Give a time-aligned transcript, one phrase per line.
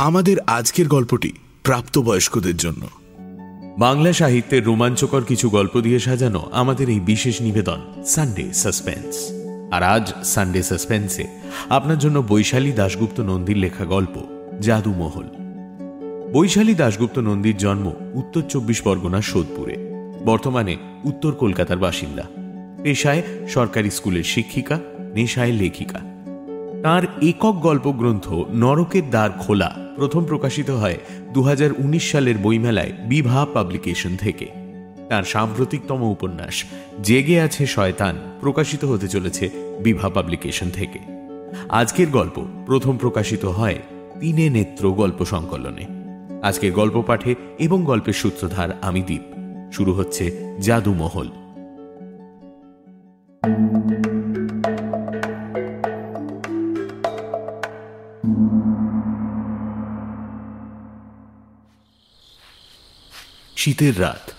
[0.00, 1.32] আমাদের আজকের গল্পটি
[1.62, 2.88] প্রাপ্তবয়স্কদের জন্য।
[3.78, 9.16] বাংলা সাহিত্যের রোমাঞ্চকর কিছু গল্প দিয়ে সাজানো আমাদের এই বিশেষ নিবেদন সানডে সাসপেন্স
[9.74, 11.24] আর আজ সানডে সাসপেন্সে
[11.68, 14.20] আপনার জন্য বৈশালী দাশগুপ্ত নন্দীর লেখা গল্প,
[14.60, 15.24] জাদুমহল।
[16.32, 19.76] বৈশালী দাশগুপ্ত নন্দীর জন্ম উত্তর চব্বিশ পরগনার সোদপুরে।
[20.24, 22.22] বর্তমানে উত্তর কলকাতার বাসিন্দা।
[22.82, 24.78] পেশায় সরকারি স্কুলের শিক্ষিকা,
[25.14, 26.09] নেশায় লেখিকা।
[26.82, 30.98] তার একক গল্পগ্রন্থ নরকের দ্বার খোলা, প্রথম প্রকাশিত হয়
[31.32, 34.46] দু হাজার উনিশ সালের বইমেলায় বিভা পাবলিকেশন থেকে।
[35.08, 36.64] তার সাম্প্রতিকতম উপন্যাস,
[37.02, 39.50] জেগে আছে শয়তান, প্রকাশিত হতে চলেছে
[39.84, 40.98] বিভা পাবলিকেশন থেকে।
[41.68, 43.78] আজকের গল্প প্রথম প্রকাশিত হয়
[44.20, 45.86] তিনে নেত্র গল্প সংকলনে।
[46.42, 49.22] আজকের গল্প পাঠে এবং গল্পের সূত্রধার আমি দ্বীপ
[49.72, 51.28] শুরু হচ্ছে জাদুমহল।
[63.60, 64.30] শীতের রাত।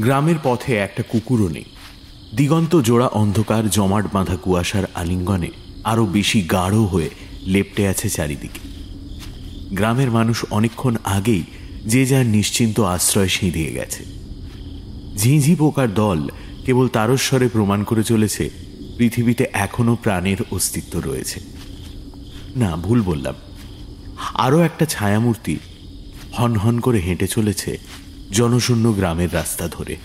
[0.00, 1.64] গ্রামের পথে একটা কুকুরও নেই।
[2.36, 5.48] দিগন্ত জোড়া অন্ধকার জমাট বাঁধা কুয়াশার আলিঙ্গনে
[5.84, 7.10] আরও বেশি গাঢ় হয়ে
[7.42, 8.58] লেপটে আছে চারিদিকে।
[9.70, 11.42] গ্রামের মানুষ অনেকক্ষণ আগেই
[11.86, 14.04] যে যার নিশ্চিন্ত আশ্রয় সিঁধিয়ে গেছে।
[15.16, 16.28] ঝিঁঝি পোকার দল
[16.66, 18.50] কেবল তারস্বরে প্রমাণ করে চলেছে,
[18.98, 21.40] পৃথিবীতে এখনও প্রাণের অস্তিত্ব রয়েছে।
[22.56, 23.34] না, ভুল বললাম।
[24.34, 25.58] আরও একটা ছায়ামূর্তি
[26.38, 27.78] হন হন করে হেঁটে চলেছে
[28.34, 29.96] জনশূন্য গ্রামের রাস্তা ধরে।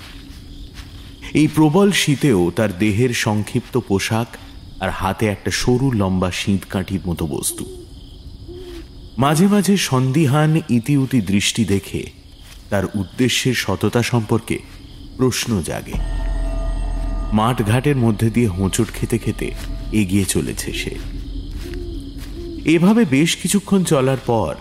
[1.33, 4.27] এই প্রবল শীতেও তার দেহের সংক্ষিপ্ত পোশাক
[4.79, 7.63] আর হাতে একটা সরু লম্বা শীত কাঠির মতো বস্তু।
[9.17, 12.01] মাঝে মাঝে সন্দিহান ইতিউতি দৃষ্টি দেখে
[12.69, 14.59] তার উদ্দেশ্যের সততা সম্পর্কে
[15.17, 15.97] প্রশ্ন জাগে।
[17.33, 19.47] মাঠ ঘাটের মধ্যে দিয়ে হোঁচট খেতে খেতে
[19.91, 20.93] এগিয়ে চলেছে সে।
[22.65, 24.55] এভাবে বেশ কিছুক্ষণ চলার পর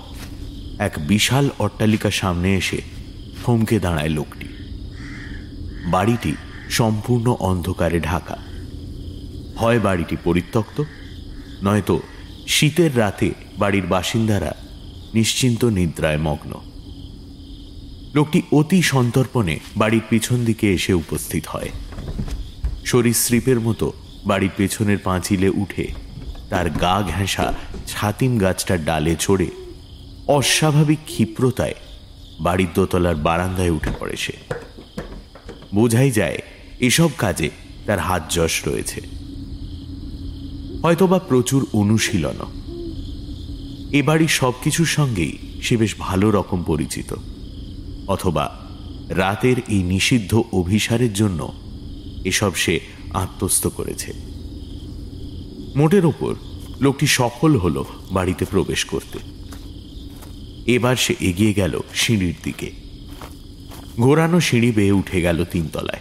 [0.79, 2.98] এক বিশাল অট্টালিকা সামনে এসে
[3.45, 4.49] থমকে দাঁড়ায় লোকটি।
[5.85, 6.35] বাড়িটি
[6.71, 8.37] সম্পূর্ণ অন্ধকারে ঢাকা।
[9.57, 10.83] হয় বাড়িটি পরিত্যক্ত,
[11.63, 12.01] নয়তো
[12.47, 14.55] শীতের রাতে বাড়ির বাসিন্দারা
[15.15, 16.61] নিশ্চিন্ত নিদ্রায় মগ্ন।
[18.15, 21.69] লোকটি অতি সন্তর্পণে বাড়ির পিছন দিকে এসে উপস্থিত হয়।
[22.85, 23.93] সরীসৃপের মতো
[24.27, 25.89] বাড়ির পেছনের পাঁচিলে উঠে
[26.51, 27.55] তার গা ঘেঁষা
[27.87, 29.47] ছাতিম গাছটার ডালে চড়ে
[30.29, 31.75] অস্বাভাবিক ক্ষিপ্রতায়
[32.41, 34.33] বাড়ির দোতলার বারান্দায় উঠে পড়ে সে।
[35.75, 36.39] বোঝাই যায়,
[36.81, 37.51] এসব কাজে
[37.87, 39.01] তার হাত যশ রয়েছে।
[40.83, 42.35] হয়তোবা প্রচুর অনুশীলন
[43.93, 47.15] এ বাড়ির সব কিছুর সঙ্গেই সে বেশ ভালো রকম পরিচিত।
[48.09, 48.59] অথবা
[49.09, 51.53] রাতের এই নিষিদ্ধ অভিসারের জন্য
[52.25, 52.81] এসব সে
[53.15, 54.13] আত্মস্থ করেছে।
[55.77, 56.35] মোটের ওপর
[56.81, 59.38] লোকটি সফল হল বাড়িতে প্রবেশ করতে।
[60.69, 62.71] এবার সে এগিয়ে গেল সিঁড়ির দিকে।
[64.01, 66.01] ঘোরানো সিঁড়ি বেয়ে উঠে গেল তিনতলায়।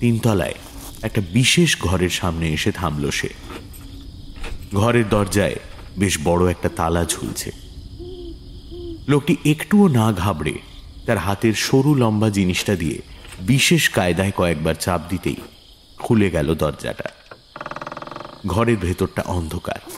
[0.00, 0.54] তিনতলায়
[1.02, 3.28] একটা বিশেষ ঘরের সামনে এসে থামল সে।
[4.74, 5.54] ঘরের দরজায়
[5.98, 7.52] বেশ বড় একটা তালা ঝুলছে।
[9.08, 10.52] লোকটি একটুও না ঘাবড়ে
[11.06, 12.98] তার হাতের সরু লম্বা জিনিসটা দিয়ে
[13.40, 15.36] বিশেষ কায়দায় কয়েকবার চাপ দিতেই
[15.98, 17.08] খুলে গেল দরজাটা।
[18.46, 19.90] ঘরের ভেতরটা অন্ধকার।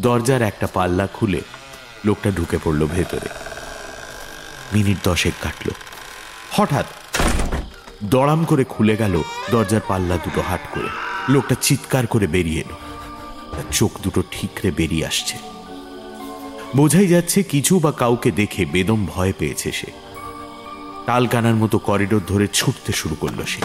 [0.00, 1.40] দরজার একটা পাল্লা খুলে
[2.08, 3.28] লোকটা ঢুকে পড়ল ভেতরে।
[4.74, 5.70] মিনিট দশেক কাটল।
[6.50, 6.86] হঠাৎ
[8.04, 10.88] দড়াম করে খুলে গেল দরজার পাল্লা দুটো হাট করে।
[11.28, 12.76] লোকটা চিৎকার করে বেরিয়ে এলো।
[13.70, 15.38] চোখ দুটো ঠিকরে বেরিয়ে আসছে।
[16.76, 19.90] বোঝাই যাচ্ছে কিছু বা কাউকে দেখে বেদম ভয় পেয়েছে সে।
[21.06, 23.62] টালকানার মতো করিডোর ধরে ছুটতে শুরু করল সে।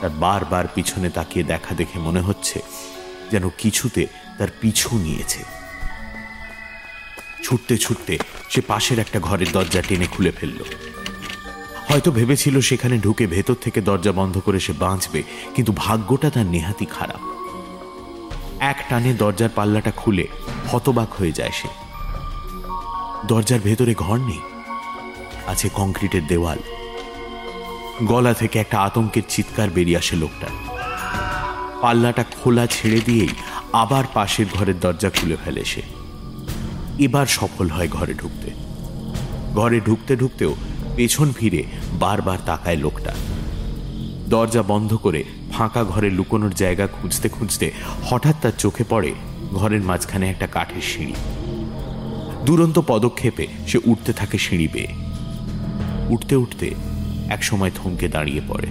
[0.00, 2.58] তার বারবার পিছনে তাকিয়ে দেখা দেখে মনে হচ্ছে
[3.30, 4.06] যেন কিছুতে
[4.38, 5.55] তার পিছু নিয়েছে।
[7.46, 8.14] ছুটতে ছুটতে
[8.52, 10.60] সে পাশের একটা ঘরের দরজা টেনে খুলে ফেলল।
[11.88, 15.20] হয়তো ভেবেছিল সেখানে ঢুকে ভেতর থেকে দরজা বন্ধ করে সে বাঁচবে,
[15.54, 17.22] কিন্তু ভাগ্যটা তার নেহাতি খারাপ।
[18.72, 20.24] এক টানে দরজার পাল্লাটা খুলে
[20.70, 21.68] হতবাক হয়ে যায় সে।
[23.30, 24.42] দরজার ভেতরে ঘর নেই,
[25.52, 26.60] আছে কংক্রিটের দেওয়াল।
[28.10, 30.48] গলা থেকে একটা আতঙ্কের চিৎকার বেরিয়ে আসে লোকটা
[31.82, 33.34] পাল্লাটা খোলা ছেড়ে দিয়েই
[33.82, 35.82] আবার পাশের ঘরের দরজা খুলে ফেলে সে।
[36.98, 38.50] এবার সফল হয় ঘরে ঢুকতে।
[39.54, 40.54] ঘরে ঢুকতে ঢুকতেও
[40.96, 43.14] পেছন ফিরে বারবার তাকায় লোকটা।
[44.28, 47.72] দরজা বন্ধ করে ফাঁকা ঘরে লুকোনোর জায়গা খুঁজতে খুঁজতে
[48.02, 49.14] হঠাৎ তার চোখে পড়ে
[49.50, 51.14] ঘরের মাঝখানে একটা কাঠের সিঁড়ি।
[52.44, 54.88] দুরন্ত পদক্ষেপে সে উঠতে থাকে সিঁড়ি বেয়ে।
[56.08, 56.74] উঠতে উঠতে
[57.28, 58.66] এক সময় থমকে দাঁড়িয়ে পড়ে।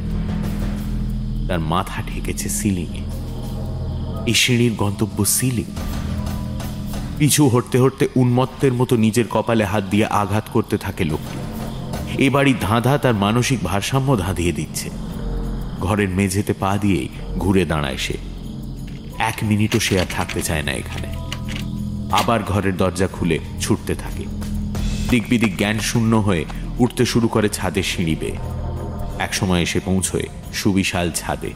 [1.47, 3.01] তার মাথা ঠেকেছে সিলিংয়ে।
[4.25, 5.65] এই সিঁড়ির গন্তব্য সিলিং।
[7.19, 11.37] পিছু হটতে হটতে উন্মত্তের মতো নিজের কপালে হাত দিয়ে আঘাত করতে থাকে লোকটি
[12.23, 14.89] এ বাড়ির ধাঁধা তার মানসিক ভারসাম্য ধাঁধিয়ে দিচ্ছে।
[15.79, 18.13] ঘরের মেঝেতে পা দিয়েই ঘুরে দাঁড়ায় সে।
[19.19, 21.07] এক মিনিটও সে আর থাকতে চায় না এখানে।
[22.11, 24.25] আবার ঘরের দরজা খুলে ছুটতে থাকে।
[25.09, 26.45] দিকবিদিক জ্ঞান শূন্য হয়ে
[26.79, 28.37] উঠতে শুরু করে ছাদে সিঁড়ি বেয়ে।
[29.19, 31.51] একসময় এসে পৌঁছয় সুবিশাল ছাদে।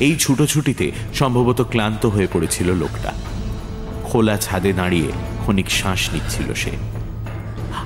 [0.00, 3.12] এই ছুটোছুটিতে সম্ভবত ক্লান্ত হয়ে পড়েছিল লোকটা।
[4.10, 5.10] খোলা ছাদে দাঁড়িয়ে
[5.40, 6.70] ক্ষণিক শ্বাস নিচ্ছিল সে।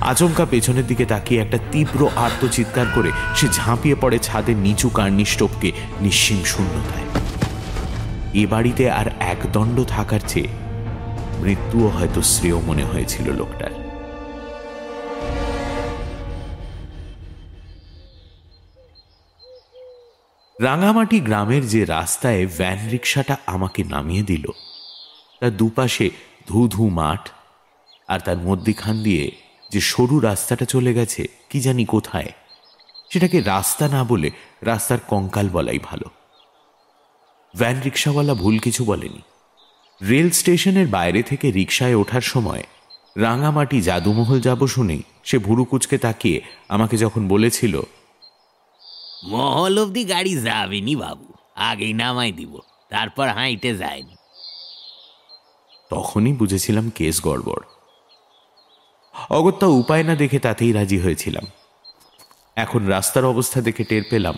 [0.01, 5.71] আচমকা পেছনের দিকে তাকিয়ে একটা তীব্র আত্মচিৎকার করে সে ঝাঁপিয়ে পড়ে ছাদের নিচু কার্নিশ টোপকে
[6.01, 7.07] নিঃসীম শূন্যতায়।
[8.33, 10.47] এ বাড়িতে আর একদণ্ড থাকার চেয়ে
[11.41, 13.73] মৃত্যুও হয়তো শ্রেয় মনে হয়েছিল লোকটার।
[20.61, 24.45] রাঙামাটি গ্রামের যে রাস্তায় ভ্যান রিক্সাটা আমাকে নামিয়ে দিল
[25.41, 26.07] তার দুপাশে
[26.47, 27.23] ধু ধু মাঠ
[28.07, 29.25] আর তার মধ্যিখান দিয়ে
[29.71, 32.31] যে সরু রাস্তাটা চলে গেছে, কি জানি কোথায়,
[33.11, 34.29] সেটাকে রাস্তা না বলে
[34.61, 36.07] রাস্তার কঙ্কাল বলাই ভালো।
[37.53, 39.21] ভ্যান রিক্সাওয়ালা ভুল কিছু বলেনি।
[40.01, 42.63] রেল স্টেশনের বাইরে থেকে রিক্সায় ওঠার সময়
[43.17, 46.37] রাঙামাটি জাদুমহল যাব শুনেই সে ভুরু কুচকে তাকিয়ে
[46.69, 47.75] আমাকে যখন বলেছিল,
[49.31, 51.27] মহল অব্দি গাড়ি যাবেনি বাবু,
[51.69, 52.53] আগেই নামাই দিব,
[52.89, 54.14] তারপর হাইটে যায়নি।
[55.91, 57.65] তখনই বুঝেছিলাম কেস গড়বড়।
[59.37, 61.45] অগত্যা উপায় না দেখে তাতেই রাজি হয়েছিলাম।
[62.57, 64.35] এখন রাস্তার অবস্থা দেখে টের পেলাম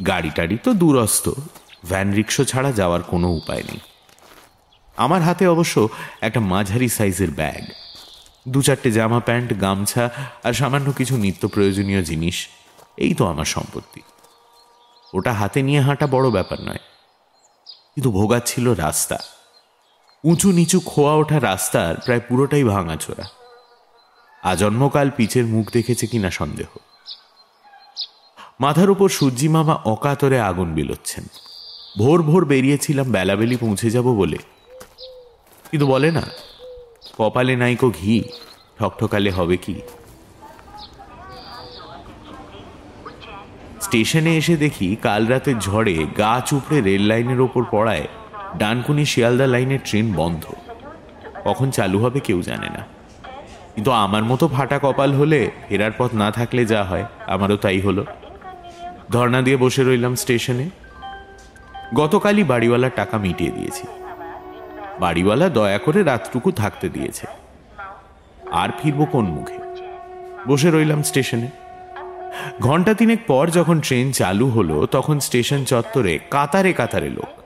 [0.00, 1.24] গাড়ি টাড়ি তো দূরস্থ
[1.90, 3.80] ভ্যান রিক্সো ছাড়া যাওয়ার কোনো উপায় নেই।
[4.96, 5.76] আমার হাতে অবশ্য
[6.26, 7.62] একটা মাঝারি সাইজের ব্যাগ,
[8.52, 10.04] দু চারটে জামা প্যান্ট, গামছা
[10.46, 12.36] আর সামান্য কিছু নিত্য প্রয়োজনীয় জিনিস,
[13.04, 14.00] এই তো আমার সম্পত্তি।
[15.12, 16.82] ওটা হাতে নিয়ে হাঁটা বড় ব্যাপার নয়,
[17.92, 19.18] কিন্তু ভোগাচ্ছিল রাস্তা।
[20.24, 23.24] উঁচু নিচু খোয়া ওঠা রাস্তার প্রায় পুরোটাই ভাঙাচোরা
[24.42, 26.66] আজন্মকাল পিচের মুখ দেখেছে কিনা সন্দেহ।
[28.60, 31.24] মাথার উপর সূর্যি মামা অকাতরে আগুন বিলোচ্ছেন।
[31.98, 34.38] ভোর ভোর বেরিয়েছিলাম, বেলাবেলি পৌঁছে যাব বলে।
[35.70, 36.22] কিন্তু বলে না,
[37.18, 38.24] কপালে নাইকো ঘি,
[38.78, 39.80] ঠকঠকালে হবে কি?
[43.80, 48.08] স্টেশনে এসে দেখি কাল রাতের ঝড়ে গা চুপড়ে রেল লাইনের ওপর পড়ায়
[48.56, 50.44] ডানকুনি শিয়ালদা লাইনের ট্রেন বন্ধ।
[51.44, 52.84] কখন চালু হবে কেউ জানে না।
[53.74, 58.04] কিন্তু আমার মতো ফাটা কপাল হলে ফেরার পথ না থাকলে যা হয়, আমারও তাই হলো।
[59.10, 60.70] ধর্না দিয়ে বসে রইলাম স্টেশনে।
[61.94, 63.86] গতকালই বাড়িওয়ালার টাকা মিটিয়ে দিয়েছি।
[65.00, 67.26] বাড়িওয়ালা দয়া করে রাতটুকু থাকতে দিয়েছে।
[68.50, 69.58] আর ফিরবো কোন মুখে?
[70.48, 71.48] বসে রইলাম স্টেশনে।
[72.60, 77.39] ঘণ্টা তিনেক পর যখন ট্রেন চালু হলো, তখন স্টেশন চত্বরে কাতারে কাতারে লোক।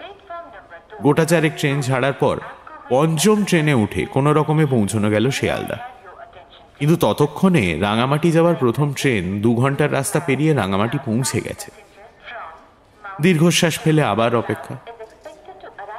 [1.02, 2.41] গোটা চারেক ট্রেন ছাড়ার পর
[2.88, 5.76] পঞ্চম ট্রেনে উঠে কোনো রকমে পৌঁছানো গেল শিয়ালদা।
[6.79, 11.70] কিন্তু ততক্ষণে রাঙামাটি যাওয়ার প্রথম ট্রেন দু ঘণ্টার রাস্তা পেরিয়ে রাঙামাটি পৌঁছে গেছে।
[13.20, 14.76] দীর্ঘশ্বাস ফেলে আবার অপেক্ষা।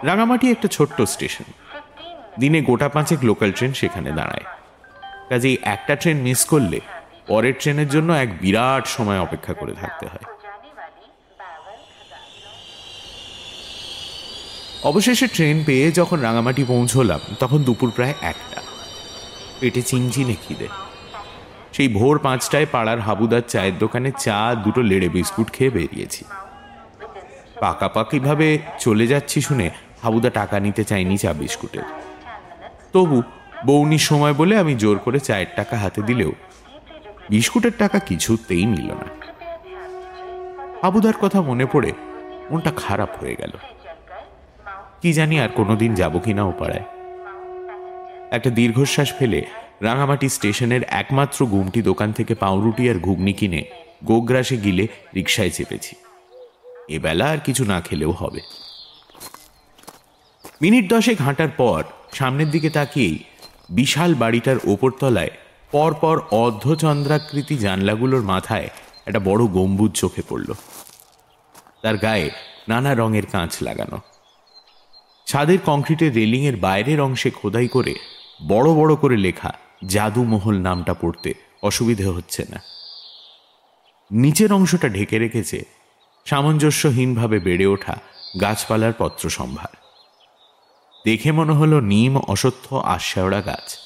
[0.03, 1.43] রাঙামাটি একটা ছোট্ট স্টেশন।
[2.39, 4.43] দিনে গোটা পাঁচেক লোকাল ট্রেন সেখানে দাঁড়ায়।
[5.29, 6.79] কাজেই একটা ট্রেন মিস করলে
[7.27, 10.34] পরের ট্রেনের জন্য এক বিরাট সময় অপেক্ষা করে থাকতে হয়।
[14.83, 18.61] অবশেষে ট্রেন পেয়ে যখন রাঙামাটি পৌঁছলাম, তখন দুপুর প্রায় একটা।
[19.59, 20.67] পেটে চিনচিনে খিদে।
[21.73, 26.25] সেই ভোর পাঁচটায় পাড়ার হাবুদার চায়ের দোকানে চা, দুটো লেড়ে বিস্কুট খেয়ে বেরিয়েছি।
[27.59, 29.69] পাকাপাকিভাবে চলে যাচ্ছি শুনে
[30.03, 31.83] হাবুদা টাকা নিতে চাইনি চা বিস্কুটের।
[32.93, 33.21] তবু
[33.65, 36.31] বৌনির সময় বলে আমি জোর করে চায়ের টাকা হাতে দিলেও
[37.29, 39.05] বিস্কুটের টাকা কিছুতেই নিল না।
[40.81, 41.93] হাবুদার কথা মনে পড়ে
[42.51, 43.51] মনটা খারাপ হয়ে গেল।
[45.05, 46.83] কি জানি আর কোনোদিন যাব কিনা ও পাড়ায়।
[48.31, 49.45] একটা দীর্ঘশ্বাস ফেলে
[49.81, 53.63] রাঙামাটি স্টেশনের একমাত্র গুমটি দোকান থেকে পাউরুটি আর ঘুগনি কিনে
[54.03, 55.95] গোগ্রাসে গিলে রিক্সায় চেপেছি।
[56.89, 58.39] এবেলা আর কিছু না খেলেও হবে।
[60.61, 61.83] মিনিট দশেক হাঁটার পর
[62.13, 63.19] সামনের দিকে তাকিয়েই
[63.69, 65.29] বিশাল বাড়িটার ওপরতলায়
[65.71, 68.69] পরপর অর্ধচন্দ্রাকৃতি জানলাগুলোর মাথায়
[69.05, 70.53] একটা বড় গম্বুজ চোখে পড়ল।
[71.81, 72.29] তার গায়ে
[72.67, 73.99] নানা রঙের কাঁচ লাগানো।
[75.25, 77.95] ছাদের কংক্রিটের রেলিংয়ের বাইরের অংশে খোদাই করে
[78.47, 79.53] বড় বড় করে লেখা
[79.85, 82.61] জাদুমহল নামটা পড়তে অসুবিধে হচ্ছে না।
[84.11, 85.65] নিচের অংশটা ঢেকে রেখেছে
[86.25, 87.95] সামঞ্জস্যহীনভাবে বেড়ে ওঠা
[88.41, 89.75] গাছপালার পত্র সম্ভার
[91.05, 93.77] দেখে মনে হলো নিম অসত্য আশ্বায়ড়া গাছ।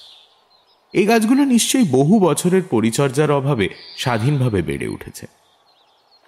[0.93, 5.27] এই গাছগুলো নিশ্চয়ই বহু বছরের পরিচর্যার অভাবে স্বাধীনভাবে বেড়ে উঠেছে।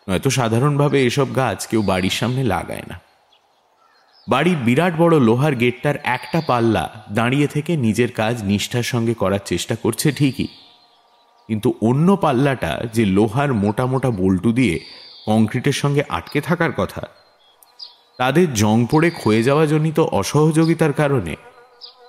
[0.10, 3.11] নয়তো সাধারণভাবে এসব গাছ কেউ বাড়ির সামনে লাগায় না।
[4.32, 9.76] বাড়ির বিরাট বড় লোহার গেটটার একটা পাল্লা দাঁড়িয়ে থেকে নিজের কাজ নিষ্ঠার সঙ্গে করার চেষ্টা
[9.84, 10.50] করছে ঠিকই।
[11.50, 14.76] কিন্তু অন্য পাল্লাটা যে লোহার মোটা মোটা বল্টু দিয়ে
[15.28, 17.04] কংক্রিটের সঙ্গে আটকে থাকার কথা,
[18.18, 21.34] তাদের জং পড়ে ক্ষয়ে যাওয়া জনিত অসহযোগিতার কারণে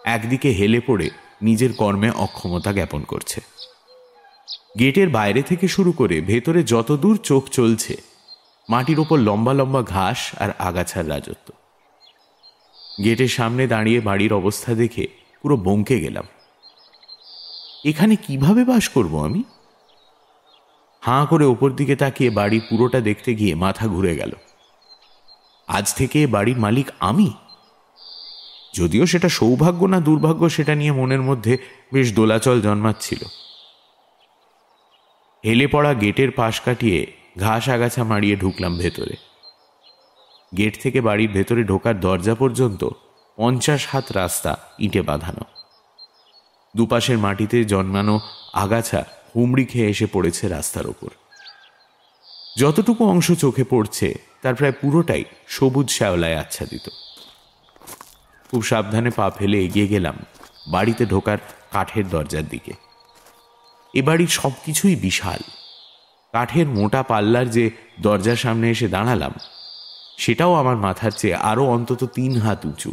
[0.06, 1.06] একদিকে হেলে পড়ে
[1.42, 3.38] নিজের কর্মে অক্ষমতা জ্ঞাপন করছে।
[4.78, 7.94] গেটের বাইরে থেকে শুরু করে ভেতরে যতদূর চোখ চলছে,
[8.68, 11.48] মাটির ওপর লম্বা লম্বা ঘাস আর আগাছার রাজত্ব।
[13.04, 15.06] গেটের সামনে দাঁড়িয়ে বাড়ির অবস্থা দেখে
[15.42, 16.24] পুরো বঙ্কে গেলাম।
[17.84, 19.42] এখানে কীভাবে বাস করব আমি?
[21.00, 24.32] হাঁ করে ওপর দিকে তাকিয়ে বাড়ি পুরোটা দেখতে গিয়ে মাথা ঘুরে গেল।
[25.68, 27.32] আজ থেকে বাড়ির মালিক আমি?
[28.74, 31.58] যদিও সেটা সৌভাগ্য না দুর্ভাগ্য, সেটা নিয়ে মনের মধ্যে
[31.92, 33.24] বেশ দোলাচল জন্মাচ্ছিল।
[35.44, 39.31] হেলে পড়া গেটের পাশ কাটিয়ে ঘাস আগাছা মারিয়ে ঢুকলাম ভেতরে।
[40.56, 42.88] গেট থেকে বাড়ির ভেতরে ঢোকার দরজা পর্যন্ত
[43.36, 45.44] পঞ্চাশ হাত রাস্তা ইটে বাঁধানো।
[46.76, 48.20] দুপাশের মাটিতে জন্মানো
[48.52, 49.04] আগাছা
[49.36, 51.10] হুমড়ি খেয়ে এসে পড়েছে রাস্তার ওপর।
[52.58, 56.88] যতটুকু অংশ চোখে পড়ছে, তার প্রায় পুরোটাই সবুজ শ্যাওলায় আচ্ছাদিত।
[58.50, 60.14] খুব সাবধানে পা ফেলে এগিয়ে গেলাম
[60.68, 61.38] বাড়িতে ঢোকার
[61.72, 62.72] কাঠের দরজার দিকে।
[63.94, 65.40] এ বাড়ির সব কিছুই বিশাল।
[66.32, 69.32] কাঠের মোটা পাল্লার যে দরজার সামনে এসে দাঁড়ালাম
[70.22, 72.92] সেটাও আমার মাথার চেয়ে আরও অন্তত তিন হাত উঁচু।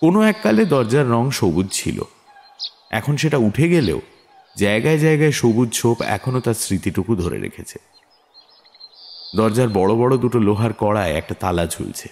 [0.00, 2.02] কোনো এককালে দরজার রং সবুজ ছিল।
[2.90, 4.00] এখন সেটা উঠে গেলেও
[4.58, 7.78] জায়গায় জায়গায় সবুজ ছোপ এখনও তার স্মৃতিটুকু ধরে রেখেছে।
[9.36, 12.08] দরজার বড় বড় দুটো লোহার কড়ায় একটা তালা ঝুলছে।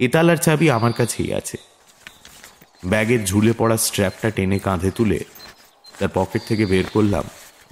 [0.00, 1.56] এ তালার চাবি আমার কাছেই আছে।
[2.84, 5.18] ব্যাগের ঝুলে পড়া স্ট্র্যাপটা টেনে কাঁধে তুলে
[5.98, 7.24] তার পকেট থেকে বের করলাম।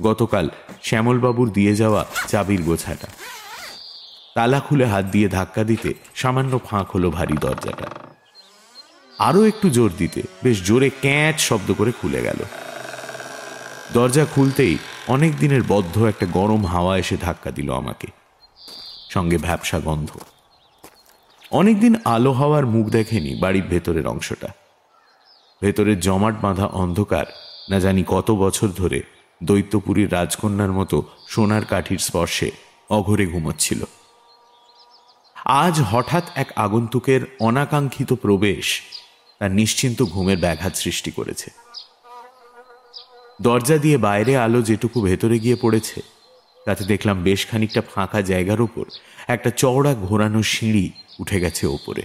[0.02, 0.48] গতকাল
[0.82, 3.06] শ্যামলবাবুর দিয়ে যাওয়া চাবির গোছাটা।
[4.38, 7.86] তালা খুলে হাত দিয়ে ধাক্কা দিতে সামান্য ফাঁক হলো ভারী দরজাটা।
[9.18, 12.36] আরও একটু জোর দিতে বেশ জোরে ক্যাঁচ শব্দ করে খুলে গেল।
[13.92, 14.78] দরজা খুলতেই
[15.08, 18.06] অনেক দিনের বদ্ধ একটা গরম হাওয়া এসে ধাক্কা দিল আমাকে।
[19.10, 20.08] সঙ্গে ভ্যাবসা গন্ধ।
[21.50, 24.48] অনেকদিন আলো হাওয়ার মুখ দেখেনি বাড়ির ভেতরের অংশটা।
[25.62, 27.26] ভেতরের জমাট বাঁধা অন্ধকার
[27.70, 29.02] না জানি কত বছর ধরে
[29.42, 32.50] দৈত্যপুরীর রাজকন্যার মতো সোনার কাঠির স্পর্শে
[32.90, 33.84] অঘরে ঘুমোচ্ছিল।
[35.44, 38.82] আজ হঠাৎ এক আগন্তুকের অনাকাঙ্ক্ষিত প্রবেশ
[39.38, 41.50] তার নিশ্চিন্ত ঘুমের ব্যাঘাত সৃষ্টি করেছে।
[43.42, 46.02] দরজা দিয়ে বাইরে আলো যেটুকু ভেতরে গিয়ে পড়েছে,
[46.66, 48.84] তাতে দেখলাম বেশ খানিকটা ফাঁকা জায়গার ওপর
[49.28, 52.02] একটা চওড়া ঘোরানো সিঁড়ি উঠে গেছে ওপরে।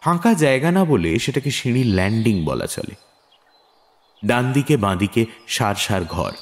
[0.00, 2.94] ফাঁকা জায়গা না বলে সেটাকে সিঁড়ির ল্যান্ডিং বলা চলে।
[4.26, 6.32] ডান দিকে বাঁদিকে সার সার ঘর।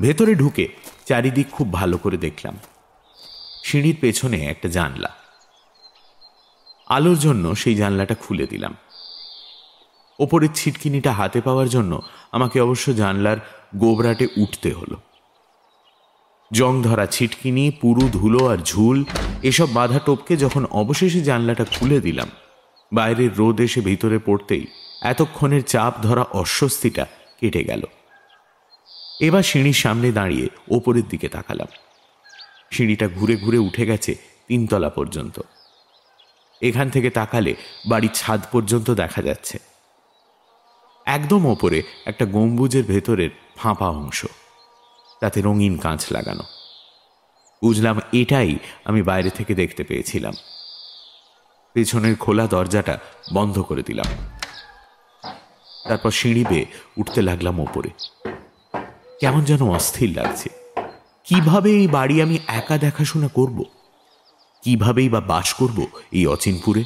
[0.00, 0.68] ভেতরে ঢুকে
[1.06, 2.58] চারিদিক খুব ভালো করে দেখলাম।
[3.74, 5.08] সিঁড়ির পেছনে একটা জানলা।
[6.88, 8.76] আলোর জন্য সেই জানলাটা খুলে দিলাম।
[10.18, 12.02] ওপরের ছিটকিনিটা হাতে পাওয়ার জন্য
[12.32, 13.36] আমাকে অবশ্য জানলার
[13.76, 14.96] গোবরাটে উঠতে হলো।
[16.52, 19.04] জং ধরা ছিটকিনি, পুরু, ধুলো আর ঝুল
[19.42, 22.28] এসব বাধা টপকে যখন অবশেষে জানলাটা খুলে দিলাম,
[22.92, 24.66] বাইরের রোদ এসে ভিতরে পড়তেই
[25.02, 27.06] এতক্ষণের চাপ ধরা অস্বস্তিটা
[27.40, 27.82] কেটে গেল।
[29.20, 31.83] এবার সিঁড়ির সামনে দাঁড়িয়ে ওপরের দিকে তাকালাম।
[32.74, 34.14] সিঁড়িটা ঘুরে ঘুরে উঠে গেছে
[34.48, 35.40] তিনতলা পর্যন্ত।
[36.62, 37.54] এখান থেকে তাকালে
[37.88, 39.58] বাড়ির ছাদ পর্যন্ত দেখা যাচ্ছে।
[41.06, 44.26] একদম ওপরে একটা গম্বুজের ভেতরের ফাঁপা অংশ।
[45.20, 46.42] তাতে রঙিন কাঁচ লাগানো।
[47.62, 50.34] বুঝলাম এটাই আমি বাইরে থেকে দেখতে পেয়েছিলাম।
[51.72, 52.98] পেছনের খোলা দরজাটা
[53.32, 54.38] বন্ধ করে দিলাম।
[55.88, 56.66] তারপর সিঁড়ি বেয়ে
[56.96, 57.90] উঠতে লাগলাম ওপরে।
[59.20, 60.63] কেমন যেন অস্থির লাগছে।
[61.24, 63.64] কীভাবে এই বাড়ি আমি একা দেখাশোনা করব?
[64.62, 66.84] কিভাবেই বা বাস করব এই অচিনপুরে?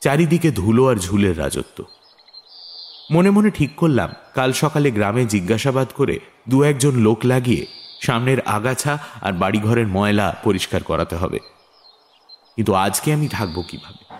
[0.00, 1.84] চারিদিকে ধুলো আর ঝুলের রাজত্ব।
[3.10, 7.66] মনে মনে ঠিক করলাম, কাল সকালে গ্রামে জিজ্ঞাসাবাদ করে দু একজন লোক লাগিয়ে
[8.00, 11.38] সামনের আগাছা আর বাড়িঘরের ময়লা পরিষ্কার করাতে হবে।
[12.56, 14.14] কিন্তু আজকে আমি থাকব কীভাবে?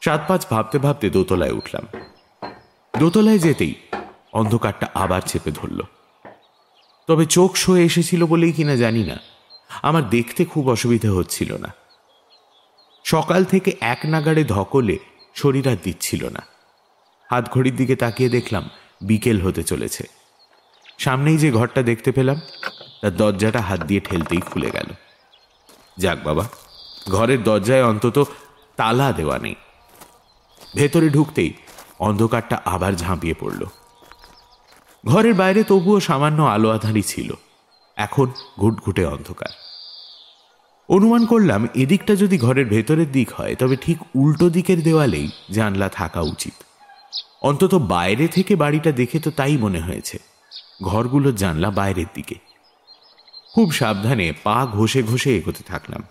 [0.00, 1.86] সাত পাঁচ ভাবতে ভাবতে দোতলায় উঠলাম।
[2.98, 3.74] দোতলায় যেতেই
[4.32, 5.80] অন্ধকারটা আবার চেপে ধরল।
[7.10, 9.18] তবে চোখ শোয়ে এসেছিল বলেই কিনা জানি না।
[9.82, 11.74] আমার দেখতে খুব অসুবিধা হচ্ছিল না।
[13.04, 14.98] সকাল থেকে এক নাগাড়ে ধকলে
[15.34, 16.42] শরীর আর দিচ্ছিল না।
[17.30, 18.70] হাত ঘড়ির দিকে তাকিয়ে দেখলাম
[19.02, 20.04] বিকেল হতে চলেছে।
[20.98, 22.40] সামনেই যে ঘরটা দেখতে পেলাম,
[23.02, 24.86] তার দরজাটা হাত দিয়ে ঠেলতেই খুলে গেল।
[25.98, 26.48] যাক বাবা,
[27.08, 28.28] ঘরের দরজায় অন্তত
[28.76, 29.54] তালা দেওয়া নেই।
[30.74, 31.52] ভেতরে ঢুকতেই
[31.98, 33.66] অন্ধকারটা আবার ঝাঁপিয়ে পড়ল।
[35.06, 37.34] ঘরের বাইরে তবুও সামান্য আলো আধারি ছিল।
[37.96, 39.48] এখন ঘুটঘুটে অন্ধকার।
[40.88, 46.20] অনুমান করলাম, এদিকটা যদি ঘরের ভেতরের দিক হয়, তবে ঠিক উল্টো দিকের দেওয়ালেই জানলা থাকা
[46.20, 46.52] উচিত।
[47.42, 50.18] অন্তত বাইরে থেকে বাড়িটা দেখে তো তাই মনে হয়েছে।
[50.82, 52.34] ঘরগুলোর জানলা বাইরের দিকে।
[53.54, 56.02] খুব সাবধানে পা ঘষে ঘষে এগোতে থাকলাম।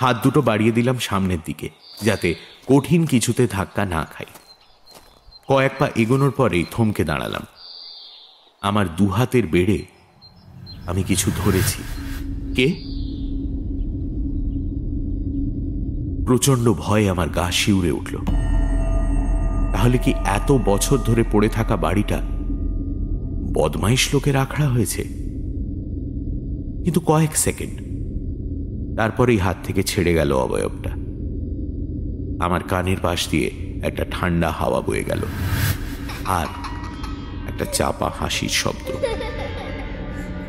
[0.00, 1.70] হাত দুটো বাড়িয়ে দিলাম সামনের দিকে,
[2.02, 2.34] যাতে
[2.66, 4.26] কঠিন কিছুতে ধাক্কা না খাই।
[5.48, 7.46] কয়েক পা এগোনোর পরেই থমকে দাঁড়ালাম।
[8.64, 9.82] আমার দুহাতের বেড়ে
[10.86, 11.82] আমি কিছু ধরেছি।
[12.54, 12.66] কে?
[16.26, 18.16] প্রচণ্ড ভয়ে আমার গা শিউরে উঠল।
[19.72, 22.20] তাহলে কি এত বছর ধরে পড়ে থাকা বাড়িটা
[23.54, 25.02] বদমাইশ লোকের আখড়া হয়েছে?
[26.84, 27.80] কিন্তু কয়েক সেকেন্ড।
[28.96, 30.90] তারপরেই হাত থেকে ছেড়ে গেল অবয়বটা।
[32.44, 33.50] আমার কানের পাশ দিয়ে
[33.82, 35.20] একটা ঠান্ডা হাওয়া বয়ে গেল।
[36.24, 36.46] আর
[37.54, 38.90] একটা চাপা হাসির শব্দ।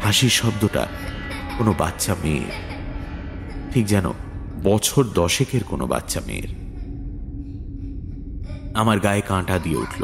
[0.03, 0.87] হাসির শব্দটা
[1.57, 2.51] কোনো বাচ্চা মেয়ের।
[3.73, 4.11] ঠিক যেন
[4.63, 6.47] বছর দশেকের কোনো বাচ্চা মেয়ের।
[8.75, 10.03] আমার গায়ে কাঁটা দিয়ে উঠল।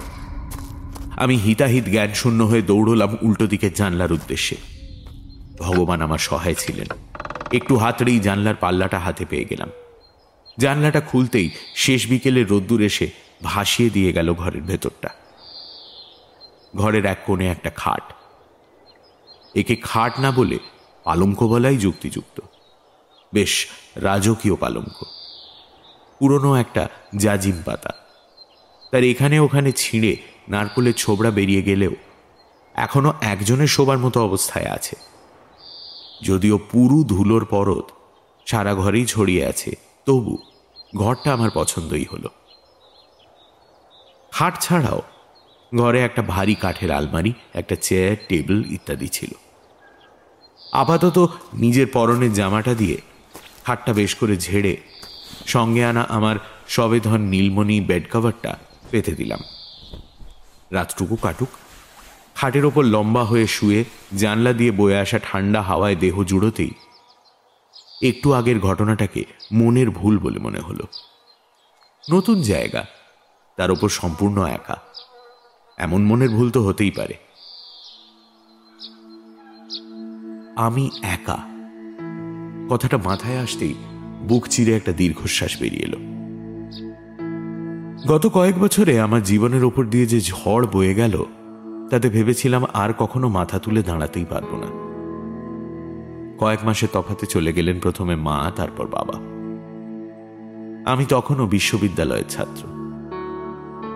[1.18, 4.56] আমি হিতাহিত জ্ঞান শূন্য হয়ে দৌড়লাম উল্টো দিকের জানলার উদ্দেশ্যে।
[5.60, 6.88] ভগবান আমার সহায় ছিলেন।
[7.52, 9.70] একটু হাতড়েই জানলার পাল্লাটা হাতে পেয়ে গেলাম।
[10.60, 13.10] জানলাটা খুলতেই শেষ বিকেলে রোদ্দুর এসে
[13.44, 15.10] ভাসিয়ে দিয়ে গেল ঘরের ভেতরটা।
[16.76, 18.14] ঘরের এক কোণে একটা খাট।
[19.56, 20.60] একে খাট না বলে
[21.04, 22.42] পালঙ্ক বলাই যুক্তিযুক্ত।
[23.34, 25.04] বেশ রাজকীয় পালঙ্ক।
[26.20, 27.90] পুরনো একটা জাজিম পাতা।
[28.92, 30.18] তার এখানে ওখানে ছিঁড়ে
[30.50, 31.92] নারকলের ছোবড়া বেরিয়ে গেলেও
[32.74, 34.96] এখনও একজনের শোবার মতো অবস্থায় আছে।
[36.24, 37.92] যদিও পুরু ধুলোর পরত
[38.46, 39.76] সারা ঘরেই ছড়িয়ে আছে,
[40.06, 40.38] তবু
[40.96, 42.30] ঘরটা আমার পছন্দই হলো।
[44.32, 45.02] খাট ছাড়াও
[45.76, 49.30] ঘরে একটা ভারী কাঠের আলমারি, একটা চেয়ার, টেবিল ইত্যাদি ছিল।
[50.74, 53.02] আপাতত নিজের পরনের জামাটা দিয়ে
[53.64, 54.78] খাটটা বেশ করে ঝেড়ে
[55.48, 56.36] সঙ্গে আনা আমার
[56.68, 58.58] সবেধন নীলমণি বেড কভারটা
[58.92, 59.40] পেতে দিলাম।
[60.72, 61.50] রাতটুকু কাটুক।
[62.36, 63.84] খাটের ওপর লম্বা হয়ে শুয়ে
[64.18, 66.72] জানলা দিয়ে বয়ে আসা ঠান্ডা হাওয়ায় দেহ জুড়োতেই
[68.04, 70.84] একটু আগের ঘটনাটাকে মনের ভুল বলে মনে হলো।
[72.12, 72.86] নতুন জায়গা,
[73.58, 74.78] তার ওপর সম্পূর্ণ একা।
[75.82, 77.14] এমন মনের ভুল তো হতেই পারে।
[80.56, 81.38] আমি একা।
[82.70, 83.74] কথাটা মাথায় আসতেই
[84.28, 85.98] বুক চিরে একটা দীর্ঘশ্বাস বেরিয়ে এলো।
[88.14, 91.26] গত কয়েক বছরে আমার জীবনের ওপর দিয়ে যে ঝড় বয়ে গেল,
[91.90, 94.68] তাতে ভেবেছিলাম আর কখনো মাথা তুলে দাঁড়াতেই পারব না।
[96.40, 99.14] কয়েক মাসে তফাতে চলে গেলেন প্রথমে মা, তারপর বাবা।
[100.92, 102.68] আমি তখনও বিশ্ববিদ্যালয়ের ছাত্র।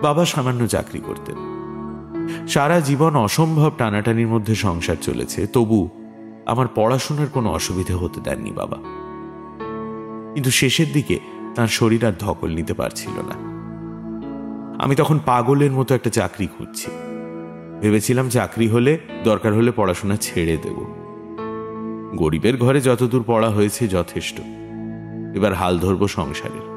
[0.02, 1.45] বাবা সামান্য চাকরি করতেন।
[2.48, 5.88] সারা জীবন অসম্ভব টানাটানির মধ্যে সংসার চলেছে, তবু
[6.46, 8.76] আমার পড়াশোনার কোনো অসুবিধে হতে দেননি বাবা।
[10.34, 11.18] কিন্তু শেষের দিকে
[11.54, 13.56] তার শরীর আর ধকল নিতে পারছিল না।
[14.84, 16.90] আমি তখন পাগলের মতো একটা চাকরি খুঁজছি।
[17.80, 20.86] ভেবেছিলাম চাকরি হলে, দরকার হলে পড়াশোনা ছেড়ে দেব।
[22.14, 24.40] গরিবের ঘরে যতদূর পড়া হয়েছে যথেষ্ট।
[25.34, 26.76] এবার হাল ধরব সংসারের।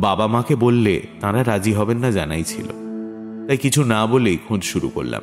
[0.00, 2.79] বাবা মাকে বললে তারা রাজি হবেন না জানাই ছিল।
[3.50, 5.22] তাই কিছু না বলেই খোঁজ শুরু করলাম।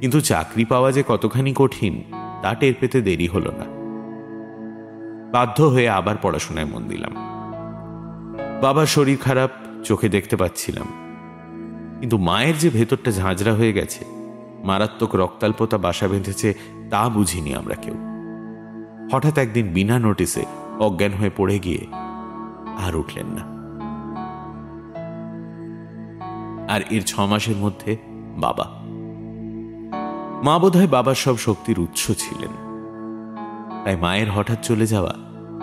[0.00, 2.02] কিন্তু চাকরি পাওয়া যে কতখানি কঠিন,
[2.42, 3.64] তা টের পেতে দেরি হলো না।
[5.30, 7.14] বাধ্য হয়ে আবার পড়াশোনায় মন দিলাম।
[8.62, 9.50] বাবার শরীর খারাপ,
[9.84, 10.86] চোখে দেখতে পাচ্ছিলাম।
[12.00, 14.04] কিন্তু মায়ের যে ভেতরটা ঝাঁঝরা হয়ে গেছে,
[14.64, 16.54] মারাত্মক রক্তাল্পতা বাসা বেঁধেছে,
[16.90, 17.94] তা বুঝিনি আমরা কেউ।
[19.12, 20.44] হঠাৎ একদিন বিনা নোটিসে
[20.78, 21.86] অজ্ঞান হয়ে পড়ে গিয়ে
[22.86, 23.59] আর উঠলেন না।
[26.70, 27.96] আর এর ছ মাসের মধ্যে
[28.36, 28.66] বাবা।
[30.44, 32.52] মা বোধহয় বাবার সব শক্তির উৎস ছিলেন।
[33.84, 35.14] তাই মায়ের হঠাৎ চলে যাওয়া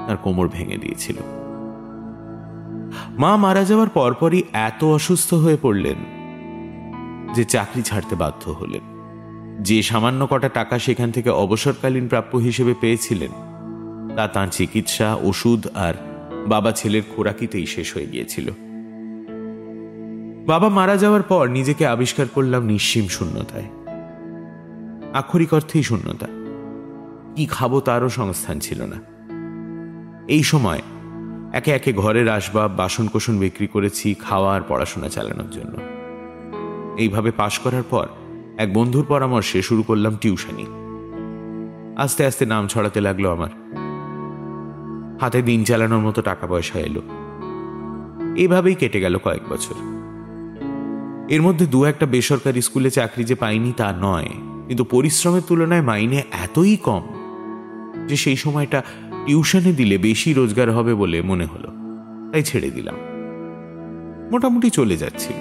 [0.08, 1.16] তার কোমর ভেঙে দিয়েছিল।
[3.18, 5.98] মা মারা যাওয়ার পরপরই এত অসুস্থ হয়ে পড়লেন
[7.34, 8.98] যে চাকরি ছাড়তে বাধ্য হলেন।
[9.60, 13.32] যে সামান্য কটা টাকা সেখান থেকে অবসরকালীন প্রাপ্য হিসেবে পেয়েছিলেন,
[14.16, 15.94] তা তাঁর চিকিৎসা, ওষুধ আর
[16.48, 18.52] বাবা ছেলের খোরাকিতেই শেষ হয়ে গিয়েছিল।
[20.48, 23.64] বাবা মারা যাওয়ার পর নিজেকে আবিষ্কার করলাম নিঃসীম শূন্যতায়।
[25.14, 26.28] আক্ষরিক অর্থেই শূন্যতা।
[27.36, 28.96] কি খাব তারও সংস্থান ছিল না।
[30.28, 30.82] এই সময়
[31.54, 35.78] একে একে ঘরের আসবাব, বাসনকোসন বিক্রি করেছি, খাওয়া আর পড়াশোনা চালানোর জন্য।
[36.98, 38.08] এইভাবে পাশ করার পর
[38.58, 40.66] এক বন্ধুর পরামর্শে শুরু করলাম টিউশনি।
[41.98, 43.50] আস্তে আস্তে নাম ছড়াতে লাগল আমার।
[45.22, 47.02] হাতে দিন চালানোর মতো টাকা পয়সা এলো।
[48.36, 49.97] এভাবেই কেটে গেল কয়েক বছর।
[51.30, 54.30] এর মধ্যে দু একটা বেসরকারি স্কুলে চাকরি যে পাইনি তা নয়,
[54.68, 57.04] কিন্তু পরিশ্রমের তুলনায় মাইনে এতই কম
[58.08, 58.84] যে সেই সময়টা
[59.26, 61.68] টিউশনে দিলে বেশি রোজগার হবে বলে মনে হলো।
[62.32, 62.96] তাই ছেড়ে দিলাম।
[64.32, 65.36] মোটামুটি চলে যাচ্ছিল।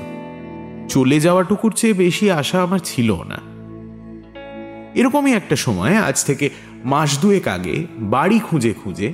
[0.88, 3.38] চলে যাওয়াটুকুর চেয়ে বেশি আশা আমার ছিল না।
[4.94, 6.50] এরকমই একটা সময়, আজ থেকে
[6.84, 9.12] মাস দুয়েক আগে বাড়ি খুঁজে খুঁজে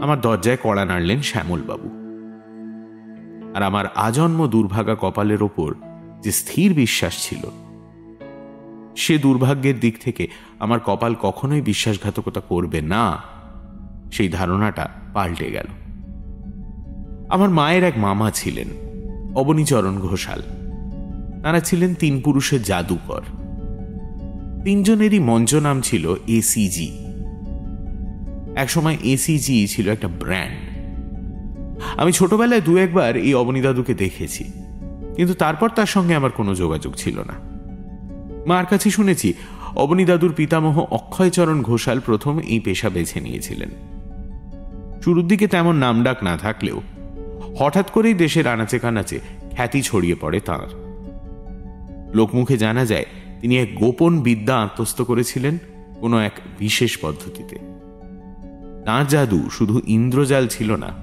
[0.00, 2.01] আমার দরজায় কড়া নাড়লেন শ্যামলবাবু।
[3.54, 5.74] আর আমার আজন্ম দুর্ভাগা কপালের ওপর
[6.22, 7.50] যে স্থির বিশ্বাস ছিল,
[8.96, 13.18] সে দুর্ভাগ্যের দিক থেকে আমার কপাল কখনোই বিশ্বাসঘাতকতা করবে না।
[14.12, 15.66] সেই ধারণাটা পাল্টে গেল।
[17.28, 18.68] আমার মায়ের এক মামা ছিলেন,
[19.34, 20.42] অবনীচরণ ঘোষাল।
[21.42, 23.22] তারা ছিলেন তিন পুরুষের জাদুকর।
[24.64, 26.98] তিনজনেরই মঞ্চ নাম ছিল এসিজি
[28.56, 30.71] একসময় এসিজি ছিল একটা ব্র্যান্ড।
[31.96, 34.44] আমি ছোটবেলায় দু একবার এই অবনী দাদুকে দেখেছি।
[35.16, 37.52] কিন্তু তারপর তার সঙ্গে আমার কোনো যোগাযোগ ছিল না।
[38.46, 39.34] মার কাছে শুনেছি
[39.76, 43.68] অবনী দাদুর পিতামহ অক্ষয়চরণ ঘোষাল প্রথম এই পেশা বেছে নিয়েছিলেন।
[45.04, 46.80] শুরুর দিকে তেমন নামডাক না থাকলেও
[47.58, 49.20] হঠাৎ করেই দেশের আনাচে কানাচে
[49.52, 50.68] খ্যাতি ছড়িয়ে পড়ে তাঁর।
[52.14, 53.04] লোকমুখে জানা যায়,
[53.40, 55.58] তিনি এক গোপন বিদ্যা আত্মস্থ করেছিলেন
[56.00, 57.58] কোনো এক বিশেষ পদ্ধতিতে।
[58.84, 61.01] তাঁর জাদু শুধু ইন্দ্রজাল ছিল না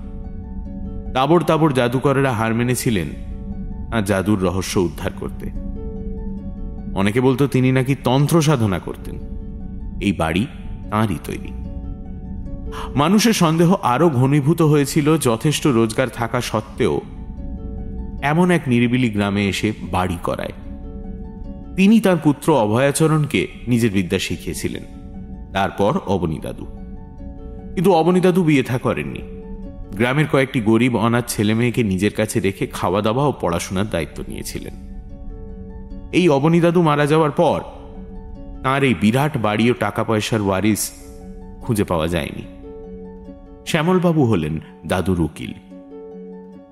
[1.14, 3.08] তাবর তাবর জাদুকরেরা হার মেনেছিলেন
[3.92, 5.50] আর জাদুর রহস্য উদ্ধার করতে।
[6.96, 9.20] অনেকে বলতো তিনি নাকি তন্ত্র সাধনা করতেন।
[10.02, 10.48] এই বাড়ি
[10.92, 11.52] তাঁরই তৈরি।
[12.96, 17.02] মানুষের সন্দেহ আরও ঘনীভূত হয়েছিল যথেষ্ট রোজগার থাকা সত্ত্বেও
[18.22, 20.54] এমন এক নিরিবিলি গ্রামে এসে বাড়ি করায়।
[21.76, 24.84] তিনি তার পুত্র অভয়াচরণকে নিজের বিদ্যা শিখিয়েছিলেন।
[25.54, 26.66] তারপর অবনী দাদু
[27.76, 29.39] কিন্তু অবনী দাদু বিয়ে থা করেননি।
[29.92, 34.74] গ্রামের কয়েকটি গরিব অনাথ ছেলে মেয়েকে নিজের কাছে রেখে খাওয়া দাওয়া ও পড়াশোনার দায়িত্ব নিয়েছিলেন।
[36.12, 37.62] এই অবনী দাদু মারা যাওয়ার পর
[38.64, 40.92] তাঁর এই বিরাট বাড়ি ও টাকা পয়সার ওয়ারিস
[41.62, 42.42] খুঁজে পাওয়া যায়নি।
[43.68, 45.54] শ্যামলবাবু হলেন দাদুর উকিল।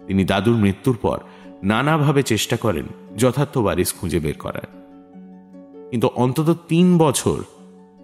[0.07, 1.19] তিনি দাদুর মৃত্যুর পর
[1.63, 2.85] নানাভাবে চেষ্টা করেন
[3.17, 4.67] যথার্থ ওয়ারিস খুঁজে বের করার।
[5.89, 7.43] কিন্তু অন্তত তিন বছর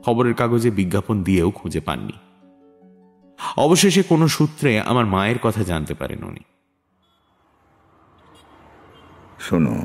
[0.05, 2.13] খবরের কাগজে বিজ্ঞাপন দিয়েও খুঁজে পাননি।
[3.57, 6.39] অবশেষে কোনো সূত্রে আমার মায়ের কথা জানতে পারেন উনি।
[9.39, 9.75] শোনো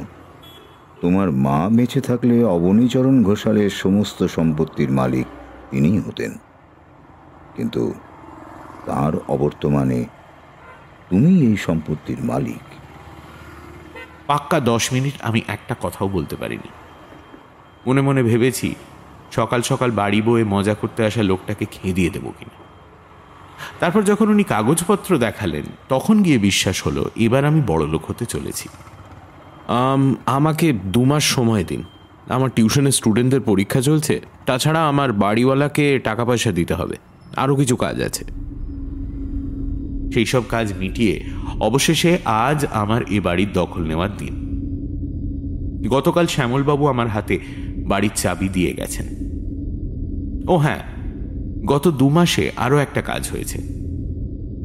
[1.00, 5.26] তোমার মা বেঁচে থাকলে অবনীচরণ ঘোষালের সমস্ত সম্পত্তির মালিক
[5.70, 6.38] তিনিই হতেন।
[7.56, 7.94] কিন্তু
[8.86, 10.04] তার অবর্তমানে
[11.10, 12.60] তুমি এই সম্পত্তির মালিক।
[14.26, 16.68] পাক্কা দশ মিনিট আমি একটা কথাও বলতে পারিনি।
[17.86, 18.74] মনে মনে ভেবেছি
[19.32, 22.67] সকাল সকাল বাড়ি বয়ে মজা করতে আসা লোকটাকে খেয়ে দিয়ে দেবো কিনা।
[23.80, 28.68] তারপর যখন উনি কাগজপত্র দেখালেন তখন গিয়ে বিশ্বাস হলো এবার আমি বড় লোক হতে চলেছি।
[30.26, 31.82] আমাকে দু মাস সময় দিন।
[32.28, 36.96] আমার টিউশনের স্টুডেন্টদের পরীক্ষা চলছে তাছাড়া আমার বাড়িওয়ালাকে টাকা পয়সা দিতে হবে।
[37.36, 38.24] আরও কিছু কাজ আছে।
[40.14, 41.24] সেই সব কাজ মিটিয়ে
[41.60, 44.34] অবশেষে আজ আমার এ বাড়ির দখল নেওয়ার দিন।
[45.88, 47.38] গতকাল শ্যামলবাবু আমার হাতে
[47.88, 49.06] বাড়ির চাবি দিয়ে গেছেন।
[50.48, 50.80] ও হ্যাঁ
[51.66, 53.58] গত দু মাসে আরও একটা কাজ হয়েছে।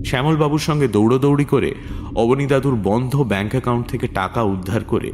[0.05, 1.75] শ্যামলবাবুর সঙ্গে দৌড়োদৌড়ি করে
[2.15, 5.11] অবনী দাদুর বন্ধ ব্যাংক অ্যাকাউন্ট থেকে টাকা উদ্ধার করে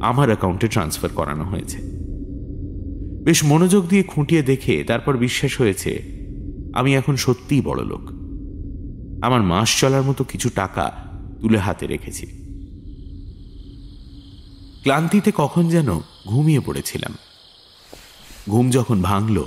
[0.00, 1.78] আমার অ্যাকাউন্টে ট্রান্সফার করানো হয়েছে।
[3.24, 6.02] বেশ মনোযোগ দিয়ে খুঁটিয়ে দেখে তারপর বিশ্বাস হয়েছে,
[6.74, 8.00] আমি এখন সত্যিই বড় লোক।
[9.24, 10.92] আমার মাস চলার মতো কিছু টাকা
[11.40, 12.26] তুলে হাতে রেখেছি।
[14.82, 17.14] ক্লান্তিতে কখন যেন ঘুমিয়ে পড়েছিলাম।
[18.48, 19.44] ঘুম যখন ভাঙল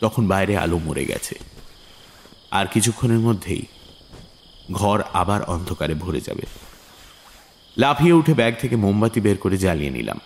[0.00, 1.38] তখন বাইরে আলো মরে গেছে।
[2.50, 3.62] আর কিছুক্ষণের মধ্যেই
[4.72, 6.42] ঘর আবার অন্ধকারে ভরে যাবে।
[7.76, 10.20] লাফিয়ে উঠে ব্যাগ থেকে মোমবাতি বের করে জ্বালিয়ে নিলাম।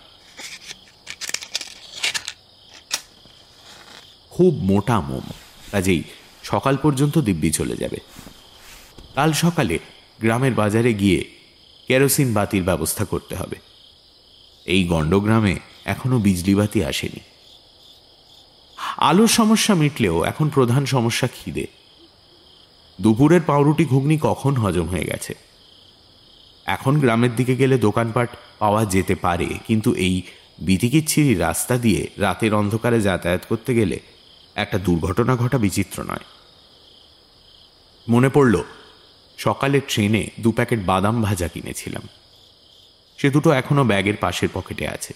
[4.29, 5.21] খুব মোটা মোম,
[5.71, 6.03] কাজেই
[6.43, 7.97] সকাল পর্যন্ত দিব্যি চলে যাবে।
[9.15, 9.79] কাল সকালে
[10.21, 11.35] গ্রামের বাজারে গিয়ে
[11.87, 13.55] কেরোসিন বাতির ব্যবস্থা করতে হবে।
[14.65, 17.19] এই গণ্ডগ্রামে এখনও বিজলি বাতি আসেনি।
[19.01, 21.67] আলোর সমস্যা মিটলেও এখন প্রধান সমস্যা খিদে।
[23.01, 25.33] দুপুরের পাউরুটি ঘুগনি কখন হজম হয়ে গেছে?
[26.65, 30.21] এখন গ্রামের দিকে গেলে দোকানপাট পাওয়া যেতে পারে, কিন্তু এই
[30.59, 33.99] বিতিকিচ্ছিরি রাস্তা দিয়ে রাতের অন্ধকারে যাতায়াত করতে গেলে
[34.55, 36.25] একটা দুর্ঘটনা ঘটা বিচিত্র নয়।
[38.09, 38.63] মনে পড়ল,
[39.37, 42.01] সকালে ট্রেনে দু প্যাকেট বাদাম ভাজা কিনেছিলাম।
[43.17, 45.13] সে দুটো এখনও ব্যাগের পাশের পকেটে আছে।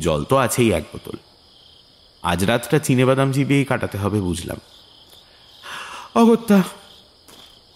[0.00, 1.16] জল তো আছেই এক বোতল।
[2.22, 4.56] আজ রাতটা চিনে বাদাম চিবিয়েই কাটাতে হবে বুঝলাম।
[6.14, 6.62] অগত্যা,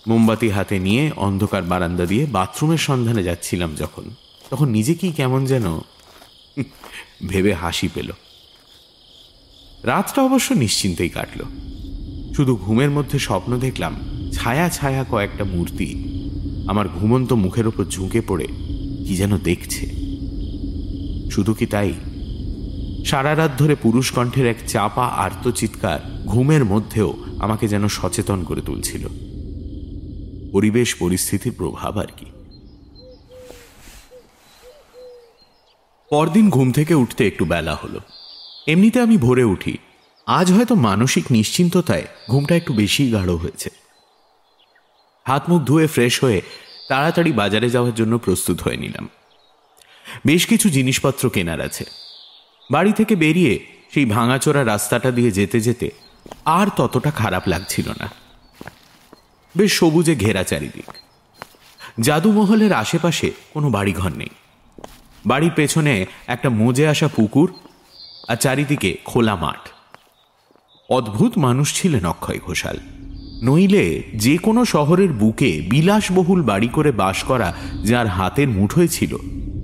[0.08, 4.10] মোমবাতি হাতে নিয়ে অন্ধকার বারান্দা দিয়ে বাথরুমের সন্ধানে যাচ্ছিলাম যখন।
[4.50, 5.80] তখন নিজেকেই কেমন যেন
[7.28, 8.12] ভেবে হাসি পেল।
[9.82, 11.44] রাতটা অবশ্য নিশ্চিন্তেই কাটল।
[12.34, 14.00] শুধু ঘুমের মধ্যে স্বপ্ন দেখলাম,
[14.32, 16.16] ছায়া ছায়া কয়েকটা মূর্তি
[16.68, 18.46] আমার ঘুমন্ত মুখের ওপর ঝুঁকে পড়ে
[19.06, 19.86] কি যেন দেখছে।
[21.30, 21.92] শুধু কি তাই?
[23.06, 29.08] সারা রাত ধরে পুরুষ কণ্ঠের এক চাপা আর্তচিৎকার ঘুমের মধ্যেও আমাকে যেন সচেতন করে তুলছিল।
[30.52, 32.26] পরিবেশ, পরিস্থিতির প্রভাব আর কি।
[36.10, 38.00] পরদিন ঘুম থেকে উঠতে একটু বেলা হলো।
[38.66, 39.78] এমনিতে আমি ভোরে উঠি।
[40.26, 43.70] আজ হয়তো মানসিক নিশ্চিন্ততায় ঘুমটা একটু বেশি গাঢ় হয়েছে।
[45.26, 46.42] হাত মুখ ধুয়ে ফ্রেশ হয়ে
[46.88, 49.08] তাড়াতাড়ি বাজারে যাওয়ার জন্য প্রস্তুত হয়ে নিলাম।
[50.26, 52.05] বেশ কিছু জিনিসপত্র কেনার আছে।
[52.70, 55.90] বাড়ি থেকে বেরিয়ে সেই ভাঙাচোরা রাস্তাটা দিয়ে যেতে যেতে
[56.44, 58.10] আর ততটা খারাপ লাগছিল না।
[59.56, 60.90] বেশ সবুজে ঘেরা চারিদিক।
[62.00, 64.28] জাদুমহলের আশেপাশে কোনো বাড়িঘর নেই।
[65.26, 67.52] বাড়ির পেছনে একটা মজে আসা পুকুর
[68.28, 69.68] আর চারিদিকে খোলা মাঠ।
[70.90, 72.78] অদ্ভুত মানুষ ছিলেন অক্ষয় ঘোষাল।
[73.42, 79.16] নইলে যে কোনো শহরের বুকে বিলাসবহুল বাড়ি করে বাস করা যার হাতের মুঠোয় ছিল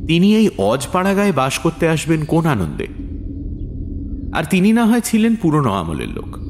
[0.06, 2.86] তিনি এই অজপাড়াগায় বাস করতে আসবেন কোন আনন্দে?
[4.38, 6.42] আর তিনি না হয় ছিলেন পুরনো আমলের লোক।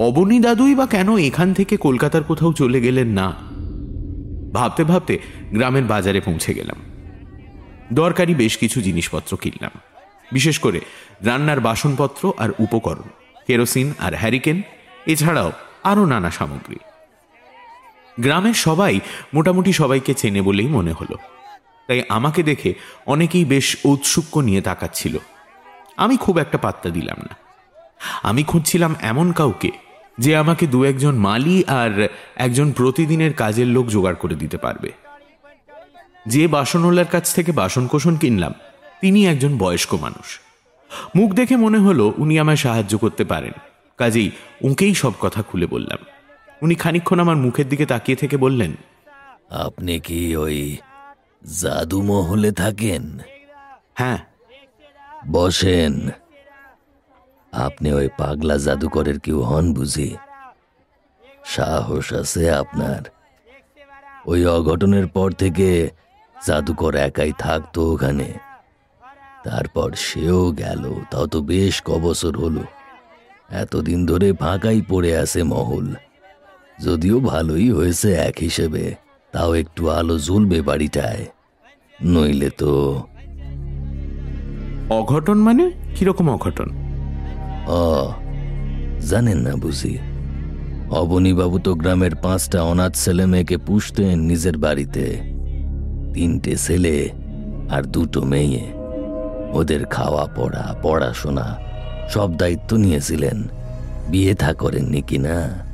[0.00, 3.34] অবনী দাদুই বা কেন এখান থেকে কলকাতার কোথাও চলে গেলেন না?
[4.52, 5.18] ভাবতে ভাবতে
[5.52, 6.76] গ্রামের বাজারে পৌঁছে গেলাম।
[7.92, 9.70] দরকারি বেশ কিছু জিনিসপত্র কিনলাম।
[10.32, 10.80] বিশেষ করে
[11.24, 13.08] রান্নার বাসনপত্র আর উপকরণ,
[13.46, 14.62] কেরোসিন আর হ্যারিকেন,
[15.06, 15.52] এছাড়াও
[15.84, 16.76] আরও নানা সামগ্রী।
[18.20, 19.00] গ্রামের সবাই
[19.34, 21.16] মোটামুটি সবাইকে চেনে বলেই মনে হলো।
[21.88, 22.74] তাই আমাকে দেখে
[23.06, 25.18] অনেকেই বেশ ঔৎসুক্য নিয়ে তাকাচ্ছিল।
[25.96, 27.36] আমি খুব একটা পাত্তা দিলাম না।
[28.22, 29.70] আমি খুঁজছিলাম এমন কাউকে
[30.18, 34.92] যে আমাকে দু একজন মালি আর একজন প্রতিদিনের কাজের লোক জোগাড় করে দিতে পারবে।
[36.26, 38.54] যে বাসনওয়ালার কাছ থেকে বাসনকোসন কিনলাম,
[39.00, 40.40] তিনি একজন বয়স্ক মানুষ।
[41.16, 43.52] মুখ দেখে মনে হলো উনি আমায় সাহায্য করতে পারেন।
[43.96, 44.30] কাজেই
[44.62, 45.98] উঁকেই সব কথা খুলে বললাম।
[46.62, 48.72] উনি খানিকক্ষণ আমার মুখের দিকে তাকিয়ে থেকে বললেন,
[49.50, 50.76] আপনি কি ওই
[51.44, 53.18] জাদু মহলে থাকেন?
[53.94, 54.18] হ্যাঁ।
[55.28, 56.08] বসেন।
[57.52, 60.16] আপনি ওই পাগলা জাদুকরের কেউ হন বুঝি?
[61.44, 63.02] সাহস আছে আপনার।
[64.26, 65.90] ওই অঘটনের পর থেকে
[66.46, 68.34] জাদুকর একাই থাকতো ওখানে।
[69.44, 72.64] তারপর সেও গেল তাও তো বেশ কবছর হলো।
[73.50, 75.94] এতদিন ধরে ফাঁকাই পড়ে আছে মহল।
[76.84, 81.26] যদিও ভালোই হয়েছে এক হিসেবে। তাও একটু আলো জ্বলবে বাড়িটায়।
[82.04, 83.02] নইলে তো
[84.90, 85.70] অঘটন মানে?
[85.94, 86.68] কীরকম অঘটন?
[87.68, 88.12] অ
[89.00, 89.98] জানেন না বুঝি।
[90.90, 95.20] অবনীবাবু তো গ্রামের পাঁচটা অনাথ ছেলে মেয়েকে পুষতেন নিজের বাড়িতে।
[96.14, 97.08] তিনটে ছেলে
[97.70, 98.72] আর দুটো মেয়ে।
[99.52, 101.58] ওদের খাওয়া পড়া পড়াশোনা
[102.08, 103.48] সব দায়িত্ব নিয়েছিলেন।
[104.08, 105.64] বিয়ে থা করেননি কিনা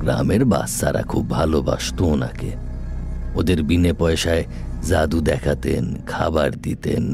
[0.00, 2.63] গ্রামের বাচ্চারা খুব ভালোবাসত ওনাকে।
[3.34, 4.44] ওদের বিনে পয়সায়
[4.82, 7.04] জাদু দেখাতেন, খাবার দিতেন।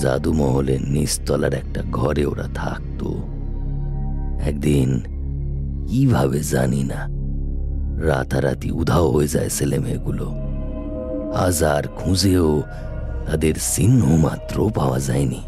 [0.00, 3.08] জাদুমহলের নিচতলার একটা ঘরে ওরা থাকতো।
[4.42, 5.00] একদিন,
[5.88, 7.08] কীভাবে জানি না,
[8.06, 10.34] রাতারাতি উধাও হয়ে যায় ছেলে মেয়েগুলো।
[11.36, 12.62] হাজার খুঁজেও
[13.26, 15.42] তাদের চিহ্ন মাত্র পাওয়া যায়নি।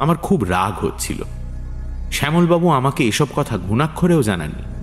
[0.00, 1.22] আমার খুব রাগ হচ্ছিল।
[2.12, 4.73] শ্যামলবাবু আমাকে এসব কথা ঘুণাক্ষরেও জানাননি।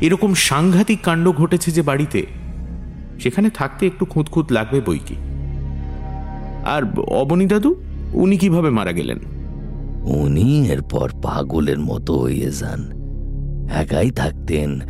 [0.00, 2.26] এরকম সাংঘাতিক কাণ্ড ঘটেছে যে বাড়িতে।
[3.20, 5.14] সেখানে থাকতে একটু খুঁতখুত লাগবে বই কি।
[6.64, 7.74] আর অবনী দাদু,
[8.12, 9.18] উনি কীভাবে মারা গেলেন?
[10.04, 12.92] উনি এরপর পাগলের মতো হয়ে যান।
[13.74, 14.80] একাই থাকতেন,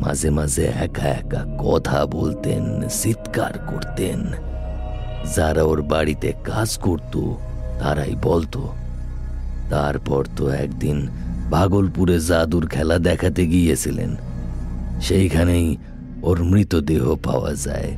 [0.00, 4.20] মাঝে মাঝে একা একা কথা বলতেন, চিৎকার করতেন।
[5.36, 7.32] যারা ওর বাড়িতে কাজ করত,
[7.80, 8.72] তারাই বলতো।
[9.70, 11.08] তারপর তো একদিন
[11.50, 14.16] ভাগলপুরে জাদুর খেলা দেখাতে গিয়েছিলেন।
[15.00, 15.76] সেইখানেই
[16.22, 17.90] ওর মৃতদেহ পাওয়া যায়।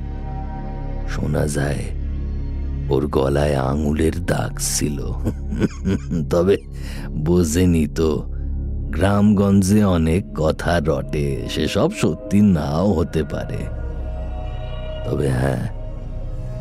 [1.09, 1.85] শোনা যায়,
[2.89, 5.03] ওর গলায় আঙুলের দাগ ছিল।
[6.31, 6.57] তবে
[7.15, 8.23] বোঝেনি তো,
[8.91, 13.59] গ্রামগঞ্জে অনেক কথা রটে, সেসব সত্যি নাও হতে পারে।
[15.07, 15.69] তবে হ্যাঁ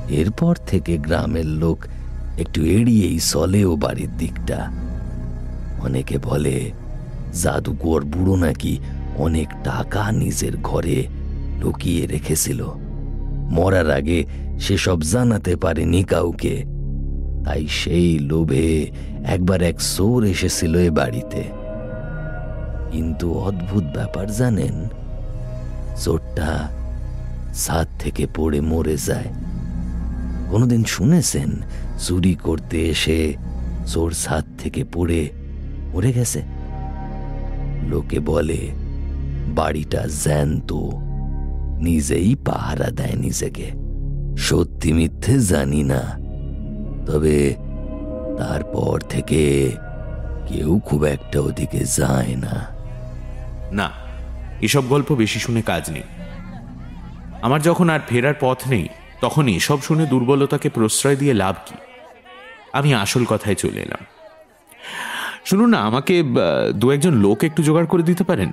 [0.09, 1.85] এরপর থেকে গ্রামের লোক
[2.37, 4.71] একটু এড়িয়েই চলে ও বাড়ির দিকটা।
[5.83, 6.71] অনেকে বলে,
[7.33, 8.79] জাদুকর বুড়ো নাকি
[9.17, 11.07] অনেক টাকা নিজের ঘরে
[11.59, 12.67] লুকিয়ে রেখেছিল।
[13.51, 14.25] মরার আগে
[14.59, 16.63] সেসব জানাতে পারেনি কাউকে।
[17.45, 18.91] তাই সেই লোভে
[19.25, 21.43] একবার এক সোর এসেছিল এ বাড়িতে।
[22.91, 24.87] কিন্তু অদ্ভুত ব্যাপার জানেন,
[25.95, 26.69] চোরটা
[27.53, 29.33] ছাদ থেকে পড়ে মরে যায়।
[30.49, 31.49] কোনোদিন শুনেছেন,
[31.99, 33.33] চুরি করতে এসে
[33.87, 35.29] চোর ছাদ থেকে পড়ে
[35.93, 36.41] মরে গেছে?
[37.87, 38.57] লোকে বলে
[39.55, 40.73] বাড়িটা জ্যান্ত।
[41.79, 43.71] নিজেই পাহারা দেয় নিজেকে।
[44.37, 46.01] সত্যি মিথ্যে জানি না।
[47.05, 47.55] তবে
[48.37, 49.71] তারপর থেকে
[50.47, 52.55] কেউ খুব একটা ওদিকে যায় না।
[53.71, 53.89] না,
[54.61, 56.07] এসব গল্প বেশি শুনে কাজ নেই।
[57.41, 58.87] আমার যখন আর ফেরার পথ নেই,
[59.21, 61.75] তখন এসব শুনে দুর্বলতাকে প্রশ্রয় দিয়ে লাভ কি?
[62.73, 64.05] আমি আসল কথায় চলে এলাম।
[65.45, 66.23] শুনুন না, আমাকে
[66.75, 68.51] দু একজন লোক একটু জোগাড় করে দিতে পারেন?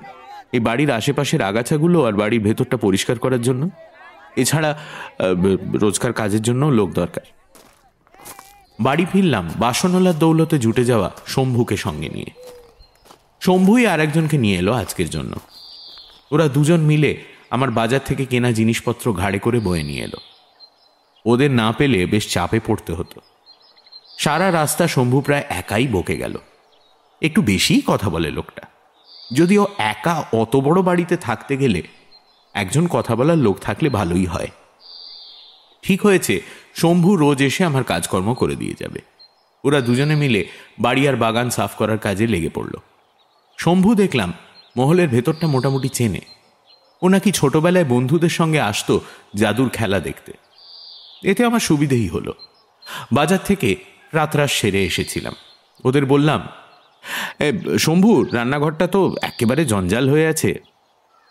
[0.54, 3.70] এই বাড়ির আশেপাশের আগাছাগুলো আর বাড়ির ভেতরটা পরিষ্কার করার জন্য?
[4.36, 4.78] এছাড়া
[5.72, 7.24] রোজকার কাজের জন্য লোক দরকার।
[8.80, 12.30] বাড়ি ফিরলাম, বাসনওয়ালার দৌলতে জুটে যাওয়া শম্ভুকে সঙ্গে নিয়ে।
[13.40, 15.36] শম্ভুই আর একজনকে নিয়ে এলো আজকের জন্য।
[16.30, 20.18] ওরা দুজন মিলে আমার বাজার থেকে কেনা জিনিসপত্র ঘাড়ে করে বয়ে নিয়ে এলো।
[21.26, 23.20] ওদের না পেলে বেশ চাপে পড়তে হতো।
[24.18, 26.38] সারা রাস্তা শম্ভু প্রায় একাই বকে গেল।
[27.22, 28.73] একটু বেশিই কথা বলে লোকটা।
[29.32, 31.82] যদিও একা অত বড় বাড়িতে থাকতে গেলে
[32.54, 34.48] একজন কথা বলার লোক থাকলে ভালোই হয়।
[35.82, 36.40] ঠিক হয়েছে
[36.74, 39.00] শম্ভু রোজ এসে আমার কাজকর্ম করে দিয়ে যাবে।
[39.64, 42.72] ওরা দুজনে মিলে বাড়ি আর বাগান সাফ করার কাজে লেগে পড়ল।
[43.58, 44.32] শম্ভু দেখলাম
[44.76, 46.20] মহলের ভেতরটা মোটামুটি চেনে।
[47.02, 49.00] ও নাকি ছোটবেলায় বন্ধুদের সঙ্গে আসতো
[49.34, 50.32] জাদুর খেলা দেখতে।
[51.24, 52.34] এতে আমার সুবিধেই হলো।
[53.12, 53.76] বাজার থেকে
[54.12, 55.34] রাতরাস সেরে এসেছিলাম।
[55.84, 56.63] ওদের বললাম "এ,
[57.78, 60.60] শম্ভু রান্নাঘরটা তো একেবারে জঞ্জাল হয়ে আছে।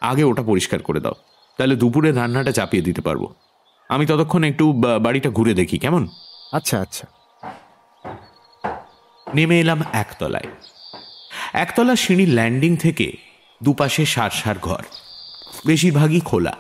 [0.01, 1.13] আগে ওটা পরিষ্কার করে দাও।
[1.57, 3.33] তাহলে দুপুরে রান্নাটা চাপিয়ে দিতে পারব।
[3.89, 6.07] আমি ততক্ষণ একটু বাড়িটা ঘুরে দেখি কেমন?
[6.51, 7.07] আচ্ছা আচ্ছা।
[9.33, 10.49] নেমে এলাম একতলায়।
[11.53, 13.11] একতলা সিঁড়ির ল্যান্ডিং থেকে
[13.63, 14.83] দুপাশে সার সার ঘর।
[15.65, 16.53] বেশিরভাগই খোলা।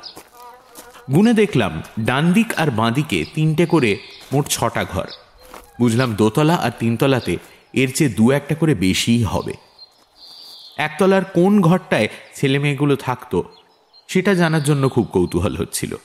[1.15, 3.97] গুনে দেখলাম ডান দিক আর বাঁদিকে তিনটে করে
[4.33, 5.07] মোট ছটা ঘর।
[5.79, 7.37] বুঝলাম দোতলা আর তিনতলাতে
[7.73, 9.53] এর চেয়ে দু একটা করে বেশিই হবে।
[10.77, 13.43] একতলার কোন ঘরটায় ছেলে মেয়েগুলো থাকতো,
[14.07, 15.95] সেটা জানার জন্য খুব কৌতূহল হচ্ছিল।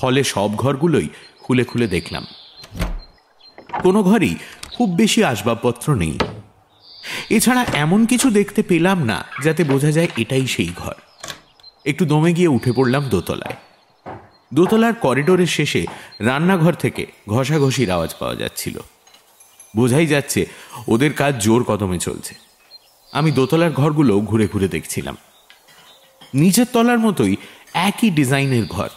[0.00, 1.08] ফলে সব ঘরগুলোই
[1.42, 2.26] খুলে খুলে দেখলাম।
[3.82, 4.36] কোনো ঘরেই
[4.76, 6.18] খুব বেশি আসবাবপত্র নেই।
[7.30, 10.94] এছাড়া এমন কিছু দেখতে পেলাম না, যাতে বোঝা যায় এটাই সেই ঘর।
[11.86, 13.56] একটু দমে গিয়ে উঠে পড়লাম দোতলায়।
[14.54, 15.86] দোতলার করিডোরের শেষে
[16.20, 18.78] রান্নাঘর থেকে ঘষাঘষির আওয়াজ পাওয়া যাচ্ছিল।
[19.76, 20.46] বোঝাই যাচ্ছে
[20.88, 22.34] ওদের কাজ জোর কদমে চলছে।
[23.12, 25.16] আমি দোতলার ঘরগুলো ঘুরে ঘুরে দেখছিলাম।
[26.34, 27.36] নিচের তলার মতোই
[27.74, 28.88] একই ডিজাইনের ঘর,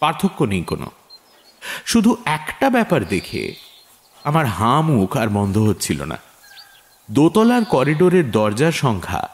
[0.00, 0.90] পার্থক্য নেই কোনো।
[1.84, 3.54] শুধু একটা ব্যাপার দেখে
[4.24, 6.18] আমার হাঁ মুখ আর বন্ধ হচ্ছিল না।
[7.10, 9.28] দোতলার করিডোরের দরজার সংখ্যা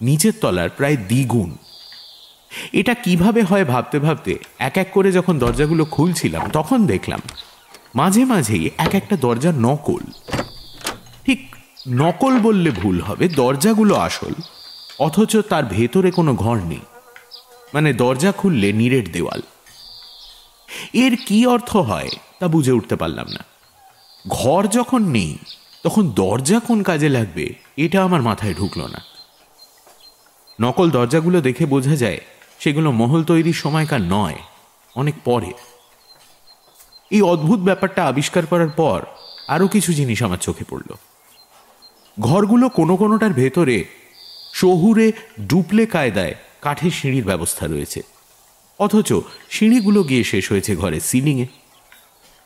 [0.00, 1.50] নিচের তলার প্রায় দ্বিগুণ।
[2.72, 7.20] এটা কীভাবে হয় ভাবতে ভাবতে এক এক করে যখন দরজাগুলো খুলছিলাম, তখন দেখলাম
[7.94, 10.04] মাঝে মাঝেই এক একটা দরজা নকল।
[11.24, 11.56] ঠিক
[11.88, 14.32] নকল বললে ভুল হবে, দরজাগুলো আসল,
[14.98, 16.80] অথচ তার ভেতরে কোনো ঘর নেই।
[17.74, 19.42] মানে দরজা খুললে নিরেট দেওয়াল।
[20.92, 22.08] এর কি অর্থ হয়
[22.40, 23.44] তা বুঝে উঠতে পারলাম না।
[24.28, 25.38] ঘর যখন নেই,
[25.82, 29.00] তখন দরজা কোন কাজে লাগবে, এটা আমার মাথায় ঢুকলো না।
[30.60, 32.20] নকল দরজাগুলো দেখে বোঝা যায়,
[32.58, 34.38] সেগুলো মহল তৈরির সময়কার নয়,
[34.96, 35.52] অনেক পরে
[37.10, 39.02] এই অদ্ভুত ব্যাপারটা আবিষ্কার করার পর
[39.48, 40.94] আরও কিছু জিনিস আমার চোখে পড়ল।
[42.20, 43.84] ঘরগুলো কোনো কোনোটার ভেতরে
[44.54, 45.12] শহুরে
[45.46, 48.02] ডুপলে কায়দায় কাঠের সিঁড়ির ব্যবস্থা রয়েছে।
[48.78, 49.12] অথচ
[49.50, 51.46] সিঁড়িগুলো গিয়ে শেষ হয়েছে ঘরের সিলিংয়ে।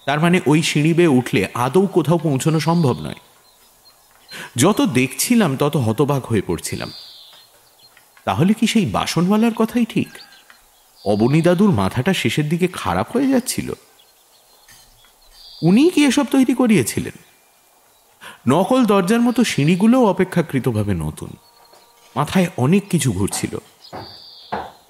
[0.06, 3.14] তার মানে ওই সিঁড়ি বেয়ে উঠলে আদৌ কোথাও পৌঁছানো সম্ভব নয়।
[4.56, 6.92] যত দেখছিলাম, তত হতবাক হয়ে পড়ছিলাম।
[8.24, 10.08] তাহলে কি সেই বাসনওয়ালার কথাই ঠিক?
[11.04, 13.72] অবনী দাদুর মাথাটা শেষের দিকে খারাপ হয়ে যাচ্ছিল?
[15.62, 17.12] উনি কি এসব তৈরি করিয়েছিলেন?
[18.48, 21.30] নকল দরজার মতো সিঁড়িগুলোও অপেক্ষাকৃতভাবে নতুন।
[22.16, 23.58] মাথায় অনেক কিছু ঘুরছিল।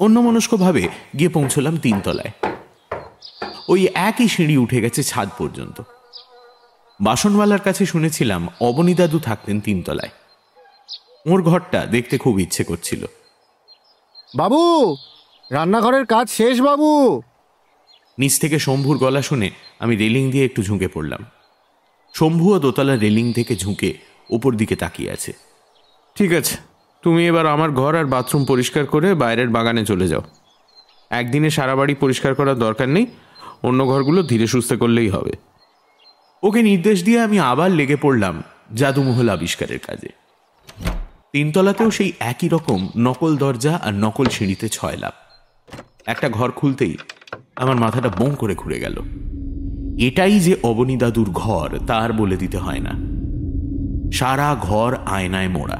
[0.00, 0.88] অন্যমনস্কভাবে
[1.18, 2.50] গিয়ে পৌঁছলাম তিনতলায়।
[3.68, 5.82] ওই একই সিঁড়ি উঠে গেছে ছাদ পর্যন্ত।
[7.00, 10.10] বাসনওয়ালার কাছে শুনেছিলাম অবনী দাদু থাকতেন তিনতলায়।
[11.32, 13.06] ওর ঘরটা দেখতে খুব ইচ্ছে করছিল।
[14.36, 14.96] বাবু
[15.50, 17.22] রান্নাঘরের কাজ শেষ বাবু।
[18.18, 21.24] নিচ থেকে শম্ভুর গলা শুনে আমি রেলিং দিয়ে একটু ঝুঁকে পড়লাম।
[22.14, 23.94] শম্ভুও দোতলা রেলিং থেকে ঝুঁকে
[24.30, 25.32] ওপর দিকে তাকিয়ে আছে।
[26.14, 26.56] ঠিক আছে
[27.02, 30.22] তুমি এবার আমার ঘর আর বাথরুম পরিষ্কার করে বাইরের বাগানে চলে যাও।
[31.10, 33.06] একদিনে সারা বাড়ি পরিষ্কার করার দরকার নেই
[33.62, 35.32] অন্য ঘরগুলো ধীরে সুস্থে করলেই হবে।
[36.42, 38.42] ওকে নির্দেশ দিয়ে আমি আবার লেগে পড়লাম
[38.74, 40.08] জাদুমহল আবিষ্কারের কাজে।
[41.32, 45.12] তিনতলাতেও সেই একই রকম নকল দরজা আর নকল সিঁড়িতে ছয় লাভ
[46.06, 46.96] একটা ঘর খুলতেই
[47.56, 49.02] আমার মাথাটা বোঁ করে ঘুরে গেল।
[49.98, 53.18] এটাই যে অবনী দাদুর ঘর তার বলে দিতে হয় না।
[54.12, 55.78] সারা ঘর আয়নায় মোড়া।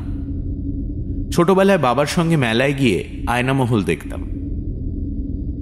[1.33, 4.23] ছোটবেলায় বাবার সঙ্গে মেলায় গিয়ে আয়নামহল দেখতাম।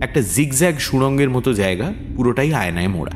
[0.02, 3.12] একটা জিগজ্যাগ সুড়ঙ্গের মতো জায়গা, পুরোটাই আয়নায় মোড়া।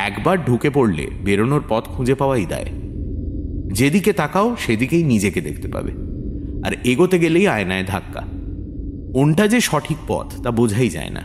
[0.00, 2.66] একবার ঢুকে পড়লে বেরোনোর পথ খুঁজে পাওয়াই দেয়।
[3.72, 5.92] যেদিকে তাকাও, সেদিকেই নিজেকে দেখতে পাবে।
[6.64, 8.20] আর এগোতে গেলেই আয়নায় ধাক্কা।
[9.14, 11.20] কোনটা যে সঠিক পথ, তা বোঝাই যায় না।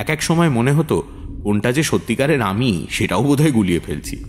[0.00, 1.02] এক এক সময় মনে হতো
[1.46, 4.24] কোনটা যে সত্যিকারের আমি, সেটাও বোধহয় গুলিয়ে ফেলছি।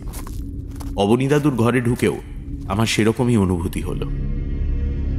[0.95, 2.17] অবনীদাদুর ঘরে ঢুকেও
[2.67, 4.09] আমার সেরকমই অনুভূতি হলো।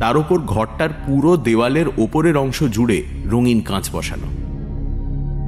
[0.01, 4.27] তার ওপর ঘরটার পুরো দেওয়ালের ওপরের অংশ জুড়ে রঙিন কাঁচ বসানো।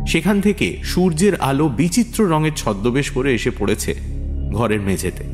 [0.06, 3.94] সেখান থেকে সূর্যের আলো বিচিত্র রঙের ছদ্মবেশ করে এসে পড়েছে
[4.52, 5.24] ঘরের মেঝেতে।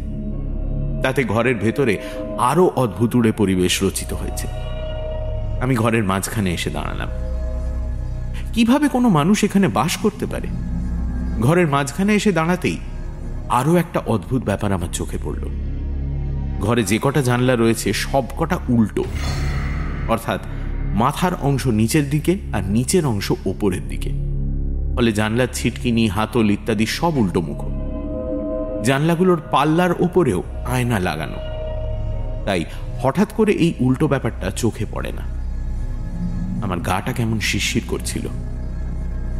[1.02, 1.98] তাতে ঘরের ভেতরে
[2.38, 4.46] আরও অদ্ভুতুড়ে পরিবেশ রচিত হয়েছে।
[5.60, 7.08] আমি ঘরের মাঝখানে এসে দাঁড়ালাম।
[8.52, 10.75] কীভাবে কোনো মানুষ এখানে বাস করতে পারে?
[11.40, 12.78] ঘরের মাঝখানে এসে দাঁড়াতেই
[13.48, 15.48] আরও একটা অদ্ভুত ব্যাপার আমার চোখে পড়ল।
[16.60, 19.04] ঘরে যে কটা জানলা রয়েছে, সব কটা উল্টো।
[20.08, 20.40] অর্থাৎ
[20.94, 24.10] মাথার অংশ নিচের দিকে আর নিচের অংশ ওপরের দিকে।
[24.96, 27.64] ফলে জানলার ছিটকিনি, হাতল ইত্যাদি সব উল্টো মুখ।
[28.84, 31.36] জানলাগুলোর পাল্লার ওপরেও আয়না লাগানো।
[32.46, 32.64] তাই
[33.02, 35.22] হঠাৎ করে এই উল্টো ব্যাপারটা চোখে পড়ে না।
[36.64, 38.45] আমার গাটা কেমন শিরশির করছিল।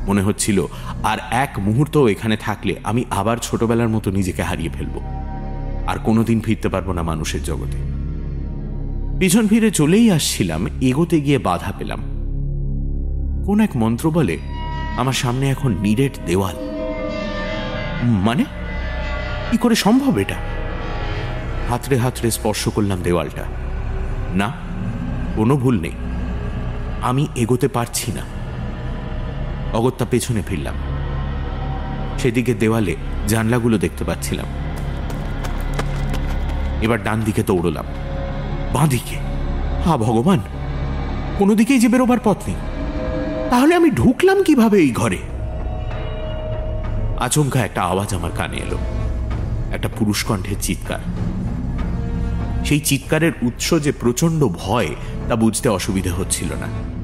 [0.06, 0.66] মনে হচ্ছিল,
[1.02, 5.00] আর এক মুহূর্ত এখানে থাকলে আমি আবার ছোটবেলার মতো নিজেকে হারিয়ে ফেলব।
[5.86, 7.78] আর কোনোদিন ফিরতে পারব না মানুষের জগতে।
[9.18, 12.00] পিছন ফিরে চলেই আসছিলাম, এগোতে গিয়ে বাধা পেলাম।
[13.46, 14.38] কোন এক মন্ত্র বলে,
[14.96, 16.56] আমার সামনে এখন নিরেট দেওয়াল।
[18.02, 18.44] মানে?
[19.50, 20.34] কি করে সম্ভব এটা?
[21.68, 23.44] হাতড়ে হাতড়ে স্পর্শ করলাম দেওয়ালটা।
[24.34, 24.52] না,
[25.36, 25.92] কোনো ভুল নেই।
[27.02, 28.35] আমি এগোতে পারছি না।
[29.76, 30.74] অগত্যা পেছনে ফিরলাম।
[32.18, 32.96] সেদিকে দেওয়ালে
[33.28, 34.46] জানলাগুলো দেখতে পাচ্ছিলাম।
[36.82, 37.84] এবার ডান দিকে দৌড়লাম।
[38.72, 39.16] বাঁ দিকে
[39.86, 40.40] হা, ভগবান!
[41.38, 42.56] কোনো দিকেই যে বেরোবার পথ নেই।
[43.50, 45.18] তাহলে আমি ঢুকলাম কীভাবে এই ঘরে?
[47.20, 48.78] আচমকা একটা আওয়াজ আমার কানে এলো।
[49.72, 50.98] একটা পুরুষ কণ্ঠের চিৎকার।
[52.64, 54.88] সেই চিৎকারের উৎস যে প্রচণ্ড ভয়,
[55.28, 56.95] তা বুঝতে অসুবিধে হচ্ছিল না।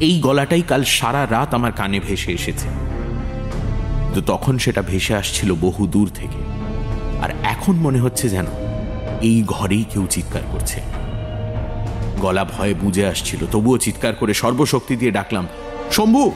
[0.00, 2.68] এই গলাটাই কাল সারা রাত আমার কানে ভেসে এসেছে।
[4.14, 6.38] তো তখন সেটা ভেসে আসছিল বহু দূর থেকে।
[7.22, 8.46] আর এখন মনে হচ্ছে যেন
[9.22, 10.80] এই ঘরেই কেউ চিৎকার করছে।
[12.20, 15.46] গলা ভয়ে বুঝে আসছিল, তবুও চিৎকার করে সর্বশক্তি দিয়ে ডাকলাম,
[15.90, 16.32] শম্ভু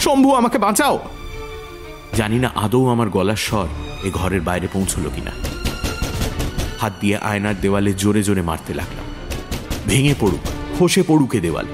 [0.00, 0.98] শম্ভু, আমাকে বাঁচাও!
[2.14, 3.66] জানি না আদৌ আমার গলার স্বর
[4.04, 5.30] এ ঘরের বাইরে পৌঁছলো কিনা।
[6.80, 9.04] হাত দিয়ে আয়নার দেওয়ালে জোরে জোরে মারতে লাগলাম।
[9.86, 10.40] ভেঙে পড়ুক,
[10.78, 11.66] খসে পড়ুকে দেওয়াল।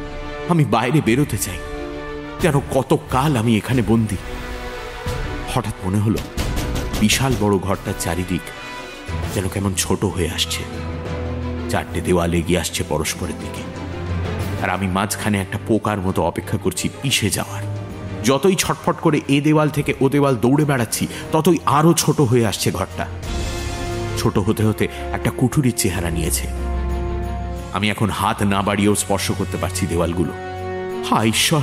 [0.50, 1.58] আমি বাইরে বেরোতে চাই।
[2.40, 4.16] যেন কত কাল আমি এখানে বন্দি?
[5.54, 6.18] হঠাৎ মনে হলো,
[7.00, 8.40] বিশাল বড় ঘরটার চারিদিক
[9.34, 10.62] যেন কেমন ছোট হয়ে আসছে।
[11.70, 13.62] চারটে দেওয়াল এগিয়ে আসছে পরস্পরের দিকে।
[14.62, 17.62] আর আমি মাঝখানে একটা পোকার মতো অপেক্ষা করছি পিষে যাওয়ার।
[18.24, 22.70] যতই ছটফট করে এ দেওয়াল থেকে ও দেওয়াল দৌড়ে বেড়াচ্ছি, ততই আরও ছোট হয়ে আসছে
[22.70, 23.06] ঘরটা।
[24.18, 26.46] ছোট হতে হতে একটা কুঠুরির চেহারা নিয়েছে।
[27.72, 30.32] আমি এখন হাত না বাড়িয়েও স্পর্শ করতে পারছি দেওয়ালগুলো।
[31.10, 31.60] হা ঈশ্বর,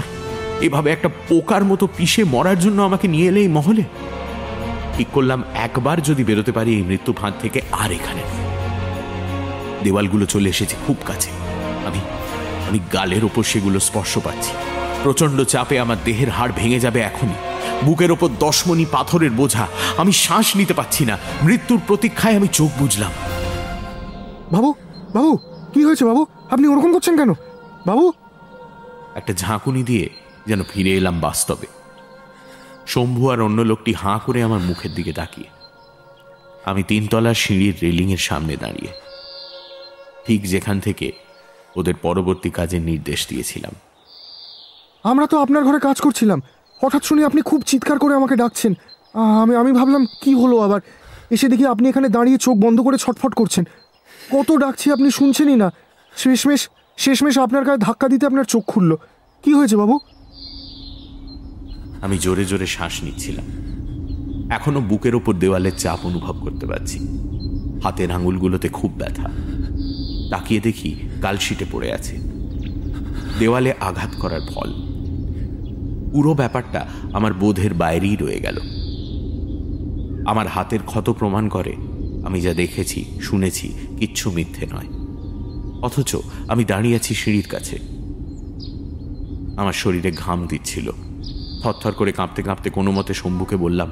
[0.61, 3.83] এভাবে একটা পোকার মতো পিষে মরার জন্য আমাকে নিয়ে এলে এই মহলে?
[4.97, 8.21] ঠিক করলাম একবার যদি বেরোতে পারি এই মৃত্যু ফাঁদ থেকে আর এখানে
[9.83, 11.29] দেওয়ালগুলো চলে এসেছে খুব কাছে।
[11.85, 11.99] আমি
[12.67, 14.51] আমি গালের ওপর সেগুলো স্পর্শ পাচ্ছি।
[15.03, 17.39] প্রচণ্ড চাপে আমার দেহের হাড় ভেঙে যাবে এখনই।
[17.85, 23.11] বুকের ওপর দশমণি পাথরের বোঝা। আমি শ্বাস নিতে পাচ্ছি না। মৃত্যুর প্রতীক্ষায় আমি চোখ বুঝলাম।
[24.51, 24.73] বাবু
[25.13, 25.37] বাবু!
[25.77, 26.25] কি হয়েছে বাবু?
[26.51, 27.33] আপনি ওরকম করছেন কেন?
[27.85, 28.13] বাবু?
[29.15, 30.09] একটা ঝাঁকুনি দিয়ে
[30.47, 31.67] যেন ফিরে এলাম বাস্তবে।
[32.87, 35.47] শম্ভু আর অন্য লোকটি হাঁ করে আমার মুখের দিকে তাকিয়ে।
[36.65, 38.91] আমি তিনতলার সিঁড়ির রেলিংয়ের সামনে দাঁড়িয়ে
[40.25, 41.11] ঠিক যেখান থেকে
[41.75, 43.71] ওদের পরবর্তী কাজের নির্দেশ দিয়েছিলাম।
[45.03, 46.41] আমরা তো আপনার ঘরে কাজ করছিলাম।
[46.83, 48.73] হঠাৎ শুনি আপনি খুব চিৎকার করে আমাকে ডাকছেন।
[49.13, 50.81] আহ, আমি আমি ভাবলাম কি হলো আবার?
[51.31, 53.67] এসে দেখি আপনি এখানে দাঁড়িয়ে চোখ বন্ধ করে ছটফট করছেন।
[54.31, 55.73] কত ডাকছি আপনি শুনছেনই না।
[56.17, 58.97] শেষমেশ শেষমেশ আপনার গায়ে ধাক্কা দিতে আপনার চোখ খুললো।
[59.43, 59.99] কি হয়েছে বাবু?
[62.01, 63.45] আমি জোরে জোরে শ্বাস নিচ্ছিলাম।
[64.51, 66.99] এখনও বুকের ওপর দেওয়ালের চাপ অনুভব করতে পারছি।
[67.83, 69.29] হাতের আঙুলগুলোতে খুব ব্যথা।
[70.29, 72.17] তাকিয়ে দেখি কালশিটে পড়ে আছে।
[73.39, 74.73] দেওয়ালে আঘাত করার ফল।
[76.11, 78.57] পুরো ব্যাপারটা আমার বোধের বাইরেই রয়ে গেল।
[80.25, 81.75] আমার হাতের ক্ষত প্রমাণ করে
[82.27, 83.67] আমি যা দেখেছি, শুনেছি,
[83.99, 84.89] কিচ্ছু মিথ্যে নয়।
[85.81, 86.15] অথচ
[86.47, 87.77] আমি দাঁড়িয়ে আছি সিঁড়ির কাছে।
[89.57, 90.91] আমার শরীরে ঘাম দিচ্ছিল।
[91.63, 93.91] থরথর করে কাঁপতে কাঁপতে কোনো মতে শম্ভুকে বললাম,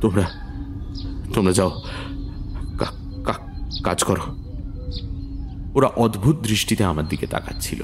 [0.00, 0.26] তোমরা
[1.34, 1.82] তোমরা যাও
[3.84, 4.26] কাজ করো।
[5.74, 7.82] ওরা অদ্ভুত দৃষ্টিতে আমার দিকে তাকাচ্ছিল।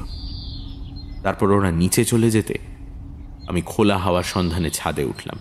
[1.22, 2.58] তারপর ওরা নিচে চলে যেতে
[3.46, 5.38] আমি খোলা হাওয়ার সন্ধানে ছাদে উঠলাম।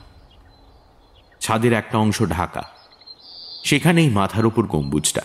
[1.41, 2.63] ছাদের একটা অংশ ঢাকা।
[3.64, 5.22] সেখানেই মাথার উপর গম্বুজটা।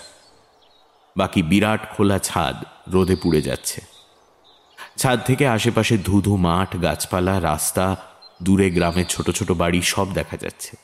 [1.16, 3.80] বাকি বিরাট খোলা ছাদ রোদে পুড়ে যাচ্ছে।
[4.96, 7.96] ছাদ থেকে আশেপাশে ধুধু মাঠ, গাছপালা, রাস্তা,
[8.42, 10.76] দূরে গ্রামের ছোট ছোট বাড়ি সব দেখা যাচ্ছে।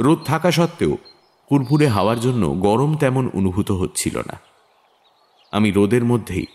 [0.00, 0.96] রোদ থাকা সত্ত্বেও
[1.48, 4.40] ফুরফুরে হাওয়ার জন্য গরম তেমন অনুভূত হচ্ছিল না।
[5.52, 6.46] আমি রোদের মধ্যেই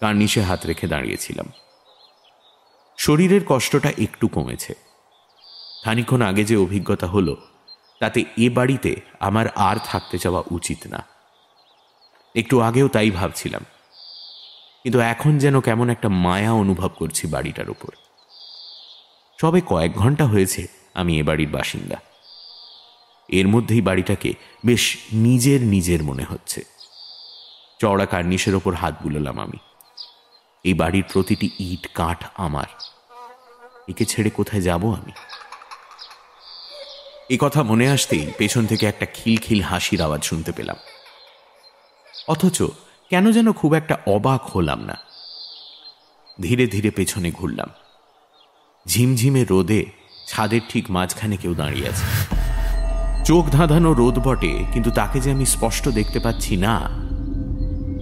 [0.00, 1.46] কার্নিশে হাত রেখে দাঁড়িয়েছিলাম।
[2.98, 4.74] শরীরের কষ্টটা একটু কমেছে।
[5.84, 7.36] খানিক্ষণ আগে যে অভিজ্ঞতা হলো
[8.04, 11.04] তাতে এ বাড়িতে আমার আর থাকতে যাওয়া উচিত না।
[12.36, 13.64] একটু আগেও তাই ভাবছিলাম।
[14.82, 17.88] কিন্তু এখন যেন কেমন একটা মায়া অনুভব করছি বাড়িটার উপর
[19.40, 21.96] সবে কয়েক ঘণ্টা হয়েছে আমি এ বাড়ির বাসিন্দা।
[23.28, 24.34] এর মধ্যেই বাড়িটাকে
[24.66, 26.64] বেশ নিজের নিজের মনে হচ্ছে।
[27.80, 29.58] চওড়া কার্নিশের ওপর হাত বুলালাম আমি।
[30.64, 32.66] এই বাড়ির প্রতিটি ইট কাঠ আমার।
[33.88, 35.33] একে ছেড়ে কোথায় যাব আমি?
[37.30, 40.76] এই কথা মনে আসতেই পেছন থেকে একটা খিলখিল হাসির আওয়াজ শুনতে পেলাম।
[42.28, 42.62] অথচ
[43.10, 44.98] কেন যেন খুব একটা অবাক হলাম না।
[46.42, 47.68] ধীরে ধীরে পেছনে ঘুরলাম।
[48.88, 49.86] ঝিমঝিমে রোদে
[50.28, 52.04] ছাদের ঠিক মাঝখানে কেউ দাঁড়িয়ে আছে।
[53.24, 56.80] চোখ ধাঁধানো রোদ বটে, কিন্তু তাকে যে আমি স্পষ্ট দেখতে পাচ্ছি না,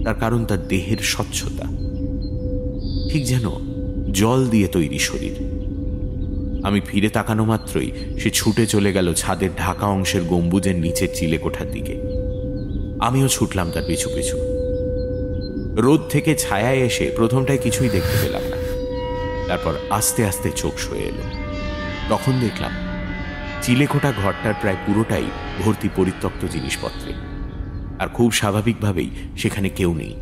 [0.05, 1.67] তার কারণ তার দেহের স্বচ্ছতা।
[3.11, 3.49] ঠিক যেন
[4.11, 5.52] জল দিয়ে তৈরি শরীর।
[6.63, 11.71] আমি ফিরে তাকানো মাত্রই সে ছুটে চলে গেল ছাদের ঢাকা অংশের গম্বুজের নিচের চিলে কোঠার
[11.71, 12.01] দিকে।
[12.99, 14.37] আমিও ছুটলাম তার পিছু পিছু।
[15.81, 18.57] রোদ থেকে ছায়ায় এসে প্রথমটায় কিছুই দেখতে পেলাম না।
[19.47, 21.21] তারপর আস্তে আস্তে চোখ সয়ে এলো।
[22.09, 22.71] তখন দেখলাম
[23.61, 25.23] চিলেকোটা ঘরটার প্রায় পুরোটাই
[25.65, 27.13] ভর্তি পরিত্যক্ত জিনিসপত্রে।
[27.99, 30.15] আর খুব স্বাভাবিকভাবেই সেখানে কেউ নেই।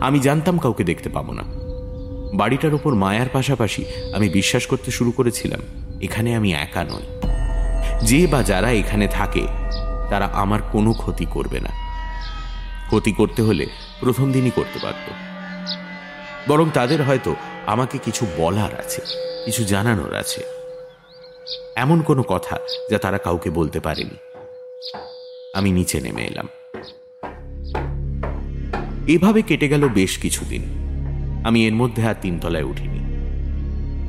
[0.00, 1.57] আমি জানতাম কাউকে দেখতে পাবো না।
[2.34, 5.60] বাড়িটার ওপর মায়ার পাশাপাশি আমি বিশ্বাস করতে শুরু করেছিলাম,
[6.02, 7.02] এখানে আমি একা নই।
[8.06, 9.46] যে বা যারা এখানে থাকে,
[10.10, 11.68] তারা আমার কোনো ক্ষতি করবে না।
[12.86, 13.66] ক্ষতি করতে হলে
[14.00, 15.12] প্রথম দিনই করতে পারত।
[16.50, 19.02] বরং তাদের হয়তো আমাকে কিছু বলার আছে,
[19.44, 20.42] কিছু জানানোর আছে।
[21.76, 22.58] এমন কোনো কথা
[22.90, 24.16] যা তারা কাউকে বলতে পারেনি।
[25.54, 26.48] আমি নিচে নেমে এলাম।
[29.06, 30.87] এভাবে কেটে গেল বেশ কিছুদিন।
[31.44, 32.98] আমি এর মধ্যে আর তিনতলায় উঠিনি।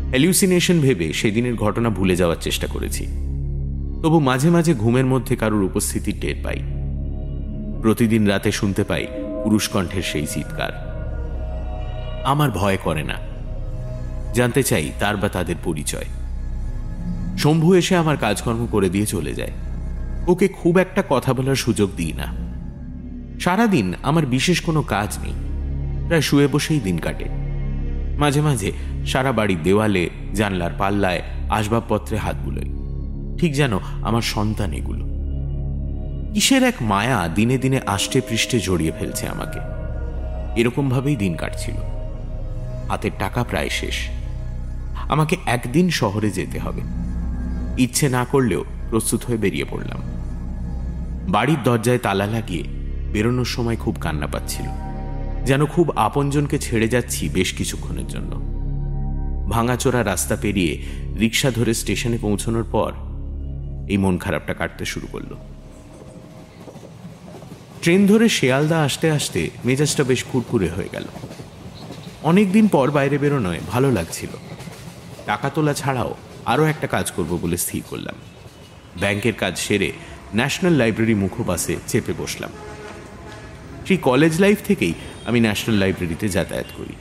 [0.08, 3.06] হ্যালিউসিনেশন ভেবে সেদিনের ঘটনা ভুলে যাওয়ার চেষ্টা করেছি।
[4.04, 6.60] তবু মাঝে মাঝে ঘুমের মধ্যে কারোর উপস্থিতি টের পাই।
[7.82, 9.08] প্রতিদিন রাতে শুনতে পাই
[9.44, 10.90] পুরুষ কণ্ঠের সেই চিৎকার।
[12.26, 13.14] আমার ভয় করে না।
[14.34, 16.06] জানতে চাই তার বা তাদের পরিচয়।
[17.38, 19.52] শম্ভু এসে আমার কাজকর্ম করে দিয়ে চলে যায়।
[20.28, 22.50] ওকে খুব একটা কথা বলার সুযোগ দিই না।
[23.40, 25.49] সারাদিন আমার বিশেষ কোনো কাজ নেই।
[26.10, 27.26] প্রায় শুয়ে বসেই দিন কাটে।
[28.18, 28.72] মাঝে মাঝে
[29.06, 32.80] সারা বাড়ির দেওয়ালে, জানলার পাল্লায় আসবাবপত্রে হাত বুলোই
[33.38, 35.06] ঠিক যেন আমার সন্তান এগুলো।
[36.34, 39.60] কিসের এক মায়া দিনে দিনে আষ্টে পৃষ্ঠে জড়িয়ে ফেলছে আমাকে।
[40.62, 41.74] এরকমভাবেই দিন কাটছিল।
[42.90, 43.96] হাতের টাকা প্রায় শেষ।
[45.10, 46.82] আমাকে একদিন শহরে যেতে হবে।
[47.78, 50.00] ইচ্ছে না করলেও প্রস্তুত হয়ে বেরিয়ে পড়লাম।
[51.30, 52.64] বাড়ির দরজায় তালা লাগিয়ে
[53.14, 54.89] বেরোনোর সময় খুব কান্না পাচ্ছিল।
[55.46, 58.50] যেন খুব আপনজনকে ছেড়ে যাচ্ছি বেশ কিছুক্ষণের জন্য।
[59.50, 60.84] ভাঙাচোরা রাস্তা পেরিয়ে
[61.20, 62.94] রিক্সা ধরে স্টেশনে পৌঁছানোর পর
[63.90, 65.36] এই মন খারাপটা কাটতে শুরু করল।
[67.82, 71.06] ট্রেন ধরে শেয়ালদা আসতে আসতে মেজাজটা বেশ কুরকুরে হয়ে গেল।
[72.24, 74.30] অনেকদিন পর বাইরে বেরোনোয় ভালো লাগছিল।
[75.26, 76.16] টাকা তোলা ছাড়াও
[76.46, 78.16] আরও একটা কাজ করব বলে স্থির করলাম।
[79.00, 79.92] ব্যাংকের কাজ সেরে
[80.36, 82.50] ন্যাশনাল লাইব্রেরি মুখোপাসে চেপে বসলাম।
[83.88, 84.94] সেই কলেজ লাইফ থেকেই
[85.26, 86.94] আমি ন্যাশনাল লাইব্রেরিতে যাতায়াত করি।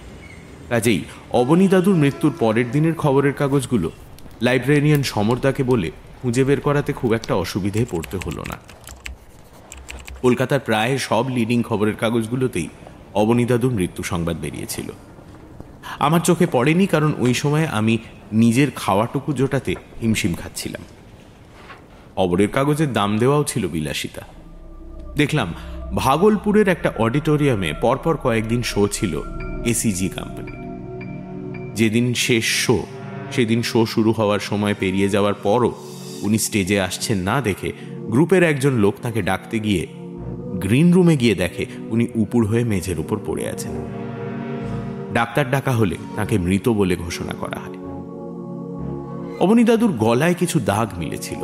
[0.68, 3.90] কাজেই অবনী দাদুর মৃত্যুর পরের দিনের খবরের কাগজগুলো
[4.42, 5.90] লাইব্রেরিয়ান সমরদাকে বলে
[6.22, 8.58] খুঁজে বের করাতে খুব একটা অসুবিধে পড়তে হলো না।
[10.22, 12.68] কলকাতার প্রায় সব লিডিং খবরের কাগজগুলোতেই
[13.14, 14.88] অবনী দাদুর মৃত্যু সংবাদ বেরিয়েছিল।
[15.98, 17.98] আমার চোখে পড়েনি কারণ ওই সময় আমি
[18.32, 20.82] নিজের খাওয়াটুকু জোটাতে হিমশিম খাচ্ছিলাম।
[22.16, 24.22] খবরের কাগজের দাম দেওয়াও ছিল বিলাসিতা।
[25.16, 25.54] দেখলাম
[25.94, 29.22] ভাগলপুরের একটা অডিটোরিয়ামে পরপর কয়েকদিন শো ছিল
[29.64, 30.52] এসিজি কোম্পানি
[31.74, 32.86] যেদিন শেষ শো,
[33.32, 35.72] সেদিন শো শুরু হওয়ার সময় পেরিয়ে যাওয়ার পরও
[36.22, 39.86] উনি স্টেজে আসছেন না দেখে গ্রুপের একজন লোক তাকে ডাকতে গিয়ে
[40.60, 43.72] গ্রিন রুমে গিয়ে দেখে উনি উপুর হয়ে মেঝের উপর পড়ে আছেন।
[45.12, 47.76] ডাক্তার ডাকা হলে তাকে মৃত বলে ঘোষণা করা হয়।
[49.40, 51.38] অবনী দাদুর গলায় কিছু দাগ মিলেছিল।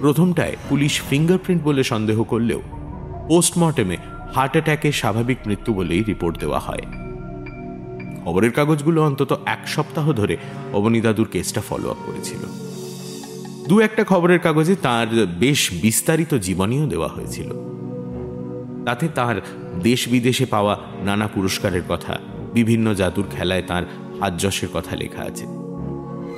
[0.00, 2.62] প্রথমটায় পুলিশ ফিঙ্গারপ্রিন্ট বলে সন্দেহ করলেও
[3.28, 3.96] পোস্টমর্টেমে
[4.34, 6.80] হার্ট অ্যাটাকে স্বাভাবিক মৃত্যু বলেই রিপোর্ট দেওয়া হয়।
[8.24, 10.36] খবরের কাগজগুলো অন্তত এক সপ্তাহ ধরে
[10.72, 12.38] অবনী দাদুর কেসটা ফলো আপ করেছিল।
[13.68, 17.52] দু একটা খবরের কাগজে তার বেশ বিস্তারিত জীবনীও দেওয়া হয়েছিল।
[18.84, 19.40] তাতে তার
[19.82, 22.18] দেশ বিদেশে পাওয়া নানা পুরস্কারের কথা,
[22.54, 23.82] বিভিন্ন জাদুর খেলায় তার
[24.20, 25.46] হাতযশের কথা লেখা আছে।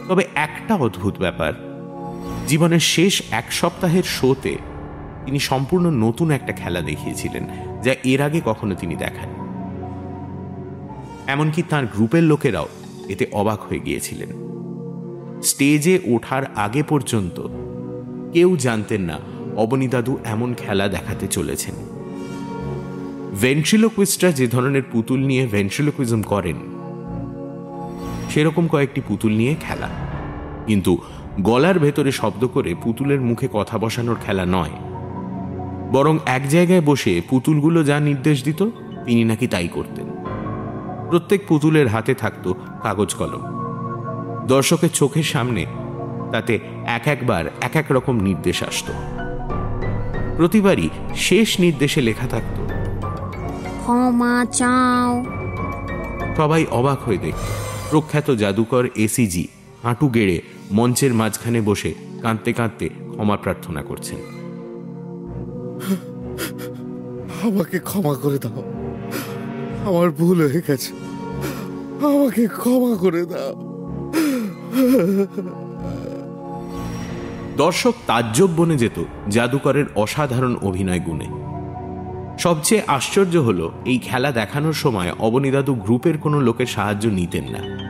[0.09, 1.53] তবে একটা অদ্ভুত ব্যাপার,
[2.47, 4.57] জীবনের শেষ এক সপ্তাহের শোতে
[5.25, 7.45] তিনি সম্পূর্ণ নতুন একটা খেলা দেখিয়েছিলেন,
[7.83, 9.29] যা এর আগে কখনো তিনি দেখান
[11.27, 12.69] এমনকি তার গ্রুপের লোকেরাও
[13.09, 14.29] এতে অবাক হয়ে গিয়েছিলেন।
[15.43, 17.37] স্টেজে ওঠার আগে পর্যন্ত
[18.33, 19.19] কেউ জানতেন না
[19.57, 21.75] অবনী দাদু এমন খেলা দেখাতে চলেছেন।
[23.41, 26.57] ভেন্ট্রিলোকুইস্টরা যে ধরনের পুতুল নিয়ে ভেন্ট্রিলোকুইজম করেন,
[28.31, 29.89] সেরকম কয়েকটি পুতুল নিয়ে খেলা।
[30.67, 30.99] কিন্তু
[31.41, 34.75] গলার ভেতরে শব্দ করে পুতুলের মুখে কথা বসানোর খেলা নয়।
[35.95, 38.61] বরং এক জায়গায় বসে পুতুলগুলো যা নির্দেশ দিত
[39.05, 40.07] তিনি নাকি তাই করতেন।
[41.09, 43.43] প্রত্যেক পুতুলের হাতে থাকতো কাগজ কলম।
[44.47, 45.67] দর্শকের চোখের সামনে
[46.33, 48.89] তাতে এক একবার এক এক রকম নির্দেশ আসত।
[50.37, 52.63] প্রতিবারই শেষ নির্দেশে লেখা থাকতো
[53.83, 55.25] ক্ষমা চাও।
[56.37, 57.47] সবাই অবাক হয়ে দেখত
[57.91, 59.49] প্রখ্যাত জাদুকর এসিজি
[59.83, 60.37] হাঁটু গেড়ে
[60.73, 64.44] মঞ্চের মাঝখানে বসে কাঁদতে কাঁদতে ক্ষমা প্রার্থনা করছেন।
[67.43, 68.63] আমাকে ক্ষমা করে দাও।
[69.89, 70.93] আমার ভুল হয়ে গেছে।
[72.07, 73.75] আমাকে ক্ষমা করে দাও।
[77.57, 81.29] দর্শক তাজ্জব বনে যেত জাদুকরের অসাধারণ অভিনয় গুণে।
[82.39, 87.85] সবচেয়ে আশ্চর্য হলো, এই খেলা দেখানোর সময় অবনীদাদু গ্রুপের কোনো লোকের সাহায্য নিতেন না।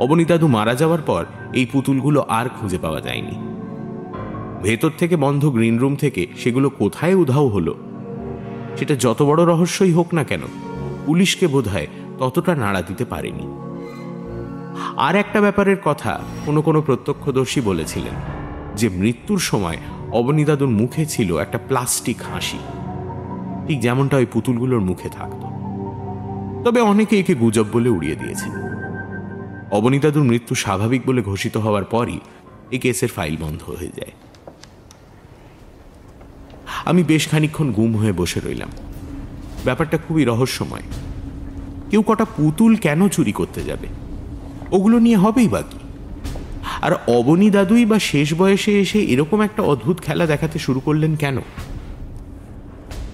[0.00, 3.53] অবনীদাদু মারা যাওয়ার পর এই পুতুলগুলো আর খুঁজে পাওয়া যায়নি।
[4.64, 7.74] ভেতর থেকে বন্ধ গ্রিন রুম থেকে সেগুলো কোথায় উধাও হলো?
[8.76, 10.40] সেটা যত বড় রহস্যই হোক না কেন,
[11.06, 11.86] পুলিশকে বোধহয়
[12.18, 13.46] ততটা নাড়া দিতে পারেনি।
[14.96, 18.16] আর একটা ব্যাপারের কথা কোনো কোনো প্রত্যক্ষদর্শী বলেছিলেন,
[18.76, 19.76] যে মৃত্যুর সময়
[20.12, 22.58] অবনীদাদুর মুখে ছিল একটা প্লাস্টিক হাসি।
[23.66, 25.42] ঠিক যেমনটা ওই পুতুলগুলোর মুখে থাকত।
[26.66, 28.48] তবে অনেকে একে গুজব বলে উড়িয়ে দিয়েছে।
[29.70, 32.20] অবনীদাদুর মৃত্যু স্বাভাবিক বলে ঘোষিত হওয়ার পরই
[32.70, 34.12] এই কেসের ফাইল বন্ধ হয়ে যায়।
[36.84, 38.68] আমি বেশ খানিক্ষণ গুম হয়ে বসে রইলাম।
[39.64, 40.82] ব্যাপারটা খুবই রহস্যময়।
[41.90, 43.86] কেউ কটা পুতুল কেন চুরি করতে যাবে?
[44.72, 45.78] ওগুলো নিয়ে হবেই বা কি?
[46.82, 51.38] আর অবনী দাদুই বা শেষ বয়সে এসে এরকম একটা অদ্ভুত খেলা দেখাতে শুরু করলেন কেন?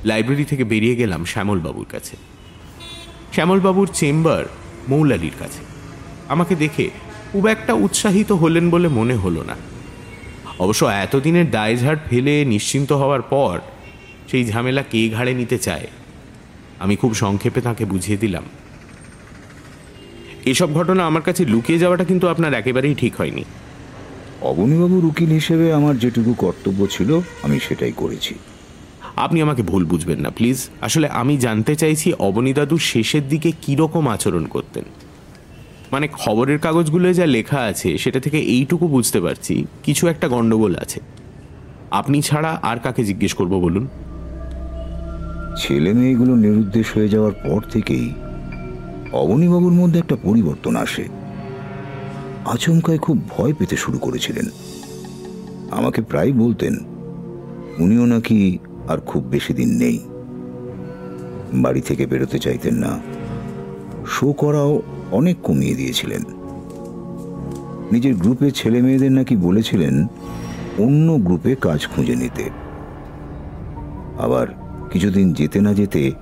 [0.05, 2.17] লাইব্রেরি থেকে বেরিয়ে গেলাম শ্যামলবাবুর কাছে।
[3.33, 4.45] শ্যামলবাবুর চেম্বার
[4.89, 5.65] মৌলালির কাছে।
[6.29, 6.91] আমাকে দেখে
[7.33, 9.57] খুব একটা উৎসাহিত হলেন বলে মনে হলো না।
[10.61, 13.55] অবশ্য এতদিনের দায়ঝাড় ফেলে নিশ্চিন্ত হওয়ার পর
[14.31, 15.87] সেই ঝামেলা কে ঘাড়ে নিতে চায়
[16.79, 18.43] আমি খুব সংক্ষেপে তাকে বুঝিয়ে দিলাম।
[20.45, 23.45] এসব ঘটনা আমার কাছে লুকিয়ে যাওয়াটা কিন্তু আপনার একেবারেই ঠিক হয়নি।
[24.43, 28.35] অবনীবাবুর উকিল হিসেবে আমার যেটুকু কর্তব্য ছিল আমি সেটাই করেছি।
[29.17, 34.09] আপনি আমাকে ভুল বুঝবেন না প্লিজ। আসলে আমি জানতে চাইছি অবনী দাদু শেষের দিকে কীরকম
[34.09, 34.85] আচরণ করতেন।
[35.93, 41.01] মানে খবরের কাগজগুলোয় যা লেখা আছে, সেটা থেকে এইটুকু বুঝতে পারছি, কিছু একটা গন্ডগোল আছে।
[41.91, 43.89] আপনি ছাড়া আর কাকে জিজ্ঞেস করব বলুন?
[45.57, 48.13] ছেলে মেয়েগুলো নিরুদ্দেশ হয়ে যাওয়ার পর থেকেই
[49.13, 51.05] অবনীবাবুর মধ্যে একটা পরিবর্তন আসে।
[52.45, 54.47] আচমকায় খুব ভয় পেতে শুরু করেছিলেন।
[55.71, 56.79] আমাকে প্রায় বলতেন,
[57.79, 59.99] উনিও নাকি আর খুব বেশি দিন নেই।
[61.55, 63.01] বাড়ি থেকে বেরোতে চাইতেন না।
[64.07, 64.83] শো করাও
[65.13, 66.23] অনেক কমিয়ে দিয়েছিলেন।
[67.93, 70.07] নিজের গ্রুপের ছেলে মেয়েদের নাকি বলেছিলেন,
[70.79, 72.51] অন্য গ্রুপে কাজ খুঁজে নিতে।
[74.19, 74.47] আবার
[74.93, 76.13] কিছুদিন যেতে না যেতে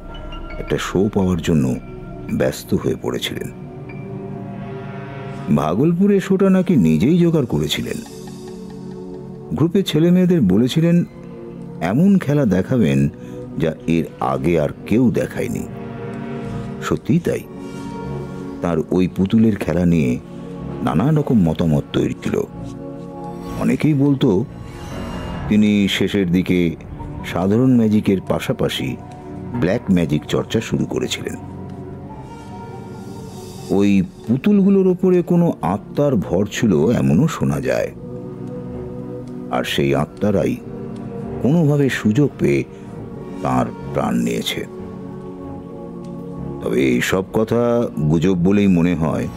[0.59, 1.75] একটা শো পাওয়ার জন্য
[2.33, 3.49] ব্যস্ত হয়ে পড়েছিলেন।
[5.57, 7.97] ভাগলপুরে শোটা নাকি নিজেই জোগাড় করেছিলেন।
[9.55, 11.05] গ্রুপের ছেলে মেয়েদের বলেছিলেন,
[11.81, 13.09] এমন খেলা দেখাবেন
[13.59, 15.67] যা এর আগে আর কেউ দেখায়নি।
[16.83, 17.41] সত্যিই তাই।
[18.63, 20.19] তার ওই পুতুলের খেলা নিয়ে
[20.83, 22.41] নানা রকম মতামত তৈরি ছিল।
[23.61, 24.45] অনেকেই বলতো,
[25.49, 26.77] তিনি শেষের দিকে
[27.27, 28.97] সাধারণ ম্যাজিকের পাশাপাশি
[29.55, 31.37] ব্ল্যাক ম্যাজিক চর্চা শুরু করেছিলেন।
[33.71, 37.93] ওই পুতুলগুলোর ওপরে কোনো আত্মার ভর ছিল এমনও শোনা যায়।
[39.51, 40.57] আর সেই আত্মারাই
[41.43, 42.65] কোনোভাবে সুযোগ পেয়ে
[43.43, 44.78] তার প্রাণ নিয়েছে।
[46.63, 49.29] তবে এইসব কথা গুজব বলেই মনে হয়।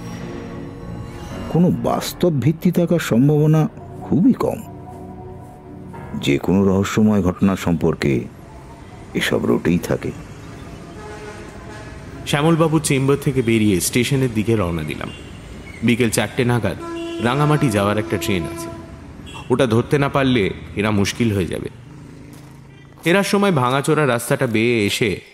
[1.50, 3.70] কোনো বাস্তব ভিত্তি থাকার সম্ভাবনা
[4.02, 4.62] খুবই কম।
[6.22, 8.24] যে কোনো রহস্যময় ঘটনা সম্পর্কে
[9.14, 10.12] এসব রোটেই থাকে।
[12.28, 15.10] শ্যামলবাবুর চেম্বার থেকে বেরিয়ে স্টেশনের দিকে রওনা দিলাম।
[15.84, 16.78] বিকেল চারটে নাগাদ
[17.24, 18.68] রাঙামাটি যাওয়ার একটা ট্রেন আছে।
[19.50, 21.70] ওটা ধরতে না পারলে এরা মুশকিল হয়ে যাবে।
[23.06, 25.31] এরার সময় ভাঙাচোরা রাস্তাটা বেয়ে এসে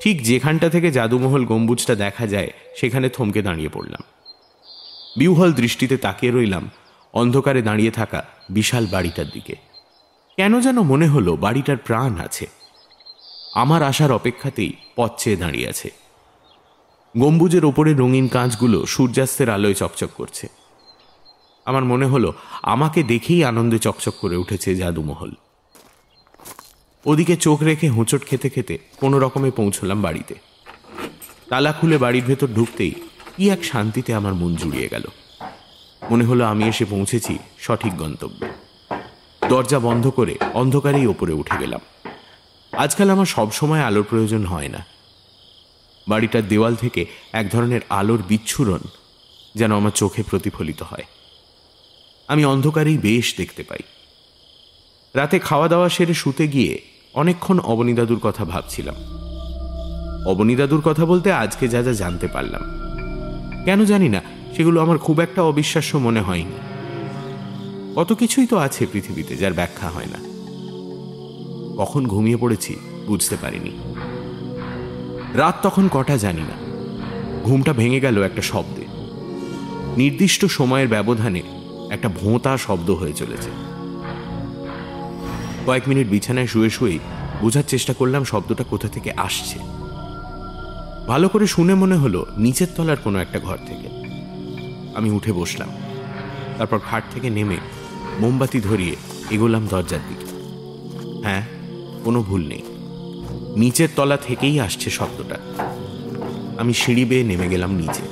[0.00, 4.02] ঠিক যেখানটা থেকে জাদুমহল গম্বুজটা দেখা যায়, সেখানে থমকে দাঁড়িয়ে পড়লাম।
[5.16, 6.70] বিউহল দৃষ্টিতে তাকিয়ে রইলাম,
[7.12, 9.56] অন্ধকারে দাঁড়িয়ে থাকা বিশাল বাড়িটার দিকে।
[10.36, 12.46] কেন যেন মনে হলো বাড়িটার প্রাণ আছে।
[13.54, 15.90] আমার আসার অপেক্ষাতেই পথ চেয়ে দাঁড়িয়ে আছে।
[17.18, 20.48] গম্বুজের ওপরে রঙিন কাঁচগুলো সূর্যাস্তের আলোয় চকচক করছে।
[21.64, 22.32] আমার মনে হলো,
[22.62, 25.30] আমাকে দেখেই আনন্দে চকচক করে উঠেছে জাদুমহল।
[27.08, 30.34] ওদিকে চোখ রেখে হোঁচট খেতে খেতে কোনো রকমে পৌঁছলাম বাড়িতে।
[31.48, 32.90] তালা খুলে বাড়ির ভেতর ঢুকতেই
[33.36, 35.04] কি এক শান্তিতে আমার মন জুড়িয়ে গেল।
[36.10, 38.48] মনে হলো আমি এসে পৌঁছেছি সঠিক গন্তব্যে।
[39.48, 41.80] দরজা বন্ধ করে অন্ধকারেই ওপরে উঠে গেলাম।
[42.72, 44.86] আজকাল আমার সব সময় আলোর প্রয়োজন হয় না।
[46.08, 48.80] বাড়িটার দেওয়াল থেকে এক ধরনের আলোর বিচ্ছুরণ
[49.54, 51.04] যেন আমার চোখে প্রতিফলিত হয়।
[52.28, 53.78] আমি অন্ধকারেই বেশ দেখতে পাই।
[55.14, 56.82] রাতে খাওয়া দাওয়া সেরে শুতে গিয়ে
[57.14, 58.94] অনেকক্ষণ অবনীদাদুর কথা ভাবছিলাম।
[60.26, 62.62] অবনীদাদুর কথা বলতে আজকে যা যা জানতে পারলাম।
[63.64, 64.22] কেন জানি না,
[64.56, 66.52] সেগুলো আমার খুব একটা অবিশ্বাস্য মনে হয়নি।
[67.96, 70.18] কত কিছুই তো আছে পৃথিবীতে যার ব্যাখ্যা হয় না।
[71.84, 73.70] কখন ঘুমিয়ে পড়েছি বুঝতে পারিনি।
[75.34, 76.68] রাত তখন কটা জানি না।
[77.44, 78.84] ঘুমটা ভেঙে গেল একটা শব্দে।
[79.96, 81.42] নির্দিষ্ট সময়ের ব্যবধানে
[81.90, 83.67] একটা ভোঁতা শব্দ হয়ে চলেছে।
[85.68, 86.98] কয়েক মিনিট বিছানায় শুয়ে শুয়েই
[87.40, 89.58] বোঝার চেষ্টা করলাম শব্দটা কোথা থেকে আসছে।
[91.08, 93.88] ভালো করে শুনে মনে হলো নিচের তলার কোনো একটা ঘর থেকে।
[94.94, 95.68] আমি উঠে বসলাম।
[96.58, 97.56] তারপর খাট থেকে নেমে
[98.20, 98.96] মোমবাতি ধরিয়ে
[99.30, 100.26] এগোলাম দরজার দিকে।
[101.22, 101.46] হ্যাঁ
[102.04, 102.62] কোনো ভুল নেই।
[103.56, 105.36] নিচের তলা থেকেই আসছে শব্দটা।
[106.58, 108.02] আমি সিঁড়ি বেয়ে নেমে গেলাম নিচে।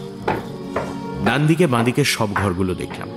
[1.25, 3.09] ডান দিকে বাঁদিকে সব ঘরগুলো দেখলাম।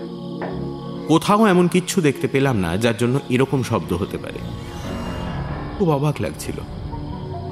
[1.10, 4.40] কোথাও এমন কিচ্ছু দেখতে পেলাম না, যার জন্য এরকম শব্দ হতে পারে।
[5.78, 6.54] খুব অবাক লাগছিল।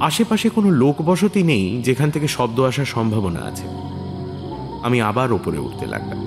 [0.00, 3.62] আশেপাশে কোনো লোক বসতি নেই যেখান থেকে শব্দ আসার সম্ভাবনা আছে।
[4.82, 6.18] আমি আবার ওপরে উঠতে লাগলাম।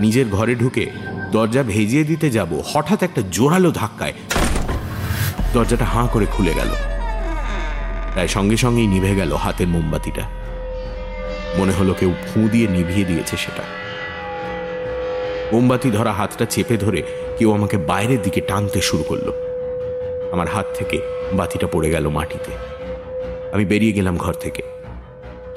[0.00, 0.90] নিজের ঘরে ঢুকে
[1.32, 4.12] দরজা ভেজিয়ে দিতে যাব, হঠাৎ একটা জোরালো ধাক্কায়
[5.54, 6.68] দরজাটা হাঁ করে খুলে গেল।
[8.12, 10.22] প্রায় সঙ্গে সঙ্গেই নিভে গেল হাতের মোমবাতিটা।
[11.58, 13.79] মনে হলো কেউ ফুঁ দিয়ে নিভিয়ে দিয়েছে সেটা।
[15.52, 17.02] মোমবাতি ধরা হাতটা চেপে ধরে
[17.38, 19.32] কেউ আমাকে বাইরের দিকে টানতে শুরু করল।
[20.32, 20.98] আমার হাত থেকে
[21.32, 22.52] বাতিটা পড়ে গেল মাটিতে।
[23.52, 24.62] আমি বেরিয়ে গেলাম ঘর থেকে।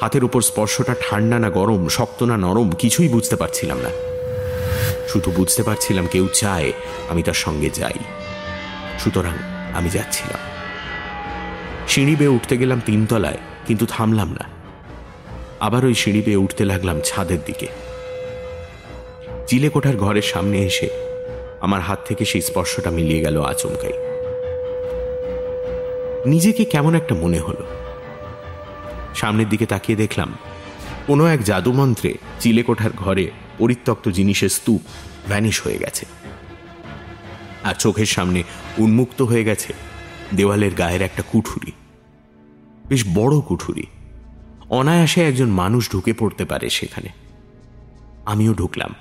[0.01, 3.89] হাতের উপর স্পর্শটা ঠান্ডা না গরম, শক্ত না নরম, কিছুই বুঝতে পারছিলাম না।
[5.07, 6.71] শুধু বুঝতে পারছিলাম কেউ চায়
[7.09, 7.99] আমি তার সঙ্গে যাই।
[8.99, 9.33] সুতরাং
[9.73, 10.39] আমি যাচ্ছিলাম।
[11.87, 13.37] সিঁড়ি বেয়ে উঠতে গেলাম তিনতলায়,
[13.67, 14.45] কিন্তু থামলাম না।
[15.59, 17.67] আবার ওই সিঁড়ি বেয়ে উঠতে লাগলাম ছাদের দিকে।
[19.47, 20.89] চিলেকোঠার ঘরের সামনে এসে
[21.61, 23.93] আমার হাত থেকে সেই স্পর্শটা মিলিয়ে গেল আচমকাই।
[26.25, 27.63] নিজেকে কেমন একটা মনে হলো।
[29.15, 30.37] সামনের দিকে তাকিয়ে দেখলাম,
[31.07, 34.81] কোনো এক জাদুমন্ত্রে চিলেকোঠার ঘরে পরিত্যক্ত জিনিসের স্তূপ
[35.27, 36.05] ভ্যানিশ হয়ে গেছে।
[37.63, 38.43] আর চোখের সামনে
[38.77, 39.73] উন্মুক্ত হয়ে গেছে
[40.35, 41.71] দেওয়ালের গায়ের একটা কুঠুরি।
[42.87, 43.83] বেশ বড় কুঠুরি।
[44.69, 47.09] অনায়াসে একজন মানুষ ঢুকে পড়তে পারে সেখানে।
[48.25, 48.95] আমিও ঢুকলাম।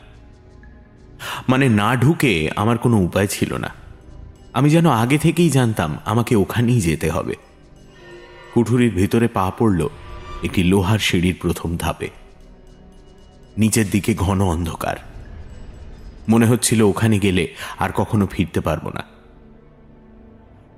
[1.49, 3.71] মানে না ঢুকে আমার কোনো উপায় ছিল না।
[4.53, 7.37] আমি যেন আগে থেকেই জানতাম আমাকে ওখানেই যেতে হবে।
[8.55, 9.89] কুঠুরির ভিতরে পা পড়ল
[10.43, 12.11] একটি লোহার সিঁড়ির প্রথম ধাপে।
[13.59, 14.97] নিচের দিকে ঘন অন্ধকার।
[16.29, 19.05] মনে হচ্ছিল ওখানে গেলে আর কখনো ফিরতে পারব না।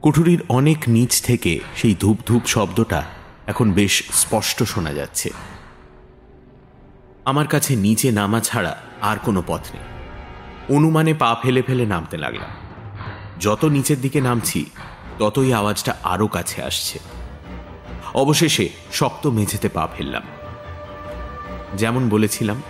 [0.02, 3.04] কুঠুরির অনেক নিচ থেকে সেই ধূপ ধূপ শব্দটা
[3.46, 5.30] এখন বেশ স্পষ্ট শোনা যাচ্ছে।
[7.24, 9.93] আমার কাছে নিচে নামা ছাড়া আর কোনো পথ নেই।
[10.70, 12.48] অনুমানে পা ফেলে ফেলে নামতে লাগলাম।
[13.40, 14.70] যত নিচের দিকে নামছি,
[15.18, 16.98] ততই আওয়াজটা আরও কাছে আসছে।
[18.14, 20.22] অবশেষে শক্ত মেঝেতে পা ফেললাম।
[21.74, 22.62] যেমন বলেছিলাম,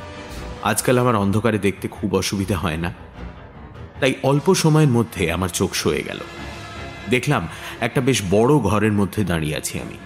[0.63, 2.95] আজকাল আমার অন্ধকারে দেখতে খুব অসুবিধা হয় না।
[4.01, 6.21] তাই অল্প সময়ের মধ্যে আমার চোখ সয়ে গেল।
[7.11, 7.49] দেখলাম
[7.81, 9.99] একটা বেশ বড় ঘরের মধ্যে দাঁড়িয়ে আছি আমি।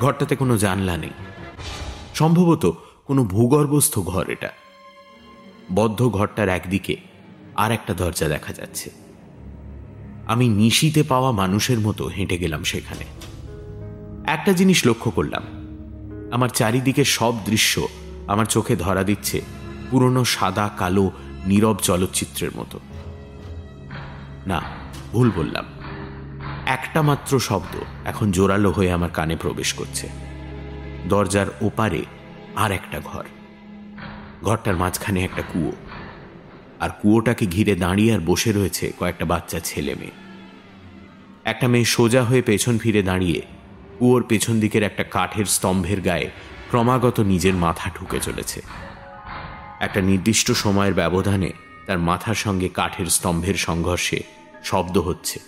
[0.00, 1.10] ঘরটাতে কোনো জানলা নেই।
[2.14, 4.48] সম্ভবত কোনো ভূগর্ভস্থ ঘর এটা।
[5.74, 6.96] বদ্ধ ঘরটার একদিকে
[7.54, 8.90] আর একটা দরজা দেখা যাচ্ছে।
[10.26, 13.04] আমি নিশিতে পাওয়া মানুষের মতো হেঁটে গেলাম সেখানে।
[14.26, 15.42] একটা জিনিস লক্ষ্য করলাম।
[16.32, 17.88] আমার চারিদিকে সব দৃশ্য
[18.26, 19.40] আমার চোখে ধরা দিচ্ছে
[19.90, 21.10] পুরনো সাদা, কালো,
[21.46, 22.80] নীরব চলচ্চিত্রের মতো।
[24.46, 24.62] না,
[25.12, 25.64] ভুল বললাম।
[26.66, 30.08] একটা মাত্র শব্দ এখন জোরালো হয়ে আমার কানে প্রবেশ করছে।
[31.08, 32.04] দরজার ওপারে
[32.56, 33.24] আর একটা ঘর।
[34.46, 35.72] ঘরটার মাঝখানে একটা কুয়ো।
[36.80, 40.16] আর কুয়োটাকে ঘিরে দাঁড়িয়ে আর বসে রয়েছে কয়েকটা বাচ্চা ছেলে মেয়ে।
[41.44, 43.38] একটা মেয়ে সোজা হয়ে পেছন ফিরে দাঁড়িয়ে
[43.98, 46.28] কুয়োর পেছন দিকের একটা কাঠের স্তম্ভের গায়ে
[46.70, 48.58] ক্রমাগত নিজের মাথা ঢুকে চলেছে।
[49.80, 51.50] একটা নির্দিষ্ট সময়ের ব্যবধানে
[51.86, 54.18] তার মাথার সঙ্গে কাঠের স্তম্ভের সংঘর্ষে
[54.64, 55.38] শব্দ হচ্ছে।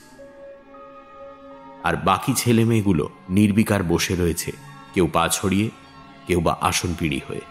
[1.85, 4.51] আর বাকি ছেলে মেয়েগুলো নির্বিকার বসে রয়েছে,
[4.95, 5.69] কেউ পা ছড়িয়ে,
[6.27, 7.45] কেউ বা আসন পিড়ি হয়ে।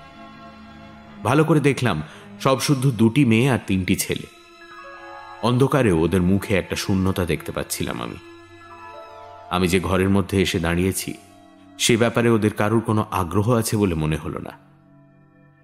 [1.24, 2.04] ভালো করে দেখলাম,
[2.40, 4.28] সব শুদ্ধ দুটি মেয়ে আর তিনটি ছেলে।
[5.44, 8.16] অন্ধকারে ওদের মুখে একটা শূন্যতা দেখতে পাচ্ছিলাম আমি।
[9.50, 11.14] আমি যে ঘরের মধ্যে এসে দাঁড়িয়েছি,
[11.78, 14.52] সে ব্যাপারে ওদের কারুর কোনো আগ্রহ আছে বলে মনে হলো না।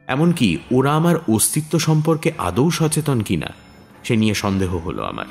[0.08, 3.48] এমনকি ওরা আমার অস্তিত্ব সম্পর্কে আদৌ সচেতন কিনা,
[4.04, 5.26] সে নিয়ে সন্দেহ হলো আমার।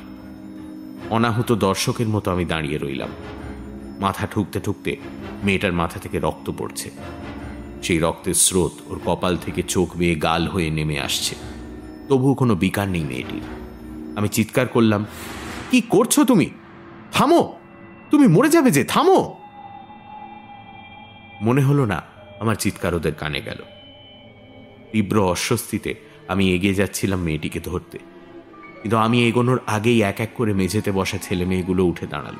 [1.09, 3.09] অনাহত দর্শকের মতো আমি দাঁড়িয়ে রইলাম।
[3.99, 4.95] মাথা ঠুকতে ঠুকতে
[5.43, 6.91] মেয়েটার মাথা থেকে রক্ত পড়ছে।
[7.83, 11.35] সেই রক্তের স্রোত ওর কপাল থেকে চোখ বেয়ে গাল হয়ে নেমে আসছে।
[12.09, 13.41] তবুও কোনো বিকার নেই মেয়েটির।
[14.17, 15.05] আমি চিৎকার করলাম,
[15.71, 16.49] কি করছ তুমি?
[17.11, 17.59] থামো!
[18.11, 19.35] তুমি মরে যাবে যে, থামো!
[21.41, 22.01] মনে হলো না
[22.39, 23.57] আমার চিৎকার ওদের কানে গেল।
[24.91, 25.95] তীব্র অস্বস্তিতে
[26.27, 27.99] আমি এগিয়ে যাচ্ছিলাম মেয়েটিকে ধরতে।
[28.81, 32.35] কিন্তু আমি এগোনোর আগেই এক এক করে মেঝেতে বসা ছেলে মেয়েগুলো উঠে দাঁড়াল।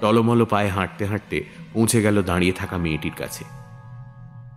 [0.00, 3.63] টলমল পায়ে হাঁটতে হাঁটতে পৌঁছে গেল দাঁড়িয়ে থাকা মেয়েটির কাছে।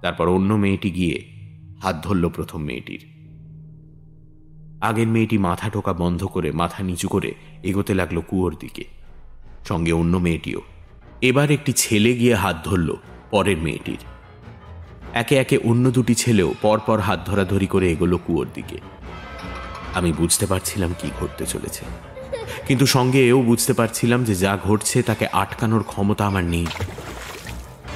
[0.01, 1.17] তারপর অন্য মেয়েটি গিয়ে
[1.83, 3.03] হাত ধরল প্রথম মেয়েটির।
[4.89, 7.31] আগের মেয়েটি মাথা টোকা বন্ধ করে মাথা নিচু করে
[7.69, 8.85] এগোতে লাগল কুয়োর দিকে,
[9.69, 10.61] সঙ্গে অন্য মেয়েটিও।
[11.29, 12.89] এবার একটি ছেলে গিয়ে হাত ধরল
[13.31, 14.01] পরের মেয়েটির।
[15.21, 18.77] একে একে অন্য দুটি ছেলেও পরপর হাত ধরাধরি করে এগোলো কুয়োর দিকে।
[19.97, 21.83] আমি বুঝতে পারছিলাম কি ঘটতে চলেছে,
[22.67, 26.67] কিন্তু সঙ্গে এও বুঝতে পারছিলাম যে যা ঘটছে তাকে আটকানোর ক্ষমতা আমার নেই।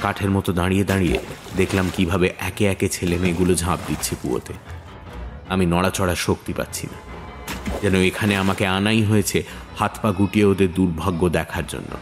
[0.02, 1.18] কাঠের মতো দাঁড়িয়ে দাঁড়িয়ে
[1.56, 4.52] দেখলাম কীভাবে একে একে ছেলে মেয়েগুলো ঝাঁপ দিচ্ছে কুয়োতে।
[5.48, 6.98] আমি নড়াচড়ার শক্তি পাচ্ছি না।
[7.82, 9.42] যেন এখানে আমাকে আনাই হয়েছে
[9.78, 11.96] হাত পা গুটিয়ে ওদের দুর্ভাগ্য দেখার জন্য।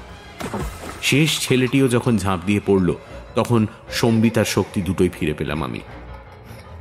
[1.03, 2.94] শেষ ছেলেটিও যখন ঝাঁপ দিয়ে পড়ল,
[3.34, 5.80] তখন সম্বিতার শক্তি দুটোই ফিরে পেলাম আমি।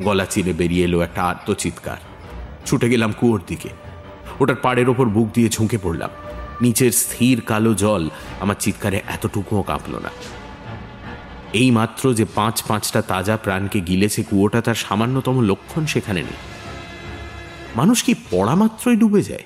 [0.02, 1.98] গলা চিরে বেরিয়ে এলো একটা আত্মচিৎকার।
[2.66, 3.70] ছুটে গেলাম কুয়োর দিকে।
[4.40, 6.10] ওটার পাড়ের ওপর বুক দিয়ে ঝুঁকে পড়লাম।
[6.62, 8.10] নিচের স্থির কালো জল
[8.40, 10.10] আমার চিৎকারে এতটুকুও কাঁপল না।
[11.54, 16.38] এই মাত্র যে পাঁচ পাঁচটা তাজা প্রাণকে গিলেছে কুয়োটা, তার সামান্যতম লক্ষণ সেখানে নেই।
[17.76, 19.44] মানুষ কি পড়া মাত্রই ডুবে যায়?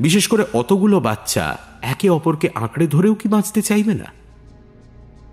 [0.00, 4.04] বিশেষ করে অতগুলো বাচ্চা একে অপরকে আঁকড়ে ধরেও কি বাঁচতে চাইবে না?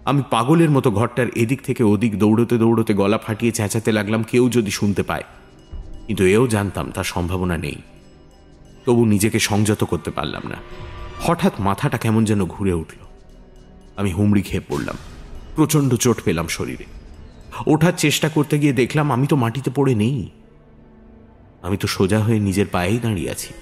[0.06, 4.72] আমি পাগলের মতো ঘরটার এদিক থেকে ওদিক দৌড়তে দৌড়তে গলা ফাটিয়ে চেঁচাতে লাগলাম, কেউ যদি
[4.72, 5.24] শুনতে পায়।
[6.08, 7.76] কিন্তু এও জানতাম, তার সম্ভাবনা নেই।
[8.86, 10.56] তবু নিজেকে সংযত করতে পারলাম না।
[11.22, 13.06] হঠাৎ মাথাটা কেমন যেন ঘুরে উঠল।
[13.98, 14.96] আমি হুমড়ি খেয়ে পড়লাম।
[15.58, 16.86] প্রচণ্ড চোট পেলাম শরীরে।
[17.68, 20.30] ওঠার চেষ্টা করতে গিয়ে দেখলাম আমি তো মাটিতে পড়ে নেই।
[21.62, 23.54] আমি তো সোজা হয়ে নিজের পায়েই দাঁড়িয়ে আছি।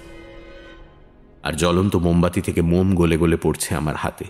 [1.42, 4.24] আর জ্বলন্ত মোমবাতি থেকে মোম গলে গলে পড়ছে আমার হাতে।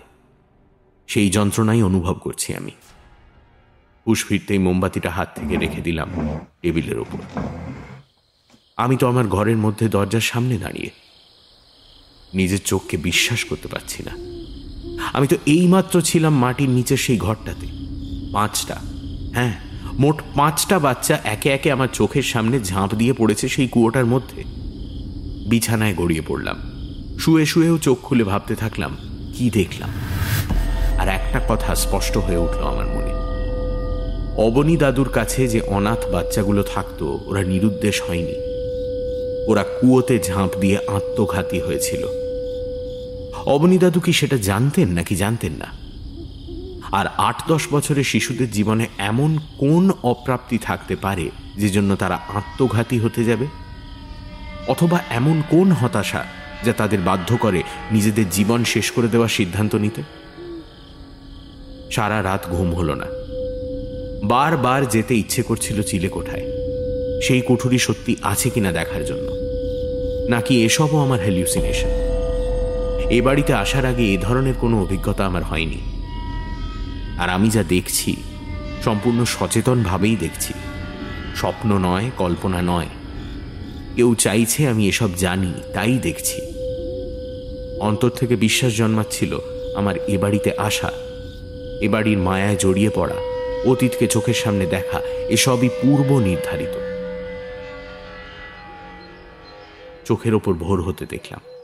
[1.07, 2.71] সেই যন্ত্রণাই অনুভব করছি আমি।
[4.07, 6.09] হুশ ফিরতেই মোমবাতিটা হাত থেকে রেখে দিলাম
[6.61, 7.41] টেবিলের ওপর।
[8.77, 10.89] আমি তো আমার ঘরের মধ্যে দরজার সামনে দাঁড়িয়ে
[12.33, 14.36] নিজের চোখকে বিশ্বাস করতে পারছি না।
[15.13, 17.67] আমি তো এইমাত্র ছিলাম মাটির নিচের সেই ঘরটাতে।
[18.33, 18.75] পাঁচটা।
[19.33, 19.53] হ্যাঁ
[19.99, 24.43] মোট পাঁচটা বাচ্চা একে একে আমার চোখের সামনে ঝাঁপ দিয়ে পড়েছে সেই কুয়োটার মধ্যে।
[25.49, 26.57] বিছানায় গড়িয়ে পড়লাম।
[27.19, 28.97] শুয়ে শুয়েও চোখ খুলে ভাবতে থাকলাম,
[29.37, 29.89] কি দেখলাম?
[30.97, 33.07] আর একটা কথা স্পষ্ট হয়ে উঠল আমার মনে।
[34.41, 38.35] অবনী দাদুর কাছে যে অনাথ বাচ্চাগুলো থাকতো, ওরা নিরুদ্দেশ হয়নি।
[39.47, 42.26] ওরা কুয়োতে ঝাঁপ দিয়ে আত্মঘাতী হয়েছিল।
[43.47, 45.65] অবনী দাদু কি সেটা জানতেন নাকি জানতেন না?
[46.91, 52.99] আর আট দশ বছরের শিশুদের জীবনে এমন কোন অপ্রাপ্তি থাকতে পারে যে জন্য তারা আত্মঘাতী
[52.99, 53.45] হতে যাবে?
[54.67, 56.25] অথবা এমন কোন হতাশা
[56.65, 60.01] যা তাদের বাধ্য করে নিজেদের জীবন শেষ করে দেওয়ার সিদ্ধান্ত নিতে?
[61.91, 63.05] সারা রাত ঘুম হলো না।
[64.23, 66.45] বারবার যেতে ইচ্ছে করছিল চিলে কোঠায়।
[67.21, 69.31] সেই কুঠুরি সত্যি আছে কিনা দেখার জন্য।
[70.29, 72.06] নাকি এসবও আমার হ্যালিউসিনেশন
[73.09, 75.77] এ বাড়িতে আসার আগে এ ধরনের কোনো অভিজ্ঞতা আমার হয়নি।
[77.17, 78.15] আর আমি যা দেখছি,
[78.83, 80.53] সম্পূর্ণ সচেতনভাবেই দেখছি।
[81.35, 82.87] স্বপ্ন নয়, কল্পনা নয়।
[83.95, 86.41] কেউ চাইছে আমি এসব জানি, তাই দেখছি।
[87.79, 89.39] অন্তর থেকে বিশ্বাস জন্মাচ্ছিল
[89.75, 90.91] আমার এ বাড়িতে আসা,
[91.81, 93.15] এ বাড়ির মায়ায় জড়িয়ে পড়া,
[93.65, 94.99] অতীতকে চোখের সামনে দেখা,
[95.29, 96.77] এসবই পূর্ব নির্ধারিত।
[100.05, 101.56] চোখের ওপর ভোর হতে দেখলাম।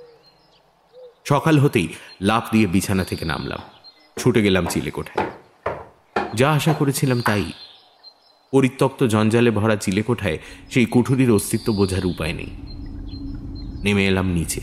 [1.26, 1.88] সকাল হতেই
[2.22, 3.60] লাফ দিয়ে বিছানা থেকে নামলাম।
[4.18, 5.28] ছুটে গেলাম চিলেকোঠায়
[6.34, 7.52] যা আশা করেছিলাম তাই।
[8.52, 10.38] পরিত্যক্ত জঞ্জালে ভরা চিলেকোঠায়
[10.70, 12.50] সেই কুঠুরির অস্তিত্ব বোঝার উপায় নেই।
[13.84, 14.62] নেমে এলাম নিচে।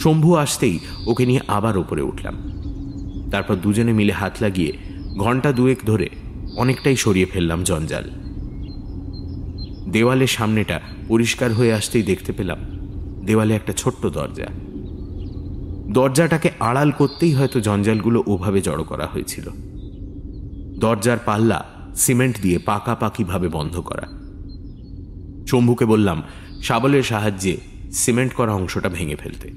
[0.00, 2.36] শম্ভু আসতেই ওকে নিয়ে আবার ওপরে উঠলাম।
[3.30, 4.72] তারপর দুজনে মিলে হাত লাগিয়ে
[5.18, 6.08] ঘণ্টা দুয়েক ধরে
[6.56, 8.10] অনেকটাই সরিয়ে ফেললাম জঞ্জাল।
[9.90, 12.58] দেওয়ালের সামনেটা পরিষ্কার হয়ে আসতেই দেখতে পেলাম
[13.24, 14.65] দেওয়ালে একটা ছোট্ট দরজা।
[15.96, 19.50] দরজাটাকে আড়াল করতেই হয়তো জঞ্জালগুলো ওভাবে জড়ো করা হয়েছিল।
[20.78, 21.64] দরজার পাল্লা
[21.96, 24.02] সিমেন্ট দিয়ে পাকাপাকিভাবে বন্ধ করা।
[25.46, 26.22] শম্ভুকে বললাম
[26.62, 27.56] শাবলের সাহায্যে
[27.92, 29.50] সিমেন্ট করা অংশটা ভেঙে ফেলতে।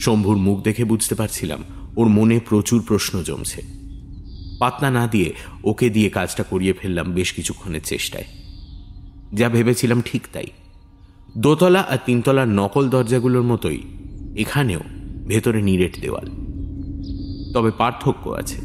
[0.00, 1.64] শম্ভুর মুখ দেখে বুঝতে পারছিলাম,
[1.96, 3.62] ওর মনে প্রচুর প্রশ্ন জমছে।
[4.60, 5.34] পাতনা না দিয়ে
[5.64, 8.24] ওকে দিয়ে কাজটা করিয়ে ফেললাম বেশ কিছুক্ষণের চেষ্টায়।
[9.34, 10.46] যা ভেবেছিলাম ঠিক তাই।
[11.38, 13.82] দোতলা আর তিনতলার নকল দরজাগুলোর মতোই
[14.36, 14.80] এখানেও
[15.30, 16.26] ভেতরে নিরেট দেওয়াল।
[17.52, 18.56] তবে পার্থক্য আছে।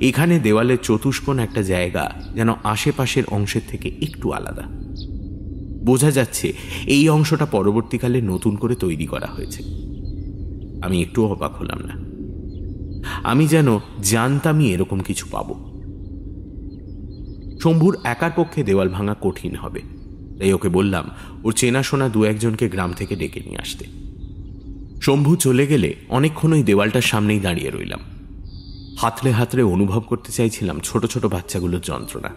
[0.00, 4.62] এখানে দেওয়ালের চতুষ্কোণ একটা জায়গা যেন আশেপাশের অংশের থেকে একটু আলাদা।
[5.84, 6.52] বোঝা যাচ্ছে
[6.86, 9.62] এই অংশটা পরবর্তীকালে নতুন করে তৈরি করা হয়েছে।
[10.82, 12.16] আমি একটু অবাক হলাম না।
[13.24, 15.76] আমি যেন জানতামই এরকম কিছু পাব।
[17.62, 19.80] শম্ভুর একার পক্ষে দেওয়াল ভাঙা কঠিন হবে।
[20.38, 21.10] তাই ওকে বললাম,
[21.44, 24.05] ওর চেনাশোনা দু একজনকে গ্রাম থেকে ডেকে নিয়ে আসতে।
[25.02, 28.00] শম্ভু চলে গেলে অনেকক্ষণ ওই দেওয়ালটার সামনেই দাঁড়িয়ে রইলাম।
[28.98, 32.30] হাতলে হাতলে অনুভব করতে চাইছিলাম ছোট ছোট বাচ্চাগুলোর যন্ত্রণা।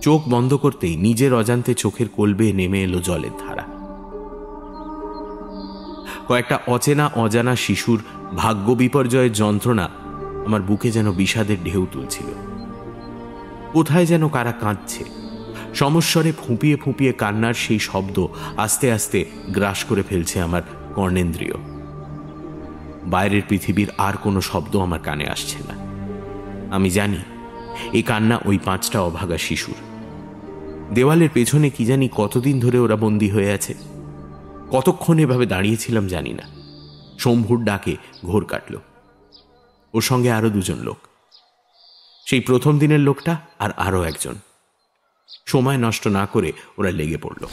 [0.00, 3.62] চোখ বন্ধ করতেই নিজের অজান্তে চোখের কোলবে নেমে এলো জলের ধারা।
[6.28, 8.02] কয়েকটা অচেনা অজানা শিশুর
[8.36, 9.88] ভাগ্য বিপর্যয়ের যন্ত্রণা
[10.46, 12.26] আমার বুকে যেন বিষাদের ঢেউ তুলছিল।
[13.72, 15.04] কোথায় যেন কারা কাঁদছে।
[15.74, 18.26] সমস্বরে ফুঁপিয়ে ফুঁপিয়ে কান্নার সেই শব্দ
[18.56, 20.62] আস্তে আস্তে গ্রাস করে ফেলছে আমার
[21.00, 21.54] কর্ণেন্দ্রিয়।
[23.04, 25.74] বাইরের পৃথিবীর আর কোনো শব্দ আমার কানে আসছে না।
[26.74, 27.18] আমি জানি,
[27.92, 29.74] এই কান্না ওই পাঁচটা অভাগা শিশুর।
[30.94, 33.74] দেওয়ালের পেছনে কি জানি কতদিন ধরে ওরা বন্দী হয়ে আছে।
[34.70, 36.42] কতক্ষণ এভাবে দাঁড়িয়েছিলাম জানি না।
[37.18, 37.96] শম্ভুর ডাকে
[38.26, 38.76] ঘোর কাটল।
[39.94, 40.98] ওর সঙ্গে আরও দুজন লোক।
[42.26, 44.34] সেই প্রথম দিনের লোকটা আর আরও একজন।
[45.46, 47.46] সময় নষ্ট না করে ওরা লেগে পড়ল।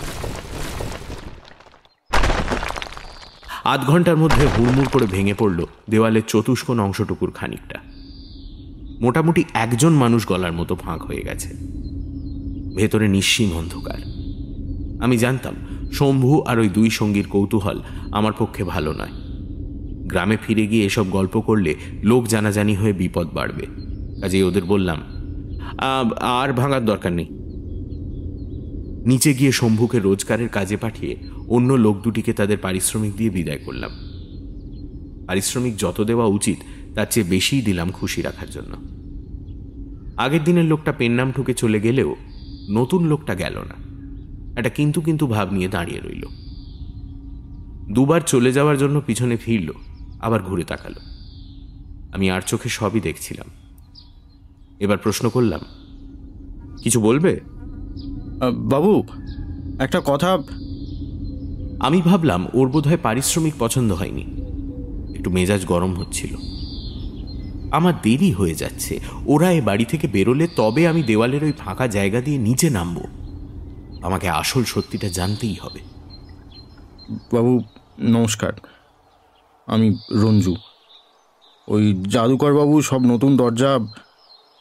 [3.68, 7.80] আধ ঘণ্টার মধ্যে হুড়মুড় করে ভেঙে পড়ল দেওয়ালের চতুষ্কোণ অংশটুকুর খানিকটা।
[9.02, 11.50] মোটামুটি একজন মানুষ গলার মতো ফাঁক হয়ে গেছে।
[12.76, 14.00] ভেতরে নিঃসীম অন্ধকার।
[15.04, 15.56] আমি জানতাম,
[15.94, 17.80] শম্ভু আর ওই দুই সঙ্গীর কৌতূহল
[18.12, 19.12] আমার পক্ষে ভালো নয়।
[20.08, 23.66] গ্রামে ফিরে গিয়ে এসব গল্প করলে লোক জানাজানি হয়ে বিপদ বাড়বে।
[24.22, 24.98] কাজেই ওদের বললাম
[26.22, 27.37] আর ভাঙার দরকার নেই।
[29.08, 33.92] নিচে গিয়ে শম্ভুকে রোজগারের কাজে পাঠিয়ে অন্য লোক দুটিকে তাদের পারিশ্রমিক দিয়ে বিদায় করলাম।
[35.28, 36.58] পারিশ্রমিক যত দেওয়া উচিত,
[36.96, 38.78] তার চেয়ে বেশিই দিলাম খুশি রাখার জন্য।
[40.18, 42.16] আগের দিনের লোকটা পেন নাম ঠুকে চলে গেলেও
[42.70, 43.88] নতুন লোকটা গেল না।
[44.60, 46.26] একটা কিন্তু কিন্তু ভাব নিয়ে দাঁড়িয়ে রইল।
[47.94, 49.74] দুবার চলে যাওয়ার জন্য পিছনে ফিরল,
[50.20, 51.00] আবার ঘুরে তাকালো।
[52.12, 53.48] আমি আর চোখে সবই দেখছিলাম।
[54.80, 55.62] এবার প্রশ্ন করলাম,
[56.84, 57.40] কিছু বলবে?
[58.54, 59.04] বাবু
[59.80, 60.38] একটা কথা
[61.80, 64.22] আমি ভাবলাম ওর বোধহয় পারিশ্রমিক পছন্দ হয়নি।
[65.16, 66.36] একটু মেজাজ গরম হচ্ছিল।
[67.72, 72.22] আমার দেরি হয়ে যাচ্ছে। ওরা এ বাড়ি থেকে বেরোলে তবে আমি দেওয়ালের ওই ফাঁকা জায়গা
[72.22, 73.02] দিয়ে নিচে নামবো।
[74.02, 75.80] আমাকে আসল সত্যিটা জানতেই হবে।
[77.34, 77.62] বাবু
[78.00, 78.54] নমস্কার।
[79.68, 80.56] আমি রঞ্জু।
[81.68, 83.80] ওই জাদুকর বাবু সব নতুন দরজা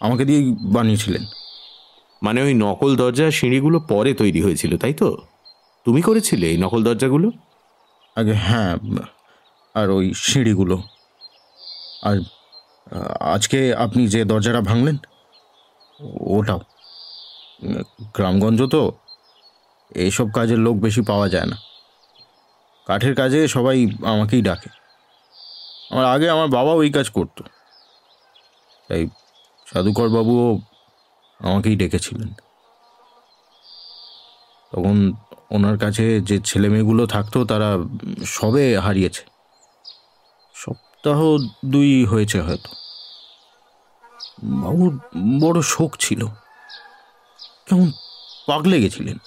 [0.01, 1.25] আমাকে দিয়েই বানিয়েছিলেন।
[2.23, 5.17] মানে ওই নকল দরজা সিঁড়িগুলো পরে তৈরি হয়েছিল, তাই তো?
[5.85, 7.31] তুমি করেছিলে এই নকল দরজাগুলো?
[8.17, 8.77] আগে হ্যাঁ
[9.75, 10.83] আর ওই সিঁড়িগুলো।
[12.03, 12.17] আর
[13.21, 14.97] আজকে আপনি যে দরজাটা ভাঙলেন,
[16.21, 16.61] ওটাও।
[18.15, 18.93] গ্রামগঞ্জ তো
[19.95, 21.57] এইসব কাজের লোক বেশি পাওয়া যায় না।
[22.87, 24.71] কাঠের কাজে সবাই আমাকেই ডাকে।
[25.91, 27.43] আমার আগে আমার বাবাও এই কাজ করতো।
[28.89, 29.09] তাই
[29.67, 30.61] সাধুকর বাবুও
[31.45, 32.29] আমাকেই ডেকেছিলেন।
[34.73, 35.13] তখন
[35.51, 37.77] ওনার কাছে যে ছেলে মেয়েগুলো থাকতো, তারা
[38.27, 39.25] সবে হারিয়েছে।
[40.55, 41.23] সপ্তাহ
[41.65, 42.69] দুই হয়েছে হয়তো।
[44.43, 45.01] বাবুর
[45.41, 46.27] বড় শোক ছিল।
[47.67, 47.93] কেমন
[48.47, 49.19] পাগলে গেছিলেন।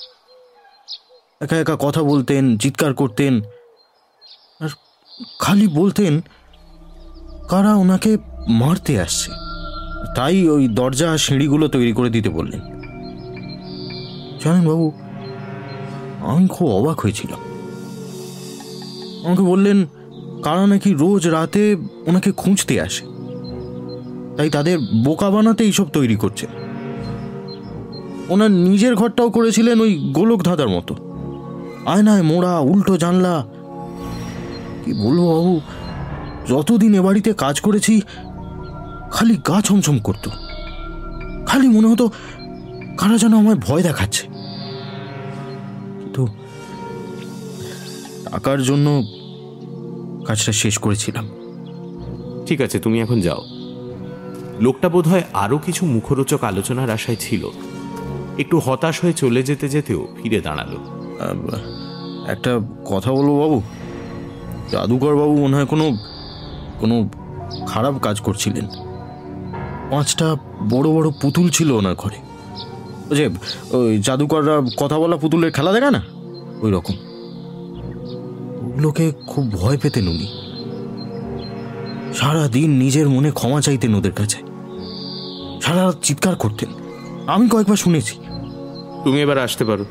[1.42, 3.42] একা একা কথা বলতেন, চিৎকার করতেন,
[4.62, 4.70] আর
[5.40, 6.22] খালি বলতেন,
[7.50, 9.49] কারা ওনাকে মারতে আসছে।
[10.16, 12.60] তাই ওই দরজা সিঁড়িগুলো তৈরি করে দিতে বললেন।
[14.44, 14.92] জানেন বাবু,
[16.22, 17.40] আমি খুব অবাক হয়েছিলাম।
[19.26, 19.86] আমাকে বললেন,
[20.44, 21.76] কারা নাকি রোজ রাতে
[22.06, 23.06] ওনাকে খুঁজতে আসে।
[24.38, 26.48] তাই তাদের বোকা বানাতে এইসব তৈরি করছে।
[28.30, 30.96] ওনার নিজের ঘরটাও করেছিলেন ওই গোলক ধাঁধার মতো।
[31.86, 33.46] আয়নায় মোড়া, উল্টো জানলা।
[34.86, 35.62] কি বলব বাবু,
[36.48, 38.02] যতদিন এ বাড়িতে কাজ করেছি
[39.12, 40.32] খালি গা ছমছম করতো।
[41.46, 42.10] খালি মনে হতো
[42.98, 44.28] কারা যেন আমায় ভয় দেখাচ্ছে।
[46.00, 46.28] কিন্তু
[48.32, 49.04] টাকার জন্য
[50.26, 51.30] কাজটা শেষ করেছিলাম।
[52.46, 53.42] ঠিক আছে তুমি এখন যাও।
[54.60, 57.50] লোকটা বোধহয় আরও কিছু মুখরোচক আলোচনার আশায় ছিল।
[58.40, 60.78] একটু হতাশ হয়ে চলে যেতে যেতেও ফিরে দাঁড়াল।
[62.28, 63.62] একটা কথা বলব বাবু?
[64.72, 65.98] জাদুকর বাবু মনে হয় কোনো
[66.80, 67.10] কোনো
[67.68, 68.89] খারাপ কাজ করছিলেন।
[69.92, 70.36] পাঁচটা
[70.70, 72.16] বড় বড় পুতুল ছিল ওনার ঘরে।
[73.12, 73.30] ওই যে,
[73.72, 76.04] ওই জাদুকররা কথা বলা পুতুলের খেলা দেখা না?
[76.62, 76.94] ওই রকম।
[78.66, 80.50] ওগুলোকে খুব ভয় পেতেন উনি।
[82.14, 84.38] সারা দিন নিজের মনে ক্ষমা চাইতেন ওদের কাছে।
[85.62, 86.70] সারা চিৎকার করতেন।
[87.28, 88.16] আমি কয়েকবার শুনেছি।
[89.04, 89.86] তুমি এবার আসতে পারো।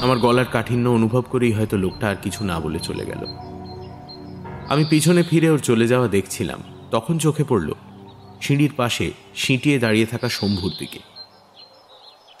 [0.00, 3.26] আমার গলার কাঠিন্য অনুভব করেই হয়তো লোকটা আর কিছু না বলে চলে গেল।
[4.68, 6.58] আমি পিছনে ফিরে ওর চলে যাওয়া দেখছিলাম।
[6.90, 7.72] তখন চোখে পড়ল
[8.44, 10.98] সিঁড়ির পাশে সিঁটিয়ে দাঁড়িয়ে থাকা শম্ভুর দিকে।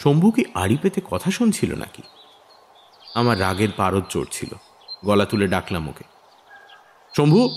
[0.02, 2.02] শম্ভু কি আড়ি পেতে কথা শুনছিল নাকি?
[3.14, 4.48] আমার রাগের পারদ চড়ছিল
[5.04, 6.04] গলা তুলে ডাকলাম ওকে।
[7.16, 7.48] শম্ভু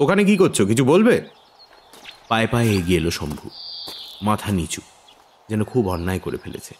[0.00, 1.28] ওখানে কি করছ কিছু বলবে?
[2.28, 3.50] পায়ে পায়ে এগিয়ে এলো শম্ভু
[4.22, 4.80] মাথা নিচু
[5.48, 6.74] যেন খুব অন্যায় করে ফেলেছে।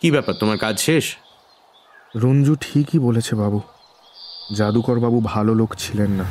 [0.00, 1.16] কি ব্যাপার তোমার কাজ শেষ?
[2.16, 3.60] রঞ্জু ঠিকই বলেছে বাবু
[4.56, 6.24] জাদুকর বাবু ভালো লোক ছিলেন না।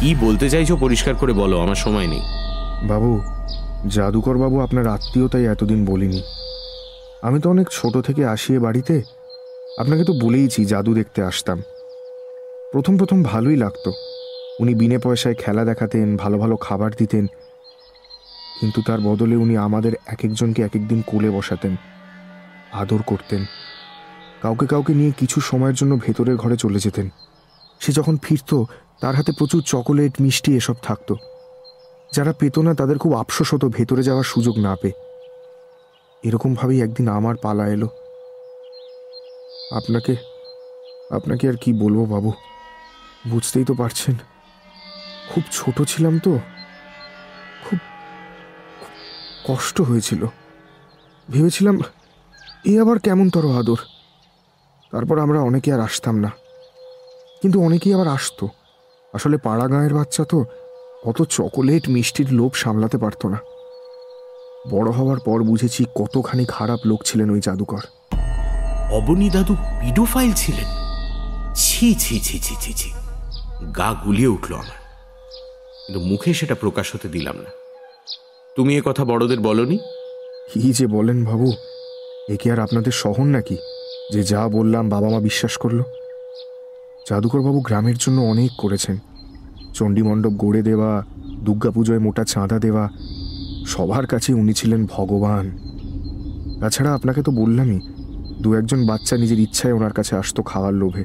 [0.00, 2.22] কি বলতে চাইছো পরিষ্কার করে বলো আমার সময় নেই।
[2.82, 3.20] বাবু
[3.88, 6.22] জাদুকর বাবু আপনার আত্মীয় তাই এতদিন বলিনি।
[7.22, 9.02] আমি তো অনেক ছোট থেকে আসি এ বাড়িতে।
[9.78, 11.62] আপনাকে তো বলেইছি জাদু দেখতে আসতাম।
[12.72, 13.92] প্রথম প্রথম ভালোই লাগতো।
[14.60, 17.26] উনি বিনে পয়সায় খেলা দেখাতেন, ভালো ভালো খাবার দিতেন।
[18.60, 21.76] কিন্তু তার বদলে উনি আমাদের এক একজনকে এক একদিন কোলে বসাতেন,
[22.72, 23.44] আদর করতেন।
[24.42, 27.08] কাউকে কাউকে নিয়ে কিছু সময়ের জন্য ভেতরের ঘরে চলে যেতেন।
[27.80, 28.66] সে যখন ফিরতো,
[29.00, 31.16] তার হাতে প্রচুর চকোলেট, মিষ্টি এসব থাকতো।
[32.14, 34.94] যারা পেত না, তাদের খুব আফসোস হতো ভেতরে যাওয়ার সুযোগ না পেয়ে।
[36.28, 37.86] এরকমভাবেই একদিন আমার পালা এলো।
[39.72, 40.16] আপনাকে
[41.10, 42.32] আপনাকে আর কি বলব বাবু?
[43.26, 44.14] বুঝতেই তো পারছেন।
[45.30, 46.38] খুব ছোট ছিলাম তো।
[47.64, 47.78] খুব
[49.46, 50.26] কষ্ট হয়েছিল।
[51.30, 51.80] ভেবেছিলাম,
[52.64, 53.76] এ আবার কেমন তর আদর?
[54.90, 56.30] তারপর আমরা অনেকে আর আসতাম না।
[57.42, 58.48] কিন্তু অনেকেই আবার আসতো।
[59.12, 60.44] আসলে পাড়া গাঁয়ের বাচ্চা তো
[61.04, 63.38] অত চকোলেট মিষ্টির লোভ সামলাতে পারতো না।
[64.70, 67.80] বড় হওয়ার পর বুঝেছি কতখানি খারাপ লোক ছিলেন ওই জাদুকর।
[68.92, 70.64] অবনী দাদু পিডোফাইল ছিলেন।
[71.54, 72.92] ছি ছি ছি ছি ছি ছি।
[73.76, 74.84] গা গুলিয়ে উঠল আমার।
[75.86, 77.50] কিন্তু মুখে সেটা প্রকাশ হতে দিলাম না।
[78.56, 79.78] তুমি এ কথা বড়দের বলনি?
[80.52, 81.52] কি যে বলেন বাবু
[82.28, 83.56] এ কি আর আপনাদের শহর নাকি?
[84.12, 85.82] যে যা বললাম বাবা মা বিশ্বাস করল।
[87.08, 88.98] জাদুকরবাবু গ্রামের জন্য অনেক করেছেন।
[89.74, 91.04] চণ্ডীমণ্ডপ গড়ে দেওয়া
[91.42, 92.88] দুর্গাপুজোয় মোটা চাঁদা দেওয়া
[93.66, 95.58] সবার কাছে উনি ছিলেন ভগবান।
[96.60, 97.80] তাছাড়া আপনাকে তো বললামই
[98.40, 101.04] দু একজন বাচ্চা নিজের ইচ্ছায় ওনার কাছে আসতো খাওয়ার লোভে।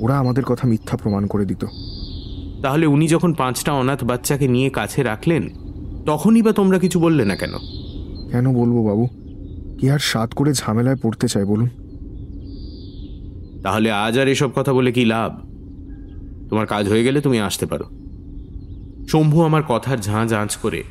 [0.00, 1.64] ওরা আমাদের কথা মিথ্যা প্রমাণ করে দিত।
[2.62, 5.48] তাহলে উনি যখন পাঁচটা অনাথ বাচ্চাকে নিয়ে কাছে রাখলেন
[6.06, 7.54] তখনই বা তোমরা কিছু বললে না কেন?
[8.30, 9.08] কেন বলব বাবু?
[9.78, 11.68] কি আর সাত করে ঝামেলায় পড়তে চাই বলুন?
[13.62, 15.49] তাহলে আজ আর এসব কথা বলে কি লাভ?
[16.50, 17.84] তোমার কাজ হয়ে গেলে তুমি আসতে পারো।
[19.08, 20.82] শম্ভু আমার কথার ঝাঁ ঝাঁচ করে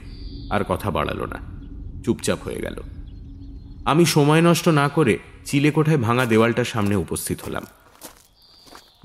[0.49, 1.59] আর কথা বাড়ালো না।
[2.03, 2.81] চুপচাপ হয়ে গেল।
[3.85, 7.65] আমি সময় নষ্ট না করে চিলেকোঠায় ভাঙা দেওয়ালটার সামনে উপস্থিত হলাম।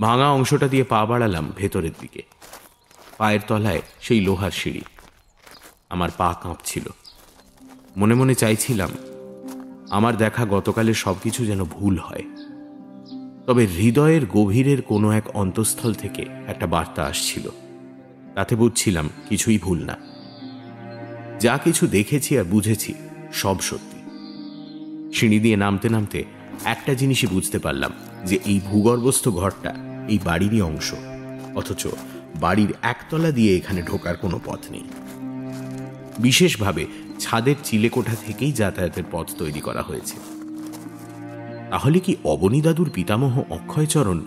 [0.01, 2.22] ভাঙা অংশটা দিয়ে পা বাড়ালাম ভেতরের দিকে।
[3.18, 4.82] পায়ের তলায় সেই লোহার সিঁড়ি।
[5.90, 6.89] আমার পা কাঁপছিল।
[7.97, 8.90] মনে মনে চাইছিলাম,
[9.90, 12.34] আমার দেখা গতকালের সবকিছু যেন ভুল হয়।
[13.47, 17.49] তবে হৃদয়ের গভীরের কোনো এক অন্তঃস্থল থেকে একটা বার্তা আসছিল।
[18.35, 19.97] তাতে বুঝছিলাম কিছুই ভুল না।
[21.41, 22.95] যা কিছু দেখেছি আর বুঝেছি
[23.33, 23.99] সব সত্যি।
[25.16, 26.25] সিঁড়ি দিয়ে নামতে নামতে
[26.65, 27.93] একটা জিনিসই বুঝতে পারলাম
[28.27, 29.75] যে এই ভূগর্ভস্থ ঘরটা
[30.09, 30.95] এই বাড়িরই অংশ,
[31.55, 31.87] অথচ
[32.41, 34.85] বাড়ির একতলা দিয়ে এখানে ঢোকার কোনো পথ নেই।
[36.19, 36.87] বিশেষভাবে
[37.21, 40.34] ছাদের চিলেকোঠা থেকেই যাতায়াতের পথ তৈরি করা হয়েছে।
[41.74, 44.20] তাহলে কি অবনী দাদুর পিতামহ অক্ষয়চরণ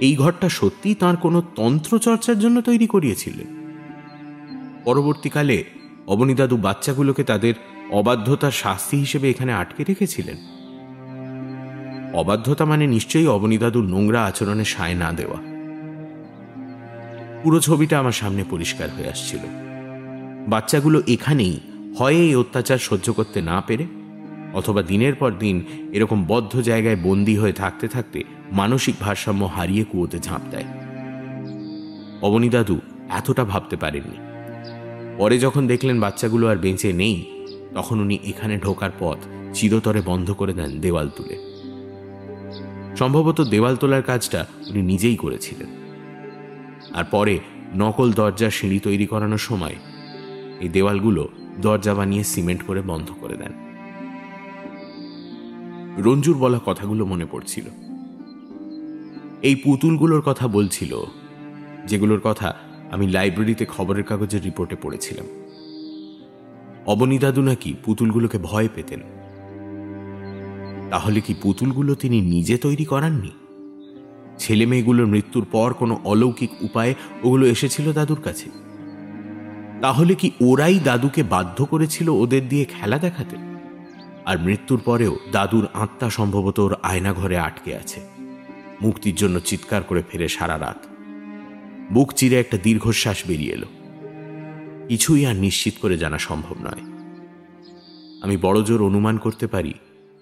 [0.00, 3.46] এই ঘরটা সত্যি তার কোনো তন্ত্র চর্চার জন্য তৈরি করিয়েছিলেন?
[4.84, 5.64] পরবর্তীকালে
[6.06, 7.54] অবনী দাদু বাচ্চাগুলোকে তাদের
[7.90, 10.36] অবাধ্যতার শাস্তি হিসেবে এখানে আটকে রেখেছিলেন।
[12.14, 15.38] অবাধ্যতা মানে নিশ্চয়ই অবনী দাদুর নোংরা আচরণে সায় না দেওয়া।
[17.42, 19.40] পুরো ছবিটা আমার সামনে পরিষ্কার হয়ে আসছিল।
[20.48, 21.60] বাচ্চাগুলো এখানেই
[21.98, 23.86] হয় এই অত্যাচার সহ্য করতে না পেরে
[24.56, 30.18] অথবা দিনের পর দিন এরকম বদ্ধ জায়গায় বন্দি হয়ে থাকতে থাকতে মানসিক ভারসাম্য হারিয়ে কুয়োতে
[30.18, 30.68] ঝাঁপ দেয়।
[32.22, 34.18] অবনী দাদু এতটা ভাবতে পারেননি।
[35.18, 37.24] পরে যখন দেখলেন বাচ্চাগুলো আর বেঁচে নেই,
[37.74, 39.18] তখন উনি এখানে ঢোকার পথ
[39.54, 41.36] চিরতরে বন্ধ করে দেন দেওয়াল তুলে।
[42.96, 45.70] সম্ভবত দেওয়াল তোলার কাজটা উনি নিজেই করেছিলেন।
[46.94, 47.38] আর পরে
[47.74, 49.76] নকল দরজার সিঁড়ি তৈরি করানোর সময়
[50.60, 51.28] এই দেওয়ালগুলো
[51.60, 53.65] দরজা বানিয়ে সিমেন্ট করে বন্ধ করে দেন।
[55.98, 57.64] রঞ্জুর বলা কথাগুলো মনে পড়ছিল।
[59.42, 61.04] এই পুতুলগুলোর কথা বলছিল,
[61.86, 62.54] যেগুলোর কথা
[62.90, 65.26] আমি লাইব্রেরিতে খবরের কাগজের রিপোর্টে পড়েছিলাম।
[66.86, 69.00] অবনী দাদু নাকি পুতুলগুলোকে ভয় পেতেন।
[70.90, 73.30] তাহলে কি পুতুলগুলো তিনি নিজে তৈরি করাননি?
[74.38, 78.50] ছেলে মেয়েগুলোর মৃত্যুর পর কোনো অলৌকিক উপায়ে ওগুলো এসেছিল দাদুর কাছে?
[79.80, 83.55] তাহলে কি ওরাই দাদুকে বাধ্য করেছিল ওদের দিয়ে খেলা দেখাতে?
[84.26, 88.00] আর মৃত্যুর পরেও দাদুর আত্মা সম্ভবত ওর আয়নাঘরে আটকে আছে।
[88.80, 90.86] মুক্তির জন্য চিৎকার করে ফেরে সারা রাত।
[91.92, 93.66] বুক চিরে একটা দীর্ঘশ্বাস বেরিয়ে এলো।
[94.88, 96.82] কিছুই আর নিশ্চিত করে জানা সম্ভব নয়।
[98.22, 99.74] আমি বড় জোর অনুমান করতে পারি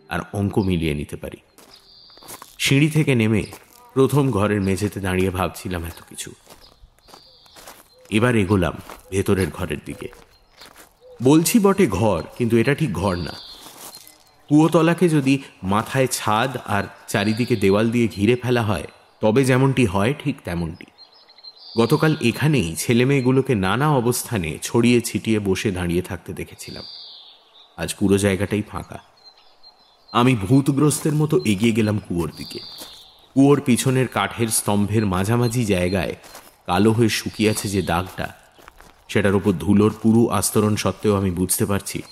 [0.09, 1.37] আর অঙ্ক মিলিয়ে নিতে পারি।
[2.59, 3.45] সিঁড়ি থেকে নেমে
[3.95, 6.33] প্রথম ঘরের মেঝেতে দাঁড়িয়ে ভাবছিলাম এত কিছু।
[8.11, 8.73] এবার এগোলাম
[9.11, 10.09] ভেতরের ঘরের দিকে।
[11.23, 13.54] বলছি বটে ঘর, কিন্তু এটা ঠিক ঘর না।
[14.49, 18.87] কুয়োতলাকে যদি মাথায় ছাদ আর চারিদিকে দেওয়াল দিয়ে ঘিরে ফেলা হয়,
[19.21, 20.87] তবে যেমনটি হয় ঠিক তেমনটি।
[21.79, 26.85] গতকাল এখানেই ছেলেমেয়েগুলোকে নানা অবস্থানে ছড়িয়ে ছিটিয়ে বসে দাঁড়িয়ে থাকতে দেখেছিলাম।
[27.77, 28.99] আজ পুরো জায়গাটাই ফাঁকা।
[30.13, 32.61] আমি ভূতগ্রস্তের মতো এগিয়ে গেলাম কুয়োর দিকে।
[33.35, 36.15] কুয়োর পিছনের কাঠের স্তম্ভের মাঝামাঝি জায়গায়
[36.67, 38.29] কালো হয়ে শুকিয়ে আছে যে দাগটা,
[39.09, 42.03] সেটার উপর ধুলোর পুরু আস্তরণ সত্ত্বেও আমি বুঝতে পারছি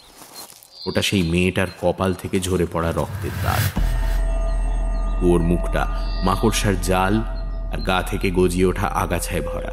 [0.87, 3.81] ওটা সেই মেয়েটার কপাল থেকে ঝরে পড়া রক্তের দাগ।
[5.21, 5.87] কুয়োর মুখটা
[6.25, 7.19] মাকড়সার জাল
[7.73, 9.73] আর গা থেকে গজিয়ে ওঠা আগাছায় ভরা।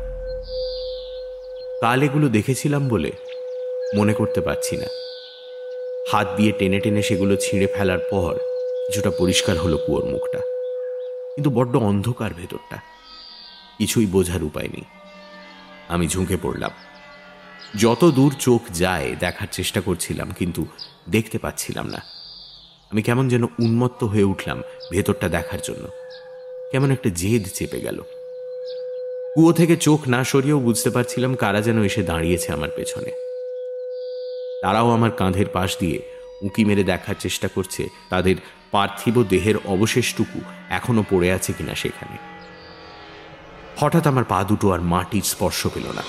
[1.82, 3.12] কাল এগুলো দেখেছিলাম বলে
[3.96, 4.86] মনে করতে পারছি না।
[6.12, 8.34] হাত দিয়ে টেনে টেনে সেগুলো ছিঁড়ে ফেলার পর
[8.88, 10.40] কিছুটা পরিষ্কার হলো কুয়োর মুখটা।
[11.36, 12.78] কিন্তু বড্ড অন্ধকার ভেতরটা।
[13.78, 14.84] কিছুই বোঝার উপায় নেই।
[15.88, 16.72] আমি ঝুঁকে পড়লাম।
[17.80, 20.66] যত দূর চোখ যায় দেখার চেষ্টা করছিলাম, কিন্তু
[21.10, 22.02] দেখতে পাচ্ছিলাম না।
[22.92, 24.62] আমি কেমন যেন উন্মত্ত হয়ে উঠলাম
[24.92, 25.88] ভেতরটা দেখার জন্য।
[26.72, 28.02] কেমন একটা জেদ চেপে গেল।
[29.36, 33.12] কুয়ো থেকে চোখ না সরিয়েও বুঝতে পারছিলাম কারা যেন এসে দাঁড়িয়েছে আমার পেছনে।
[34.62, 36.00] তারাও আমার কাঁধের পাশ দিয়ে
[36.42, 38.36] উঁকি মেরে দেখার চেষ্টা করছে তাদের
[38.72, 42.18] পার্থিব দেহের অবশেষটুকু এখনও পড়ে আছে কিনা সেখানে।
[43.78, 46.02] হঠাৎ আমার পা দুটো আর মাটির স্পর্শ পেল না।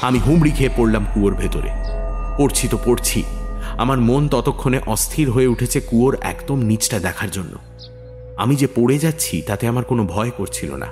[0.00, 1.68] আমি হুমড়ি খেয়ে পড়লাম কুয়োর ভেতরে।
[2.38, 3.22] পড়ছি তো পড়ছি।
[3.82, 7.58] আমার মন ততক্ষণে অস্থির হয়ে উঠেছে কুয়োর একদম নিচটা দেখার জন্য।
[8.36, 10.86] আমি যে পড়ে যাচ্ছি, তাতে আমার কোনো ভয় করছিল না।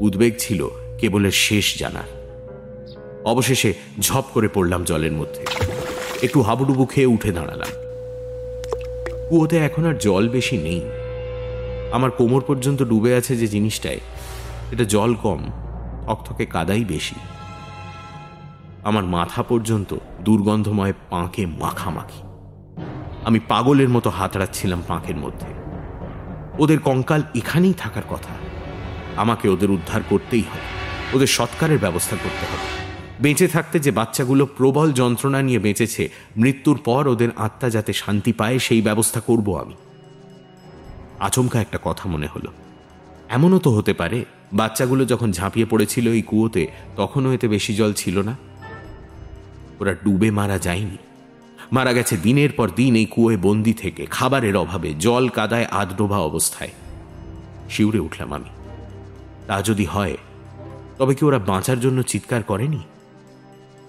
[0.00, 2.08] উদ্বেগ ছিল কেবলের শেষ জানার
[3.24, 5.42] অবশেষে ঝপ করে পড়লাম জলের মধ্যে।
[6.22, 7.72] একটু হাবুডুবু খেয়ে উঠে দাঁড়ালাম।
[9.28, 10.80] কুয়োতে এখন আর জল বেশি নেই।
[11.92, 14.00] আমার কোমর পর্যন্ত ডুবে আছে যে জিনিসটায়।
[14.72, 15.40] এটা জল কম
[16.06, 17.14] থকথকে কাদাই বেশি।
[18.88, 22.22] আমার মাথা পর্যন্ত দুর্গন্ধময় পাঁকে মাখামাখি।
[23.24, 25.46] আমি পাগলের মতো হাতড়াচ্ছিলাম পাঁকের মধ্যে।
[26.58, 28.34] ওদের কঙ্কাল এখানেই থাকার কথা।
[29.16, 30.78] আমাকে ওদের উদ্ধার করতেই হবে।
[31.16, 32.68] ওদের সৎকারের ব্যবস্থা করতে হবে।
[33.20, 38.58] বেঁচে থাকতে যে বাচ্চাগুলো প্রবল যন্ত্রণা নিয়ে বেঁচেছে, মৃত্যুর পর ওদের আত্মা যাতে শান্তি পায়,
[38.58, 39.74] সেই ব্যবস্থা করব আমি।
[41.20, 42.52] আচমকা একটা কথা মনে হলো।
[43.28, 46.66] এমনও তো হতে পারে, বাচ্চাগুলো যখন ঝাঁপিয়ে পড়েছিল এই কুয়োতে,
[46.96, 48.47] তখনও এতে বেশি জল ছিল না।
[49.80, 50.96] ওরা ডুবে মারা যায়নি।
[51.72, 56.70] মারা গেছে দিনের পর দিন এই কুয়োয় বন্দি থেকে, খাবারের অভাবে, জল কাদায় আধডোভা অবস্থায়।
[57.70, 58.50] শিউরে উঠলাম আমি।
[59.46, 60.16] তা যদি হয়,
[60.98, 62.78] তবে কি ওরা বাঁচার জন্য চিৎকার করেনি?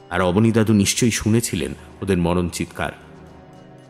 [0.09, 2.91] আর অবনী দাদু নিশ্চয়ই শুনেছিলেন ওদের মরণ চিৎকার।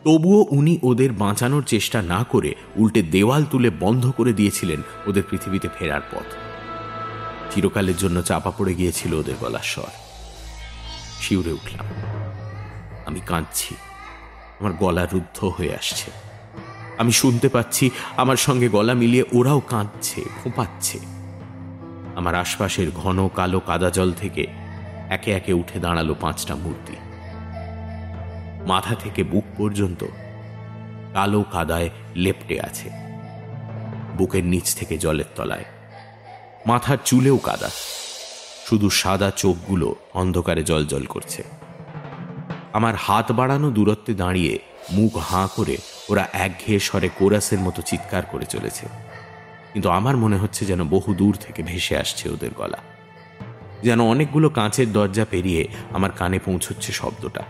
[0.04, 5.68] তবুও উনি ওদের বাঁচানোর চেষ্টা না করে উল্টে দেওয়াল তুলে বন্ধ করে দিয়েছিলেন ওদের পৃথিবীতে
[5.78, 6.26] ফেরার পথ।
[7.54, 10.09] চিরকালের জন্য চাপা পড়ে গিয়েছিল ওদের গলার স্বর।
[11.20, 11.86] শিউরে উঠলাম।
[13.06, 13.74] আমি কাঁদছি।
[14.60, 16.10] আমার গলা রুদ্ধ হয়ে আসছে।
[16.98, 20.98] আমি শুনতে পাচ্ছি আমার সঙ্গে গলা মিলিয়ে ওরাও কাঁদছে ফোঁপাচ্ছে
[22.16, 24.46] আমার আশপাশের ঘন কালো কাদা জল থেকে
[25.08, 26.92] একে একে উঠে দাঁড়াল পাঁচটা মূর্তি।
[28.66, 30.04] মাথা থেকে বুক পর্যন্ত
[31.14, 32.90] কালো কাদায় লেপটে আছে।
[34.18, 35.64] বুকের নিচ থেকে জলের তলায়।
[36.66, 37.70] মাথার চুলেও কাদা।
[38.70, 41.44] শুধু সাদা চোখগুলো অন্ধকারে জল করছে।
[42.72, 44.58] আমার হাত বাড়ানো দূরত্বে দাঁড়িয়ে
[44.92, 45.76] মুখ হাঁ করে
[46.08, 48.86] ওরা একঘেয়ে স্বরে কোরাসের মতো চিৎকার করে চলেছে।
[49.72, 52.78] কিন্তু আমার মনে হচ্ছে যেন বহু দূর থেকে ভেসে আসছে ওদের গলা।
[53.82, 57.42] যেন অনেকগুলো কাঁচের দরজা পেরিয়ে আমার কানে পৌঁছচ্ছে শব্দটা।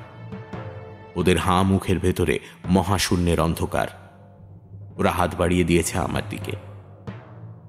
[1.17, 3.89] ওদের হাঁ মুখের ভেতরে মহাশূন্যের অন্ধকার।
[4.97, 6.53] ওরা হাত বাড়িয়ে দিয়েছে আমার দিকে।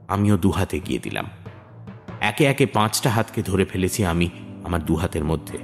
[0.07, 1.29] আমিও দুহাতে গিয়ে দিলাম।
[2.21, 4.29] একে একে পাঁচটা হাতকে ধরে ফেলেছি আমি
[4.63, 5.57] আমার দুহাতের মধ্যে।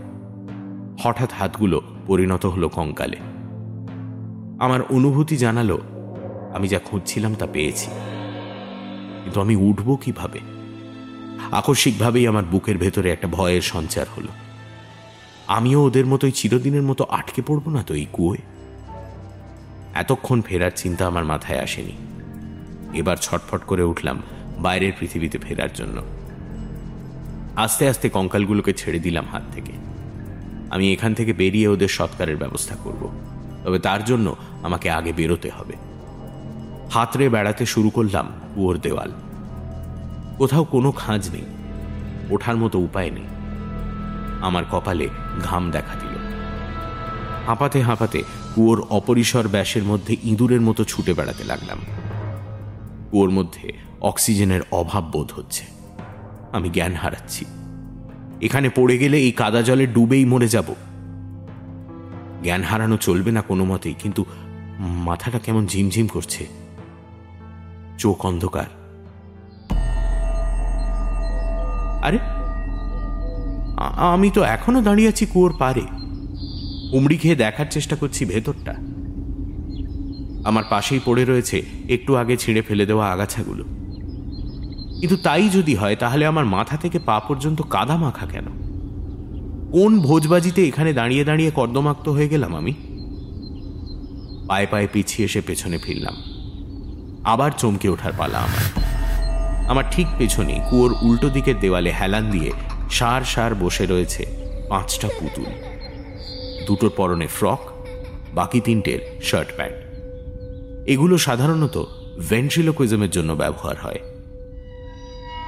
[1.03, 3.17] হঠাৎ হাতগুলো পরিণত হলো কঙ্কালে।
[4.59, 5.81] আমার অনুভূতি জানালো,
[6.53, 7.91] আমি যা খুঁজছিলাম তা পেয়েছি।
[9.23, 10.39] কিন্তু আমি উঠব কীভাবে?
[11.51, 14.27] আকস্মিকভাবেই আমার বুকের ভেতরে একটা ভয়ের সঞ্চার হলো।
[15.47, 18.37] আমিও ওদের মতোই চিরদিনের মতো আটকে পড়ব না তো এই কুয়োয়?
[19.93, 21.93] এতক্ষণ ফেরার চিন্তা আমার মাথায় আসেনি।
[22.93, 24.21] এবার ছটফট করে উঠলাম
[24.59, 26.03] বাইরের পৃথিবীতে ফেরার জন্য।
[27.57, 29.71] আস্তে আস্তে কঙ্কালগুলোকে ছেড়ে দিলাম হাত থেকে।
[30.69, 33.11] আমি এখান থেকে বেরিয়ে ওদের সৎকারের ব্যবস্থা করব।
[33.65, 35.73] তবে তার জন্য আমাকে আগে বেরোতে হবে।
[36.91, 39.11] হাতরে বেড়াতে শুরু করলাম কুয়োর দেওয়াল।
[40.37, 41.45] কোথাও কোনো খাঁজ নেই।
[42.29, 43.23] ওঠার মতো উপায় নেই।
[44.41, 45.09] আমার কপালে
[45.43, 46.33] ঘাম দেখা দিল।
[47.45, 48.23] হাঁপাতে হাঁপাতে
[48.55, 51.77] কুয়োর অপরিসর ব্যাসের মধ্যে ইঁদুরের মতো ছুটে বেড়াতে লাগলাম।
[53.11, 55.76] কুয়োর মধ্যে অক্সিজেনের অভাব বোধ হচ্ছে।
[56.55, 57.43] আমি জ্ঞান হারাচ্ছি।
[58.45, 60.69] এখানে পড়ে গেলে এই কাদা জলে ডুবেই মরে যাব।
[62.43, 64.21] জ্ঞান হারানো চলবে না কোনো মতেই, কিন্তু
[65.07, 66.43] মাথাটা কেমন ঝিমঝিম করছে।
[68.01, 68.69] চোখ অন্ধকার।
[72.07, 72.19] আরে
[74.13, 75.85] আমি তো এখনও দাঁড়িয়ে আছি কুয়োর পারে
[76.97, 78.73] উমড়ি খেয়ে দেখার চেষ্টা করছি ভেতরটা।
[80.49, 81.57] আমার পাশেই পড়ে রয়েছে
[81.95, 83.63] একটু আগে ছিঁড়ে ফেলে দেওয়া আগাছাগুলো।
[84.99, 88.45] কিন্তু তাই যদি হয়, তাহলে আমার মাথা থেকে পা পর্যন্ত কাদা মাখা কেন?
[89.71, 92.73] কোন ভোজবাজিতে এখানে দাঁড়িয়ে দাঁড়িয়ে কর্দমাক্ত হয়ে গেলাম আমি?
[94.47, 96.15] পায়ে পায়ে পিছিয়ে এসে পেছনে ফিরলাম।
[97.23, 98.83] আবার চমকে ওঠার পালা আমার।
[99.69, 102.51] আমার ঠিক পেছনে কুয়োর উল্টো দিকের দেওয়ালে হেলান দিয়ে
[102.91, 104.25] সার সার বসে রয়েছে
[104.69, 105.45] পাঁচটা পুতুল।
[106.67, 107.59] দুটোর পরনে ফ্রক,
[108.33, 109.77] বাকি তিনটের শার্ট প্যান্ট।
[110.89, 111.83] এগুলো সাধারণত
[112.29, 113.99] ভেন্ট্রিলোকুইজমের জন্য ব্যবহার হয়।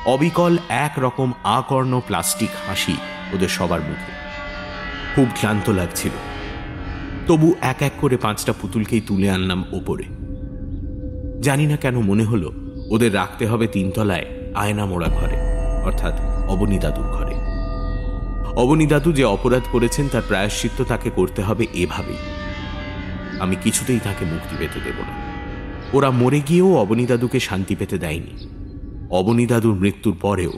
[0.06, 2.98] অবিকল এক রকম আকর্ণ প্লাস্টিক হাসি
[3.34, 4.12] ওদের সবার মুখে।
[5.16, 6.12] খুব ক্লান্ত লাগছিল।
[7.28, 10.04] তবু এক এক করে পাঁচটা পুতুলকেই তুলে আনলাম ওপরে।
[11.42, 12.52] জানি না কেন মনে হলো
[12.90, 15.38] ওদের রাখতে হবে তিনতলায় আয়না মোড়া ঘরে,
[15.86, 17.36] অর্থাৎ অবনী দাদুর ঘরে।
[18.52, 22.18] অবনী দাদু যে অপরাধ করেছেন তার প্রায়শ্চিত্ত তাকে করতে হবে এভাবেই।
[23.40, 25.30] আমি কিছুতেই তাকে মুক্তি পেতে দেব না।
[25.94, 28.59] ওরা মরে গিয়েও অবনী দাদুকে শান্তি পেতে দেয়নি।
[29.10, 30.52] অবনী দাদুর মৃত্যুর পরেও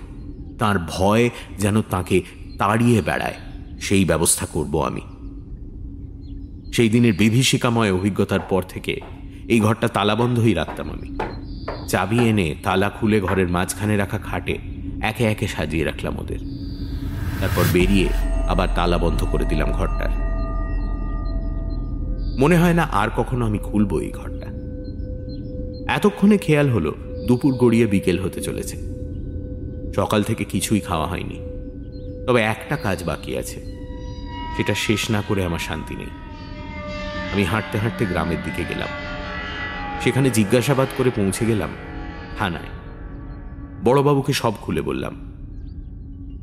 [0.59, 1.29] তার ভয়
[1.59, 2.21] যেন তাকে
[2.59, 3.33] তাড়িয়ে বেড়ায়,
[3.81, 5.01] সেই ব্যবস্থা করব আমি।
[6.73, 8.99] সেই দিনের বিভীষিকাময় অভিজ্ঞতার পর থেকে
[9.47, 11.17] এই ঘরটা তালাবন্ধই রাখতাম আমি।
[11.87, 14.57] চাবি এনে তালা খুলে ঘরের মাঝখানে রাখা খাটে
[15.01, 16.39] একে একে সাজিয়ে রাখলাম ওদের।
[17.39, 18.07] তারপর বেরিয়ে
[18.47, 20.09] আবার তালা বন্ধ করে দিলাম ঘরটার।
[22.39, 24.47] মনে হয় না আর কখনো আমি খুলবো এই ঘরটা।
[25.93, 26.93] এতক্ষণে খেয়াল হলো
[27.27, 28.77] দুপুর গড়িয়ে বিকেল হতে চলেছে।
[29.95, 31.39] সকাল থেকে কিছুই খাওয়া হয়নি।
[32.27, 33.81] তবে একটা কাজ বাকি আছে।
[34.57, 36.07] সেটা শেষ না করে আমার শান্তি নেই।
[37.34, 38.88] আমি হাঁটতে হাঁটতে গ্রামের দিকে গেলাম।
[40.02, 41.69] সেখানে জিজ্ঞাসাবাদ করে পৌঁছে গেলাম
[42.38, 42.69] থানায়।
[43.84, 45.31] বড়বাবুকে সব খুলে বললাম।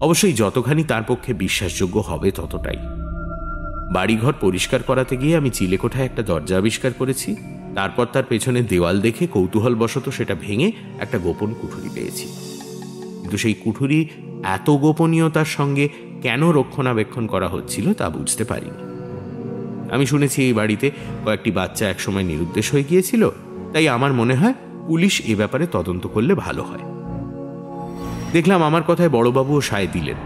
[0.01, 2.77] অবশ্যই যতখানি তার পক্ষে বিশ্বাসযোগ্য হবে ততটাই।
[3.93, 7.37] বাড়িঘর পরিষ্কার করাতে গিয়ে আমি চিলেকোঠায় একটা দরজা আবিষ্কার করেছি।
[7.79, 12.27] তারপর তার পেছনে দেওয়াল দেখে কৌতূহলবশত সেটা ভেঙে একটা গোপন কুঠুরি পেয়েছি।
[13.21, 14.01] কিন্তু সেই কুঠুরি
[14.45, 15.89] এত গোপনীয়তার সঙ্গে
[16.23, 18.83] কেন রক্ষণাবেক্ষণ করা হচ্ছিল তা বুঝতে পারিনি।
[19.95, 20.91] আমি শুনেছি এই বাড়িতে
[21.25, 23.23] কয়েকটি বাচ্চা একসময় নিরুদ্দেশ হয়ে গিয়েছিল,
[23.73, 24.55] তাই আমার মনে হয়
[24.87, 26.85] পুলিশ এ ব্যাপারে তদন্ত করলে ভালো হয়।
[28.33, 30.19] দেখলাম আমার কথায় বড়বাবুও সায় দিলেন।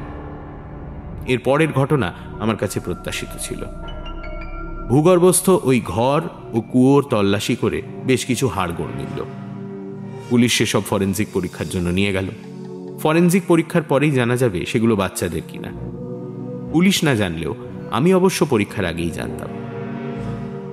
[1.27, 2.09] এর পরের ঘটনা
[2.41, 3.61] আমার কাছে প্রত্যাশিত ছিল।
[4.89, 6.21] ভূগর্ভস্থ ওই ঘর
[6.53, 9.25] ও কুয়োর তল্লাশি করে বেশ কিছু হাড়গোড় মিলল
[10.31, 12.29] পুলিশ সেসব ফরেন্সিক পরীক্ষার জন্য নিয়ে গেল।
[13.03, 15.73] ফরেন্সিক পরীক্ষার পরেই জানা যাবে সেগুলো বাচ্চাদের কিনা।
[16.73, 17.55] পুলিশ না জানলেও
[17.91, 19.49] আমি অবশ্য পরীক্ষার আগেই জানতাম।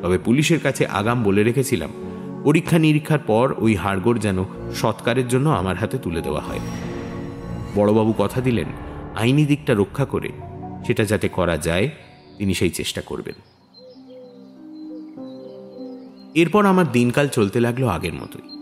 [0.01, 1.89] তবে পুলিশের কাছে আগাম বলে রেখেছিলাম,
[2.43, 4.45] পরীক্ষা নিরীক্ষার পর ওই হাড়গোড় যেন
[4.75, 6.59] সৎকারের জন্য আমার হাতে তুলে দেওয়া হয়।
[7.75, 8.67] বড়বাবু কথা দিলেন,
[9.15, 10.29] আইনি দিকটা রক্ষা করে,
[10.87, 11.89] সেটা যাতে করা যায়,
[12.37, 13.33] তিনি সেই চেষ্টা করবেন।
[16.35, 18.59] এরপর আমার দিনকাল চলতে লাগল আগের মতোই।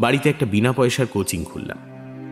[0.00, 1.78] বাড়িতে একটা বিনা পয়সার কোচিং খুললাম।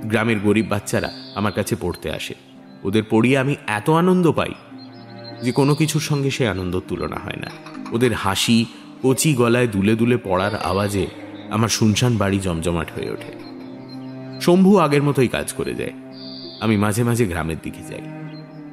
[0.08, 2.34] গ্রামের গরিব বাচ্চারা আমার কাছে পড়তে আসে।
[2.82, 4.50] ওদের পড়িয়ে আমি এত আনন্দ পাই
[5.42, 7.50] যে কোনো কিছুর সঙ্গে সে আনন্দ তুলনা হয় না।
[7.92, 8.66] ওদের হাসি,
[9.02, 11.06] কচি গলায় দুলে দুলে পড়ার আওয়াজে
[11.50, 13.32] আমার শুনশান বাড়ি জমজমাট হয়ে ওঠে।
[14.40, 15.92] শম্ভু আগের মতোই কাজ করে যায়।
[16.60, 18.00] আমি মাঝে মাঝে গ্রামের দিকে যাই।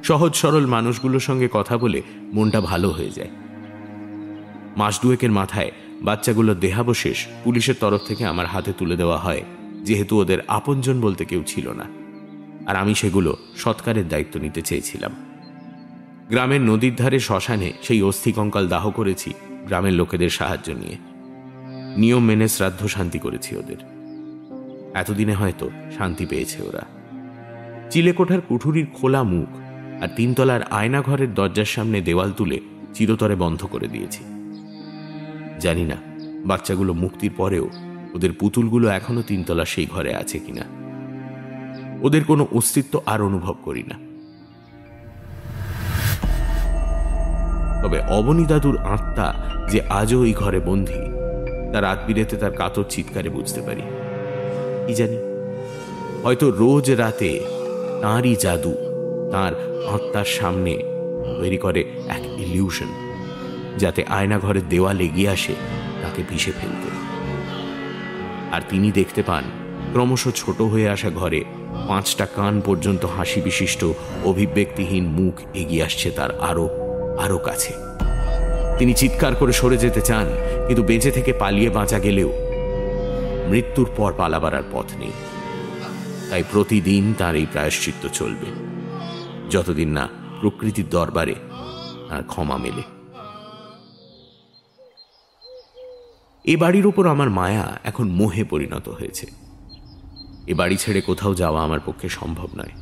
[0.02, 2.02] সহজ সরল মানুষগুলোর সঙ্গে কথা বলে
[2.32, 3.28] মনটা ভালো হয়ে যায়।
[4.76, 5.70] মাস দুয়েকের মাথায়
[6.02, 9.42] বাচ্চাগুলোর দেহাবশেষ পুলিশের তরফ থেকে আমার হাতে তুলে দেওয়া হয়,
[9.82, 11.86] যেহেতু ওদের আপনজন বলতে কেউ ছিল না।
[12.66, 15.12] আর আমি সেগুলো সৎকারের দায়িত্ব নিতে চেয়েছিলাম।
[16.28, 19.32] গ্রামের নদীর ধারে শ্মশানে সেই অস্থি কঙ্কাল দাহ করেছি
[19.66, 20.96] গ্রামের লোকেদের সাহায্য নিয়ে।
[21.96, 23.76] নিয়ম মেনে শ্রাদ্ধ শান্তি করেছি ওদের।
[24.94, 26.86] এতদিনে হয়তো শান্তি পেয়েছে ওরা।
[27.90, 29.48] চিলেকোঠার কুঠুরির খোলা মুখ
[30.02, 32.60] আর তিনতলার আয়নাঘরের দরজার সামনে দেওয়াল তুলে
[32.94, 34.24] চিরতরে বন্ধ করে দিয়েছি।
[35.62, 35.98] জানি না,
[36.44, 37.66] বাচ্চাগুলো মুক্তির পরেও
[38.14, 40.64] ওদের পুতুলগুলো এখনও তিনতলা সেই ঘরে আছে কিনা।
[42.02, 43.96] ওদের কোনো অস্তিত্ব আর অনুভব করি না।
[47.82, 49.28] তবে অবনী দাদুর আত্মা
[49.70, 51.02] যে আজও ওই ঘরে বন্দী,
[51.72, 53.84] তার রাত বিরেতে তার কাতর চিৎকারে বুঝতে পারি।
[54.86, 55.18] কি জানি?
[56.24, 57.30] হয়তো রোজ রাতে
[58.02, 58.74] তাঁরই জাদু
[59.32, 59.52] তার
[59.94, 60.72] আত্মার সামনে
[61.40, 62.90] তৈরি করে এক ইলিউশন
[63.78, 65.54] যাতে আয়না ঘরের দেওয়াল এগিয়ে আসে,
[66.02, 66.90] তাকে পিষে ফেলতে।
[68.52, 69.44] আর তিনি দেখতে পান,
[69.92, 71.44] ক্রমশ ছোট হয়ে আসা ঘরে
[71.88, 73.84] পাঁচটা কান পর্যন্ত হাসি বিশিষ্ট
[74.24, 76.68] অভিব্যক্তিহীন মুখ এগিয়ে আসছে তার আরও
[77.18, 77.72] আরও কাছে।
[78.78, 80.26] তিনি চিৎকার করে সরে যেতে চান,
[80.66, 82.32] কিন্তু বেঁচে থেকে পালিয়ে বাঁচা গেলেও
[83.48, 85.12] মৃত্যুর পর পালাবার আর পথ নেই।
[86.30, 88.46] তাই প্রতিদিন তার এই প্রায়শ্চিত্ত চলবে।
[89.50, 90.08] যতদিন না
[90.40, 91.34] প্রকৃতির দরবারে
[92.08, 92.82] তার ক্ষমা মেলে।
[96.44, 99.26] এ বাড়ির ওপর আমার মায়া এখন মোহে পরিণত হয়েছে।
[100.46, 102.74] এ বাড়ি ছেড়ে কোথাও যাওয়া আমার পক্ষে সম্ভব নয়।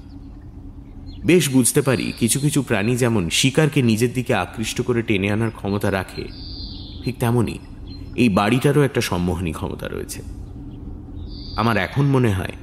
[1.25, 5.89] বেশ বুঝতে পারি কিছু কিছু প্রাণী যেমন শিকারকে নিজের দিকে আকৃষ্ট করে টেনে আনার ক্ষমতা
[5.91, 6.25] রাখে,
[7.03, 7.59] ঠিক তেমনই
[8.23, 10.21] এই বাড়িটারও একটা সম্মোহনী ক্ষমতা রয়েছে।
[11.57, 12.55] আমার এখন মনে হয়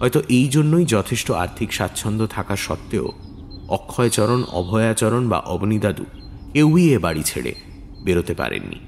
[0.00, 3.06] হয়তো এই জন্যই যথেষ্ট আর্থিক স্বাচ্ছন্দ্য থাকা সত্ত্বেও
[3.68, 6.04] অক্ষয়চরণ, অভয়াচরণ বা অবনীদাদু
[6.52, 7.52] কেউই এ বাড়ি ছেড়ে
[8.04, 8.78] বেরোতে পারেননি।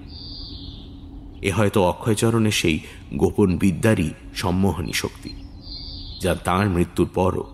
[1.42, 2.80] এ হয়তো অক্ষয়চরণের সেই
[3.14, 5.30] গোপন বিদ্যারই সম্মোহনী শক্তি,
[6.22, 7.44] যা তাঁর মৃত্যুর পরও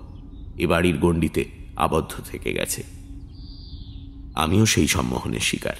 [0.56, 1.44] এ বাড়ির গণ্ডিতে
[1.76, 2.82] আবদ্ধ থেকে গেছে।
[4.34, 5.74] আমিও সেই সম্মোহনের শিকার।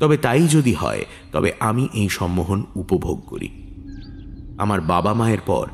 [0.00, 3.48] তবে তাই যদি হয়, তবে আমি এই সম্মোহন উপভোগ করি।
[4.58, 5.68] আমার বাবা মায়ের পর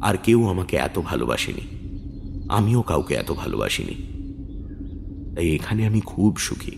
[0.00, 1.80] আর কেউ আমাকে এত ভালোবাসেনি।
[2.48, 3.94] আমিও কাউকে এত ভালোবাসিনি।
[5.34, 6.70] তাই এখানে আমি খুব সুখী।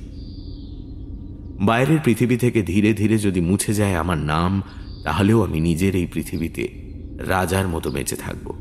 [1.60, 4.62] বাইরের পৃথিবী থেকে ধীরে ধীরে যদি মুছে যায় আমার নাম,
[5.04, 6.68] তাহলেও আমি নিজের এই পৃথিবীতে
[7.18, 8.52] রাজার মতো বেঁচে থাকব।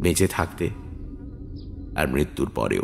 [0.00, 0.68] বেঁচে থাকতে
[1.96, 2.82] আর মৃত্যুর পরেও।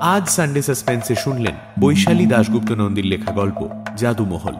[0.00, 4.54] আজ সানডে সাসপেন্সে শুনলেন বৈশালী দাশগুপ্ত নন্দীর লেখা গল্প, জাদুমহল।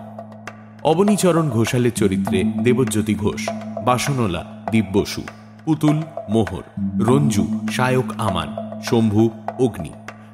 [0.83, 3.49] অবনীচরণ ঘোষালের চরিত্রে দেবজ্যোতি ঘোষ,
[3.85, 5.23] বাসনলা দীপ বসু
[5.67, 6.63] পুতুল মোহর,
[7.05, 9.91] রঞ্জু, শায়ক আমান, শম্ভু, অগ্নি,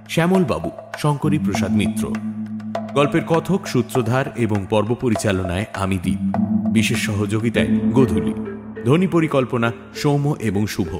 [0.08, 2.14] শ্যামলবাবু, শঙ্করী প্রসাদ মিত্র।
[2.94, 6.18] গল্পের কথক, সূত্রধার এবং পর্ব পরিচালনায় আমি দ্বীপ
[6.72, 8.34] বিশেষ সহযোগিতায় গোধূলি।
[8.84, 10.98] ধ্বনি পরিকল্পনা সৌম্য এবং শুভ।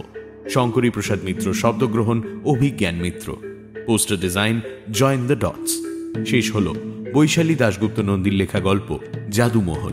[0.49, 3.37] Shankari Prasad Mitra শব্দগ্রহণ Abhigyan Mitra.
[3.87, 4.61] Poster design
[4.93, 5.87] join the dots.
[6.27, 6.75] শেষ হল
[7.15, 8.99] বৈশালী দাশগুপ্ত নন্দীর লেখা গল্প,
[9.31, 9.93] জাদুমহল।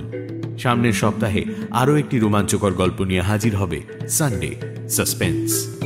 [0.60, 1.42] সামনের সপ্তাহে
[1.72, 3.80] আরও একটি রোমাঞ্চকর গল্প নিয়ে হাজির হবে
[4.10, 4.52] সানডে
[4.90, 5.79] সাসপেন্স